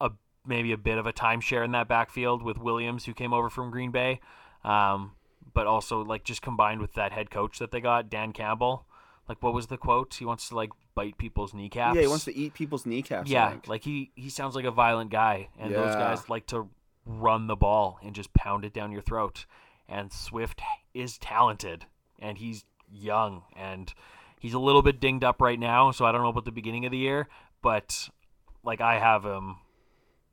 a 0.00 0.10
maybe 0.46 0.72
a 0.72 0.76
bit 0.76 0.98
of 0.98 1.06
a 1.06 1.12
timeshare 1.12 1.64
in 1.64 1.72
that 1.72 1.88
backfield 1.88 2.42
with 2.42 2.58
Williams, 2.58 3.04
who 3.04 3.14
came 3.14 3.32
over 3.32 3.50
from 3.50 3.70
Green 3.70 3.90
Bay, 3.90 4.20
um, 4.64 5.12
but 5.52 5.66
also 5.66 6.02
like 6.02 6.24
just 6.24 6.40
combined 6.40 6.80
with 6.80 6.94
that 6.94 7.12
head 7.12 7.30
coach 7.30 7.58
that 7.58 7.72
they 7.72 7.80
got, 7.80 8.08
Dan 8.08 8.32
Campbell. 8.32 8.86
Like, 9.28 9.42
what 9.42 9.54
was 9.54 9.68
the 9.68 9.76
quote? 9.76 10.14
He 10.14 10.24
wants 10.24 10.48
to 10.48 10.56
like 10.56 10.70
bite 10.94 11.18
people's 11.18 11.54
kneecaps. 11.54 11.96
Yeah, 11.96 12.02
he 12.02 12.08
wants 12.08 12.24
to 12.24 12.36
eat 12.36 12.54
people's 12.54 12.86
kneecaps. 12.86 13.30
Yeah, 13.30 13.50
think. 13.50 13.68
like 13.68 13.84
he 13.84 14.12
he 14.14 14.30
sounds 14.30 14.54
like 14.54 14.64
a 14.64 14.70
violent 14.70 15.10
guy, 15.10 15.48
and 15.58 15.74
those 15.74 15.94
guys 15.94 16.28
like 16.28 16.46
to 16.48 16.68
run 17.04 17.46
the 17.46 17.56
ball 17.56 17.98
and 18.02 18.14
just 18.14 18.32
pound 18.34 18.64
it 18.64 18.72
down 18.72 18.92
your 18.92 19.02
throat. 19.02 19.46
And 19.88 20.12
Swift 20.12 20.60
is 20.94 21.18
talented, 21.18 21.86
and 22.18 22.38
he's 22.38 22.64
young, 22.90 23.42
and 23.56 23.92
he's 24.40 24.54
a 24.54 24.58
little 24.58 24.82
bit 24.82 25.00
dinged 25.00 25.24
up 25.24 25.40
right 25.40 25.58
now. 25.58 25.90
So 25.90 26.04
I 26.04 26.12
don't 26.12 26.22
know 26.22 26.28
about 26.28 26.44
the 26.44 26.52
beginning 26.52 26.84
of 26.84 26.92
the 26.92 26.98
year, 26.98 27.28
but 27.62 28.08
like 28.64 28.80
I 28.80 28.98
have 28.98 29.24
him, 29.24 29.56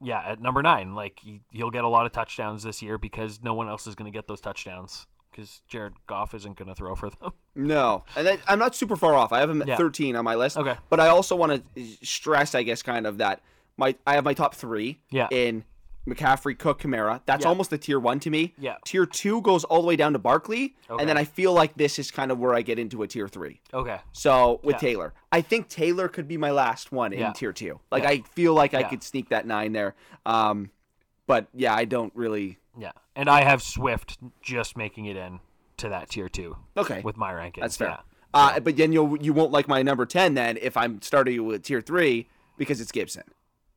yeah, 0.01 0.21
at 0.25 0.41
number 0.41 0.61
nine. 0.61 0.93
Like 0.95 1.19
he, 1.21 1.41
he'll 1.51 1.71
get 1.71 1.83
a 1.83 1.89
lot 1.89 2.05
of 2.05 2.11
touchdowns 2.11 2.63
this 2.63 2.81
year 2.81 2.97
because 2.97 3.41
no 3.41 3.53
one 3.53 3.67
else 3.67 3.87
is 3.87 3.95
going 3.95 4.11
to 4.11 4.15
get 4.15 4.27
those 4.27 4.41
touchdowns 4.41 5.07
because 5.31 5.61
Jared 5.67 5.93
Goff 6.07 6.33
isn't 6.33 6.57
going 6.57 6.67
to 6.69 6.75
throw 6.75 6.95
for 6.95 7.09
them. 7.09 7.31
No, 7.55 8.05
and 8.15 8.25
that, 8.25 8.39
I'm 8.47 8.57
not 8.59 8.73
super 8.73 8.95
far 8.95 9.15
off. 9.15 9.33
I 9.33 9.39
have 9.41 9.49
him 9.49 9.61
at 9.61 9.67
Yeah. 9.67 9.75
13 9.75 10.15
on 10.15 10.23
my 10.23 10.35
list. 10.35 10.55
Okay. 10.57 10.75
but 10.89 11.01
I 11.01 11.09
also 11.09 11.35
want 11.35 11.61
to 11.75 11.83
stress, 12.05 12.55
I 12.55 12.63
guess, 12.63 12.81
kind 12.81 13.05
of 13.05 13.17
that 13.17 13.41
my 13.75 13.95
I 14.07 14.13
have 14.13 14.23
my 14.23 14.33
top 14.33 14.55
three. 14.55 14.99
Yeah. 15.09 15.27
In 15.29 15.65
McCaffrey, 16.07 16.57
Cook, 16.57 16.81
Kamara. 16.81 17.19
That's 17.25 17.43
Yeah. 17.43 17.49
almost 17.49 17.73
a 17.73 17.77
tier 17.77 17.99
one 17.99 18.21
to 18.21 18.29
me. 18.29 18.53
Yeah. 18.57 18.75
Tier 18.85 19.05
two 19.05 19.41
goes 19.41 19.65
all 19.65 19.81
the 19.81 19.87
way 19.87 19.97
down 19.97 20.13
to 20.13 20.19
Barkley, 20.19 20.75
Okay. 20.89 21.01
and 21.01 21.09
then 21.09 21.17
I 21.17 21.25
feel 21.25 21.51
like 21.53 21.75
this 21.75 21.99
is 21.99 22.11
kind 22.11 22.31
of 22.31 22.39
where 22.39 22.53
I 22.55 22.61
get 22.61 22.79
into 22.79 23.03
a 23.03 23.07
tier 23.07 23.27
three. 23.27 23.59
Okay. 23.73 23.99
So 24.13 24.61
with 24.63 24.75
Yeah. 24.75 24.79
Taylor, 24.79 25.13
I 25.33 25.41
think 25.41 25.67
Taylor 25.67 26.07
could 26.07 26.29
be 26.29 26.37
my 26.37 26.51
last 26.51 26.93
one 26.93 27.11
in 27.11 27.33
tier 27.33 27.51
two. 27.51 27.81
Like. 27.91 28.05
I 28.05 28.19
feel 28.21 28.53
like 28.53 28.73
I 28.73 28.83
could 28.83 29.03
sneak 29.03 29.29
that 29.29 29.45
nine 29.45 29.73
there. 29.73 29.95
Um, 30.25 30.71
but 31.27 31.47
yeah, 31.53 31.75
I 31.75 31.83
don't 31.83 32.13
really. 32.15 32.57
Yeah, 32.77 32.91
and 33.19 33.29
I 33.29 33.43
have 33.43 33.61
Swift 33.61 34.17
just 34.41 34.77
making 34.77 35.05
it 35.05 35.15
in 35.17 35.39
to 35.77 35.89
that 35.89 36.09
tier 36.09 36.29
two. 36.29 36.57
Okay. 36.77 37.01
with 37.03 37.17
my 37.17 37.31
rankings. 37.31 37.61
That's 37.61 37.77
fair. 37.77 37.89
Yeah. 37.89 37.97
Uh, 38.33 38.59
but 38.59 38.77
then 38.77 38.91
you 38.93 39.17
you 39.21 39.33
won't 39.33 39.51
like 39.51 39.67
my 39.67 39.81
number 39.81 40.05
ten 40.05 40.33
then 40.35 40.57
if 40.61 40.75
I'm 40.77 41.01
starting 41.01 41.45
with 41.45 41.63
tier 41.63 41.81
three 41.81 42.27
because 42.57 42.79
it's 42.81 42.91
Gibson. 42.91 43.23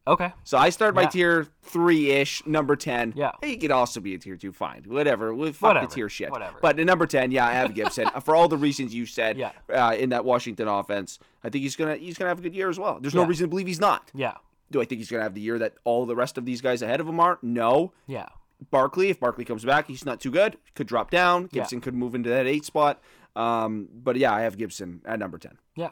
Okay. 0.05 0.33
So 0.43 0.59
I 0.59 0.71
start 0.71 0.95
my 0.97 1.03
Yeah. 1.03 1.09
tier 1.11 1.47
three 1.63 2.11
ish, 2.11 2.45
number 2.45 2.75
ten. 2.75 3.13
Yeah. 3.17 3.31
He 3.43 3.57
could 3.57 3.71
also 3.71 4.01
be 4.01 4.15
a 4.15 4.19
tier 4.19 4.37
two, 4.37 4.53
fine. 4.53 4.83
Whatever. 4.89 5.33
We 5.33 5.53
fuck 5.53 5.69
Whatever. 5.71 5.87
the 5.87 5.95
tier 5.95 6.09
shit. 6.09 6.31
Whatever. 6.31 6.59
But 6.61 6.77
the 6.77 6.85
number 6.85 7.07
ten, 7.07 7.31
yeah, 7.31 7.47
I 7.47 7.53
have 7.53 7.73
Gibson. 7.75 8.09
For 8.25 8.35
all 8.35 8.49
the 8.49 8.57
reasons 8.57 8.93
you 8.95 9.07
said 9.07 9.39
Yeah. 9.39 9.53
uh, 9.73 9.95
in 9.95 10.09
that 10.11 10.25
Washington 10.25 10.67
offense. 10.69 11.19
I 11.45 11.49
think 11.51 11.63
he's 11.63 11.77
gonna 11.77 11.97
he's 11.97 12.19
gonna 12.19 12.29
have 12.31 12.41
a 12.41 12.43
good 12.43 12.55
year 12.55 12.69
as 12.69 12.79
well. 12.81 12.99
There's 13.01 13.15
no 13.15 13.23
Yeah. 13.23 13.29
reason 13.29 13.45
to 13.47 13.49
believe 13.49 13.69
he's 13.69 13.81
not. 13.81 14.11
Yeah. 14.13 14.35
Do 14.73 14.81
I 14.81 14.85
think 14.87 14.99
he's 14.99 15.11
gonna 15.11 15.23
have 15.23 15.35
the 15.35 15.41
year 15.41 15.59
that 15.61 15.75
all 15.85 16.05
the 16.05 16.17
rest 16.17 16.37
of 16.37 16.45
these 16.47 16.61
guys 16.61 16.83
ahead 16.83 17.01
of 17.01 17.07
him 17.09 17.21
are? 17.21 17.39
No. 17.43 17.93
Yeah. 18.09 18.27
Barkley, 18.71 19.11
if 19.11 19.19
Barkley 19.21 19.45
comes 19.45 19.65
back, 19.65 19.87
he's 19.89 20.05
not 20.05 20.21
too 20.21 20.31
good. 20.31 20.57
Could 20.75 20.87
drop 20.87 21.11
down. 21.11 21.49
Yeah. 21.53 21.63
Gibson 21.63 21.81
could 21.81 21.95
move 21.95 22.15
into 22.15 22.29
that 22.31 22.47
eight 22.47 22.65
spot. 22.65 23.01
Um, 23.35 23.89
but 23.93 24.17
yeah, 24.17 24.33
I 24.33 24.43
have 24.43 24.59
Gibson 24.59 25.01
at 25.05 25.19
number 25.19 25.39
ten. 25.39 25.59
Yeah. 25.77 25.91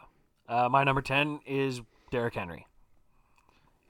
Uh, 0.49 0.68
my 0.71 0.85
number 0.85 1.01
ten 1.03 1.41
is 1.47 1.81
Derrick 2.11 2.35
Henry, 2.35 2.66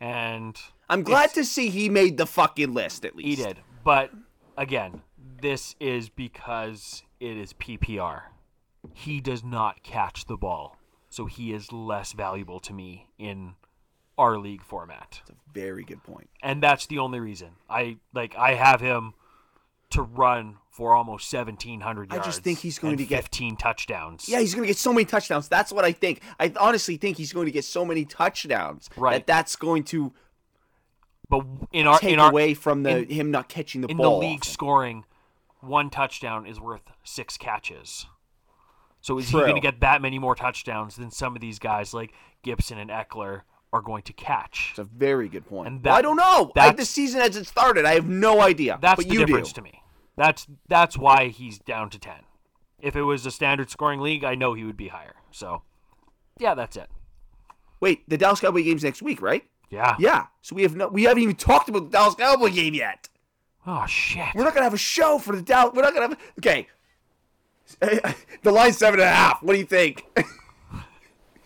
and 0.00 0.56
I'm 0.88 1.02
glad 1.02 1.32
to 1.34 1.44
see 1.44 1.68
he 1.70 1.88
made 1.88 2.16
the 2.16 2.26
fucking 2.26 2.72
list 2.74 3.04
at 3.04 3.16
least. 3.16 3.38
he 3.38 3.44
did. 3.44 3.58
But 3.84 4.10
again, 4.56 5.02
this 5.40 5.74
is 5.80 6.08
because 6.08 7.02
it 7.18 7.36
is 7.36 7.52
PPR. 7.54 8.22
He 8.94 9.20
does 9.20 9.44
not 9.44 9.82
catch 9.82 10.26
the 10.26 10.36
ball, 10.36 10.76
so 11.08 11.26
he 11.26 11.52
is 11.52 11.72
less 11.72 12.12
valuable 12.12 12.60
to 12.60 12.72
me 12.72 13.08
in 13.18 13.54
our 14.20 14.36
league 14.38 14.62
format. 14.62 15.20
That's 15.26 15.30
a 15.30 15.34
very 15.52 15.82
good 15.84 16.02
point. 16.04 16.28
and 16.42 16.62
that's 16.62 16.86
the 16.86 16.98
only 16.98 17.18
reason 17.20 17.50
I 17.68 17.96
like 18.14 18.36
I 18.36 18.54
have 18.54 18.80
him 18.80 19.14
to 19.90 20.02
run 20.02 20.56
for 20.70 20.94
almost 20.94 21.32
1700 21.32 22.12
yards. 22.12 22.24
I 22.26 22.28
just 22.30 22.42
think 22.44 22.60
he's 22.60 22.78
going 22.78 22.96
to 22.98 23.04
get- 23.04 23.22
15 23.24 23.56
touchdowns. 23.56 24.28
Yeah, 24.28 24.38
he's 24.38 24.54
going 24.54 24.62
to 24.62 24.68
get 24.68 24.76
so 24.78 24.92
many 24.92 25.04
touchdowns. 25.04 25.48
That's 25.48 25.72
what 25.72 25.84
I 25.84 25.90
think. 25.92 26.20
I 26.38 26.52
honestly 26.60 26.96
think 26.96 27.16
he's 27.16 27.32
going 27.32 27.46
to 27.46 27.50
get 27.52 27.64
so 27.64 27.84
many 27.84 28.04
touchdowns 28.04 28.88
Right. 28.96 29.14
that 29.14 29.26
that's 29.26 29.56
going 29.56 29.82
to 29.84 30.12
but 31.28 31.44
in 31.72 31.86
our 31.86 31.98
take 31.98 32.12
in 32.12 32.20
our 32.20 32.30
away 32.30 32.54
from 32.54 32.82
the 32.84 32.98
in- 32.98 33.08
him 33.10 33.30
not 33.30 33.48
catching 33.48 33.80
the 33.80 33.88
ball 33.88 33.94
in 34.20 34.20
the 34.20 34.28
league 34.28 34.40
often. 34.40 34.52
scoring, 34.52 35.04
one 35.60 35.90
touchdown 35.90 36.46
is 36.46 36.60
worth 36.60 36.82
six 37.04 37.36
catches. 37.36 38.06
So 39.00 39.18
is 39.18 39.28
he 39.28 39.32
going 39.38 39.54
to 39.54 39.60
get 39.60 39.80
that 39.80 40.02
many 40.02 40.18
more 40.18 40.34
touchdowns 40.34 40.96
than 40.96 41.10
some 41.10 41.34
of 41.34 41.40
these 41.40 41.58
guys 41.58 41.94
like 41.94 42.12
Gibson 42.42 42.78
and 42.78 42.90
Ekeler 42.90 43.42
are 43.72 43.80
going 43.82 44.02
to 44.02 44.12
catch? 44.12 44.68
It's 44.70 44.78
a 44.78 44.84
very 44.84 45.28
good 45.28 45.46
point. 45.46 45.68
And 45.68 45.84
Well, 45.84 45.94
that- 45.94 45.98
I 45.98 46.02
don't 46.02 46.16
know. 46.16 46.52
That's- 46.54 46.76
the 46.76 46.84
season 46.84 47.20
as 47.20 47.36
it 47.36 47.46
started, 47.46 47.84
I 47.84 47.94
have 47.94 48.06
no 48.08 48.40
idea. 48.40 48.78
That's 48.80 48.96
but 48.96 49.08
the 49.08 49.14
you 49.14 49.24
difference 49.26 49.52
do. 49.52 49.60
to 49.60 49.62
me. 49.62 49.82
That's 50.16 50.46
that's 50.68 50.98
why 50.98 51.28
he's 51.28 51.58
down 51.58 51.88
to 51.90 51.98
10. 51.98 52.14
If 52.80 52.96
it 52.96 53.02
was 53.02 53.24
a 53.26 53.30
standard 53.30 53.70
scoring 53.70 54.00
league, 54.00 54.24
I 54.24 54.34
know 54.34 54.54
he 54.54 54.64
would 54.64 54.76
be 54.76 54.88
higher. 54.88 55.14
So, 55.30 55.62
yeah, 56.38 56.54
that's 56.54 56.76
it. 56.76 56.90
Wait, 57.80 58.08
the 58.08 58.18
Dallas 58.18 58.40
Cowboy 58.40 58.62
game's 58.64 58.84
next 58.84 59.00
week, 59.02 59.22
right? 59.22 59.44
Yeah. 59.70 59.96
Yeah. 59.98 60.26
So 60.42 60.56
we 60.56 60.62
have 60.62 60.74
no, 60.76 60.88
we 60.88 61.04
haven't 61.04 61.22
even 61.22 61.36
talked 61.36 61.68
about 61.68 61.84
the 61.84 61.90
Dallas 61.90 62.14
Cowboy 62.16 62.50
game 62.50 62.74
yet. 62.74 63.08
Oh 63.66 63.86
shit. 63.86 64.26
We're 64.34 64.44
not 64.44 64.52
gonna 64.54 64.64
have 64.64 64.74
a 64.74 64.78
show 64.78 65.18
for 65.18 65.34
the 65.36 65.42
Dallas. 65.42 65.72
We're 65.74 65.82
not 65.82 65.94
gonna 65.94 66.08
have. 66.08 66.18
Okay. 66.38 66.66
the 67.80 68.50
line's 68.50 68.76
seven 68.78 68.98
and 69.00 69.08
a 69.08 69.12
half. 69.12 69.42
What 69.42 69.52
do 69.52 69.58
you 69.58 69.64
think? 69.66 70.04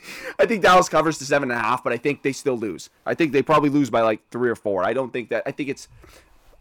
I 0.38 0.46
think 0.46 0.62
Dallas 0.62 0.88
covers 0.88 1.18
the 1.18 1.24
seven 1.24 1.50
and 1.50 1.59
a 1.59 1.62
half, 1.62 1.82
but 1.84 1.92
I 1.92 1.96
think 1.96 2.22
they 2.22 2.32
still 2.32 2.57
lose. 2.59 2.90
I 3.07 3.14
think 3.14 3.32
they 3.32 3.42
probably 3.42 3.70
lose 3.70 3.90
by 3.90 4.00
like 4.02 4.20
three 4.30 4.50
or 4.50 4.57
four. 4.57 4.84
I 4.84 4.92
don't 4.92 5.12
think 5.12 5.28
that. 5.30 5.42
I 5.46 5.50
think 5.50 5.68
it's. 5.68 5.88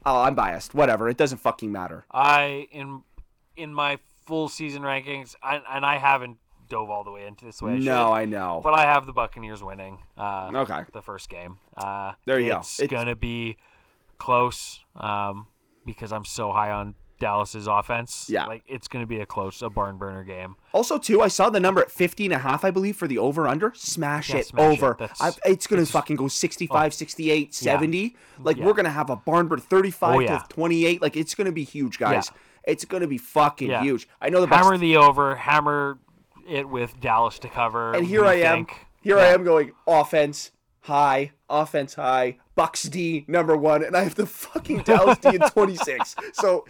Oh, 0.05 0.21
I'm 0.21 0.35
biased. 0.35 0.73
Whatever. 0.75 1.07
It 1.09 1.17
doesn't 1.17 1.37
fucking 1.39 1.71
matter. 1.71 2.05
I 2.11 2.67
in 2.71 3.03
in 3.55 3.73
my 3.73 3.99
full 4.25 4.49
season 4.49 4.81
rankings, 4.83 5.35
I, 5.43 5.61
and 5.71 5.85
I 5.85 5.97
haven't 5.97 6.37
dove 6.69 6.89
all 6.89 7.03
the 7.03 7.11
way 7.11 7.25
into 7.27 7.45
this 7.45 7.61
way. 7.61 7.73
I 7.73 7.77
No, 7.77 7.81
should, 8.07 8.11
I 8.13 8.25
know. 8.25 8.61
but 8.63 8.73
I 8.73 8.83
have 8.83 9.05
the 9.05 9.11
Buccaneers 9.13 9.61
winning. 9.61 9.99
Uh, 10.17 10.49
Okay. 10.55 10.81
The 10.93 11.01
first 11.01 11.29
game. 11.29 11.57
Uh, 11.75 12.13
There 12.25 12.39
you 12.39 12.51
go. 12.51 12.59
it's 12.59 12.79
It's- 12.79 12.89
gonna 12.97 13.15
be 13.17 13.57
close 14.17 14.79
um, 14.95 15.47
because 15.85 16.11
I'm 16.13 16.25
so 16.25 16.51
high 16.51 16.71
on 16.71 16.95
Dallas's 17.19 17.67
offense. 17.67 18.27
Yeah. 18.29 18.45
like 18.47 18.63
it's 18.67 18.87
going 18.87 19.03
to 19.03 19.07
be 19.07 19.19
a 19.21 19.25
close, 19.25 19.61
a 19.61 19.69
barn 19.69 19.97
burner 19.97 20.23
game. 20.23 20.55
Also, 20.73 20.97
too, 20.97 21.21
I 21.21 21.27
saw 21.29 21.49
the 21.49 21.59
number 21.59 21.81
at 21.81 21.91
50 21.91 22.25
and 22.25 22.33
a 22.33 22.37
half, 22.39 22.65
I 22.65 22.71
believe, 22.71 22.95
for 22.95 23.07
the 23.07 23.17
over 23.17 23.47
under. 23.47 23.71
Smash 23.75 24.29
Yeah, 24.31 24.37
it 24.37 24.47
smash 24.47 24.77
over. 24.81 24.95
That's- 24.99 25.21
I, 25.21 25.49
it's 25.49 25.67
going 25.67 25.83
to 25.85 25.91
fucking 25.91 26.15
go 26.17 26.27
65, 26.27 26.93
68, 26.93 27.53
70. 27.53 28.15
Like, 28.39 28.57
Yeah. 28.57 28.65
we're 28.65 28.73
going 28.73 28.85
to 28.85 28.91
have 28.91 29.09
a 29.09 29.15
barn 29.15 29.47
burner 29.47 29.61
35 29.61 30.15
Oh, 30.15 30.19
yeah. 30.19 30.39
to 30.39 30.47
28. 30.49 31.01
Like, 31.01 31.15
it's 31.15 31.35
going 31.35 31.45
to 31.45 31.51
be 31.53 31.63
huge, 31.63 31.97
guys. 31.99 32.29
It's 32.65 32.85
going 32.85 33.01
to 33.01 33.07
be 33.07 33.17
fucking 33.17 33.69
Yeah. 33.69 33.81
huge. 33.81 34.07
I 34.21 34.29
know 34.29 34.45
the. 34.45 34.47
Hammer 34.47 34.77
the 34.77 34.97
over, 34.97 35.35
hammer 35.35 35.99
it 36.47 36.67
with 36.67 36.99
Dallas 36.99 37.39
to 37.39 37.49
cover. 37.49 37.93
and 37.93 38.05
here 38.05 38.25
I 38.25 38.35
am. 38.35 38.65
think. 38.65 38.87
Here 39.01 39.17
I 39.19 39.27
am 39.27 39.43
going 39.43 39.71
offense 39.85 40.51
high, 40.81 41.31
offense 41.49 41.93
high, 41.95 42.37
Bucks 42.55 42.83
D 42.83 43.25
number 43.27 43.55
one, 43.57 43.83
and 43.83 43.95
I 43.97 44.03
have 44.03 44.15
the 44.15 44.25
fucking 44.25 44.83
Dallas 44.83 45.17
D 45.19 45.29
in 45.29 45.39
26. 45.41 46.15
So. 46.33 46.65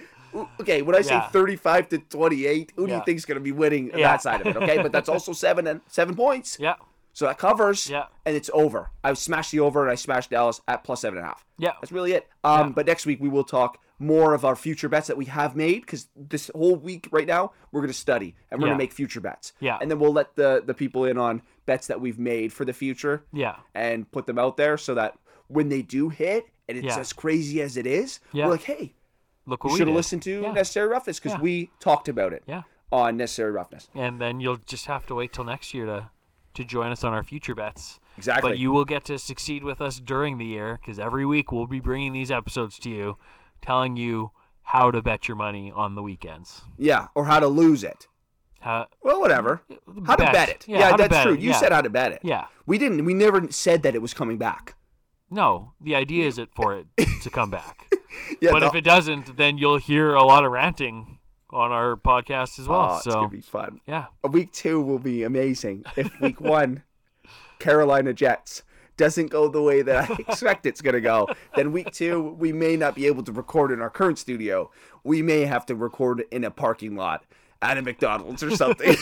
Okay, 0.59 0.81
when 0.81 0.95
I 0.95 1.01
say 1.01 1.13
Yeah. 1.15 1.27
35 1.27 1.89
to 1.89 1.97
28, 1.99 2.73
who 2.75 2.87
do 2.87 2.93
you 2.93 3.01
think 3.05 3.17
is 3.17 3.25
going 3.25 3.35
to 3.37 3.41
be 3.43 3.51
winning 3.51 3.91
Yeah. 3.95 4.11
that 4.11 4.21
side 4.21 4.41
of 4.41 4.47
it? 4.47 4.55
Okay, 4.57 4.81
but 4.81 4.91
that's 4.91 5.09
also 5.09 5.33
seven 5.45 5.67
and 5.67 5.81
seven 5.87 6.15
points. 6.15 6.57
Yeah, 6.59 6.75
So 7.13 7.25
that 7.27 7.37
covers. 7.37 7.89
Yeah. 7.89 8.05
And 8.25 8.35
it's 8.35 8.49
over. 8.53 8.89
I 9.03 9.13
smashed 9.13 9.51
the 9.51 9.59
over 9.59 9.81
and 9.83 9.91
I 9.91 9.95
smashed 9.95 10.29
Dallas 10.31 10.61
at 10.67 10.83
plus 10.83 11.01
seven 11.01 11.17
and 11.19 11.25
a 11.25 11.27
half. 11.29 11.45
Yeah. 11.57 11.73
That's 11.81 11.91
really 11.91 12.13
it. 12.13 12.27
Um, 12.43 12.67
Yeah. 12.69 12.73
but 12.75 12.85
next 12.87 13.05
week 13.05 13.19
we 13.21 13.29
will 13.29 13.43
talk 13.43 13.77
more 13.99 14.33
of 14.33 14.43
our 14.43 14.55
future 14.55 14.89
bets 14.89 15.07
that 15.07 15.15
we 15.17 15.25
have 15.25 15.55
made 15.55 15.81
because 15.81 16.07
this 16.15 16.49
whole 16.55 16.75
week 16.75 17.07
right 17.11 17.27
now 17.27 17.51
we're 17.71 17.81
going 17.81 17.91
to 17.93 17.97
study 17.97 18.35
and 18.49 18.59
we're 18.59 18.67
Yeah. 18.67 18.71
going 18.71 18.79
to 18.79 18.83
make 18.83 18.91
future 18.93 19.21
bets. 19.21 19.53
Yeah. 19.59 19.77
And 19.79 19.89
then 19.91 19.99
we'll 19.99 20.11
let 20.11 20.35
the 20.35 20.63
the 20.65 20.73
people 20.73 21.05
in 21.05 21.17
on 21.17 21.41
bets 21.67 21.87
that 21.87 22.01
we've 22.01 22.19
made 22.19 22.51
for 22.51 22.65
the 22.65 22.73
future. 22.73 23.23
Yeah. 23.31 23.57
And 23.75 24.11
put 24.11 24.25
them 24.25 24.39
out 24.39 24.57
there 24.57 24.77
so 24.77 24.95
that 24.95 25.13
when 25.47 25.69
they 25.69 25.83
do 25.83 26.09
hit 26.09 26.47
and 26.67 26.77
it's 26.77 26.87
Yeah. 26.87 26.99
as 26.99 27.13
crazy 27.13 27.61
as 27.61 27.77
it 27.77 27.85
is, 27.85 28.19
Yeah. 28.31 28.45
we're 28.45 28.51
like, 28.53 28.63
hey, 28.63 28.95
look 29.45 29.63
you 29.63 29.77
should 29.77 29.87
have 29.87 29.95
listened 29.95 30.21
to 30.23 30.41
Yeah. 30.41 30.51
Necessary 30.51 30.87
Roughness 30.87 31.19
because 31.19 31.33
Yeah. 31.37 31.41
we 31.41 31.71
talked 31.79 32.07
about 32.07 32.33
it 32.33 32.43
Yeah, 32.47 32.63
on 32.91 33.17
Necessary 33.17 33.51
Roughness. 33.51 33.89
and 33.93 34.19
then 34.21 34.39
you'll 34.39 34.57
just 34.65 34.85
have 34.85 35.05
to 35.07 35.15
wait 35.15 35.33
till 35.33 35.43
next 35.43 35.73
year 35.73 35.85
to 35.85 36.09
to 36.55 36.63
join 36.63 36.91
us 36.91 37.03
on 37.03 37.13
our 37.13 37.23
future 37.23 37.55
bets. 37.55 37.99
Exactly. 38.15 38.51
But 38.51 38.59
you 38.59 38.71
will 38.71 38.85
get 38.85 39.03
to 39.05 39.17
succeed 39.17 39.63
with 39.63 39.81
us 39.81 39.99
during 39.99 40.37
the 40.37 40.45
year 40.45 40.77
because 40.79 40.99
every 40.99 41.25
week 41.25 41.51
we'll 41.51 41.65
be 41.65 41.79
bringing 41.79 42.13
these 42.13 42.29
episodes 42.29 42.77
to 42.79 42.91
you, 42.91 43.17
telling 43.59 43.97
you 43.97 44.29
how 44.61 44.91
to 44.91 45.01
bet 45.01 45.27
your 45.27 45.35
money 45.35 45.71
on 45.75 45.95
the 45.95 46.03
weekends. 46.03 46.61
Yeah. 46.77 47.07
Or 47.15 47.25
how 47.25 47.39
to 47.39 47.47
lose 47.47 47.83
it. 47.83 48.07
How, 48.59 48.85
Well, 49.01 49.19
whatever. 49.19 49.63
Mm, 49.89 50.05
how 50.05 50.15
to 50.15 50.23
Bet. 50.25 50.31
bet 50.33 50.49
it. 50.49 50.65
Yeah, 50.67 50.91
Yeah, 50.91 50.95
that's 50.95 51.23
true. 51.23 51.33
it, 51.33 51.39
You 51.39 51.49
yeah. 51.49 51.55
said 51.57 51.71
how 51.71 51.81
to 51.81 51.89
bet 51.89 52.11
it. 52.11 52.19
Yeah. 52.21 52.45
We 52.67 52.77
didn't. 52.77 53.03
We 53.03 53.15
never 53.15 53.51
said 53.51 53.81
that 53.81 53.95
it 53.95 54.01
was 54.03 54.13
coming 54.13 54.37
back. 54.37 54.75
No, 55.29 55.73
the 55.81 55.95
idea 55.95 56.27
is 56.27 56.37
it 56.37 56.49
for 56.55 56.75
it 56.77 56.87
to 57.21 57.29
come 57.29 57.49
back. 57.49 57.87
Yeah, 58.39 58.51
but 58.51 58.59
no- 58.59 58.67
if 58.67 58.75
it 58.75 58.83
doesn't, 58.83 59.37
then 59.37 59.57
you'll 59.57 59.77
hear 59.79 60.13
a 60.13 60.23
lot 60.23 60.45
of 60.45 60.51
ranting 60.51 61.17
on 61.49 61.71
our 61.71 61.95
podcast 61.95 62.59
as 62.59 62.67
well. 62.67 62.91
oh, 62.91 62.95
it's 62.97 63.05
so 63.05 63.11
gonna 63.11 63.27
be 63.27 63.41
fun. 63.41 63.81
yeah, 63.87 64.05
Week 64.29 64.51
two 64.51 64.79
will 64.81 64.99
be 64.99 65.23
amazing. 65.23 65.83
If 65.97 66.11
week 66.21 66.39
one, 66.57 66.83
Carolina 67.57 68.13
Jets 68.13 68.61
doesn't 68.97 69.27
go 69.31 69.47
the 69.47 69.61
way 69.63 69.81
that 69.81 70.11
I 70.11 70.13
expect 70.27 70.67
it's 70.67 70.79
gonna 70.81 71.01
go, 71.01 71.27
then 71.55 71.71
week 71.71 71.91
two 71.91 72.21
we 72.37 72.53
may 72.53 72.75
not 72.75 72.93
be 72.93 73.07
able 73.07 73.23
to 73.23 73.31
record 73.31 73.71
in 73.71 73.81
our 73.81 73.89
current 73.89 74.19
studio. 74.19 74.69
We 75.03 75.23
may 75.23 75.41
have 75.45 75.65
to 75.67 75.75
record 75.75 76.23
in 76.31 76.43
a 76.43 76.51
parking 76.51 76.95
lot 76.95 77.25
at 77.63 77.77
a 77.79 77.81
McDonald's 77.81 78.43
or 78.43 78.51
something. 78.55 78.95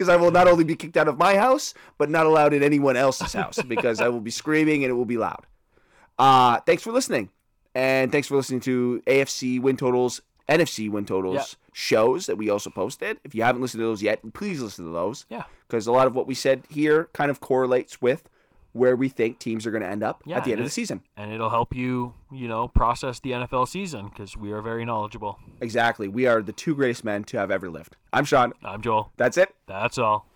Because 0.00 0.08
I 0.08 0.16
will 0.16 0.30
not 0.30 0.48
only 0.48 0.64
be 0.64 0.76
kicked 0.76 0.96
out 0.96 1.08
of 1.08 1.18
my 1.18 1.36
house, 1.36 1.74
but 1.98 2.08
not 2.08 2.24
allowed 2.24 2.54
in 2.54 2.62
anyone 2.62 2.96
else's 2.96 3.34
house 3.34 3.60
because 3.68 4.00
I 4.00 4.08
will 4.08 4.22
be 4.22 4.30
screaming 4.30 4.82
and 4.82 4.90
it 4.90 4.94
will 4.94 5.04
be 5.04 5.18
loud. 5.18 5.44
Uh, 6.18 6.58
thanks 6.60 6.82
for 6.82 6.90
listening. 6.90 7.28
And 7.74 8.10
thanks 8.10 8.26
for 8.26 8.34
listening 8.36 8.60
to 8.60 9.02
AFC 9.06 9.60
win 9.60 9.76
totals, 9.76 10.22
NFC 10.48 10.90
win 10.90 11.04
totals 11.04 11.34
Yeah. 11.34 11.44
shows 11.74 12.24
that 12.24 12.36
we 12.38 12.48
also 12.48 12.70
posted. 12.70 13.18
If 13.24 13.34
you 13.34 13.42
haven't 13.42 13.60
listened 13.60 13.80
to 13.82 13.84
those 13.84 14.02
yet, 14.02 14.20
please 14.32 14.62
listen 14.62 14.86
to 14.86 14.90
those. 14.90 15.26
Yeah. 15.28 15.42
Because 15.68 15.86
a 15.86 15.92
lot 15.92 16.06
of 16.06 16.14
what 16.14 16.26
we 16.26 16.34
said 16.34 16.62
here 16.70 17.10
kind 17.12 17.30
of 17.30 17.40
correlates 17.40 18.00
with 18.00 18.26
where 18.72 18.94
we 18.94 19.08
think 19.08 19.38
teams 19.38 19.66
are 19.66 19.70
going 19.70 19.82
to 19.82 19.88
end 19.88 20.02
up 20.02 20.22
Yeah, 20.24 20.36
at 20.36 20.44
the 20.44 20.52
end 20.52 20.60
of 20.60 20.66
the 20.66 20.70
season. 20.70 21.02
and 21.16 21.32
it'll 21.32 21.50
help 21.50 21.74
you, 21.74 22.14
you 22.30 22.46
know, 22.48 22.68
process 22.68 23.18
the 23.20 23.32
NFL 23.32 23.66
season 23.68 24.08
because 24.08 24.36
we 24.36 24.52
are 24.52 24.62
very 24.62 24.84
knowledgeable. 24.84 25.38
Exactly. 25.60 26.06
We 26.08 26.26
are 26.26 26.40
the 26.42 26.52
two 26.52 26.74
greatest 26.74 27.04
men 27.04 27.24
to 27.24 27.38
have 27.38 27.50
ever 27.50 27.68
lived. 27.70 27.96
I'm 28.12 28.24
Sean. 28.24 28.52
I'm 28.64 28.80
Joel. 28.80 29.12
That's 29.16 29.36
it. 29.36 29.54
That's 29.66 29.98
all. 29.98 30.26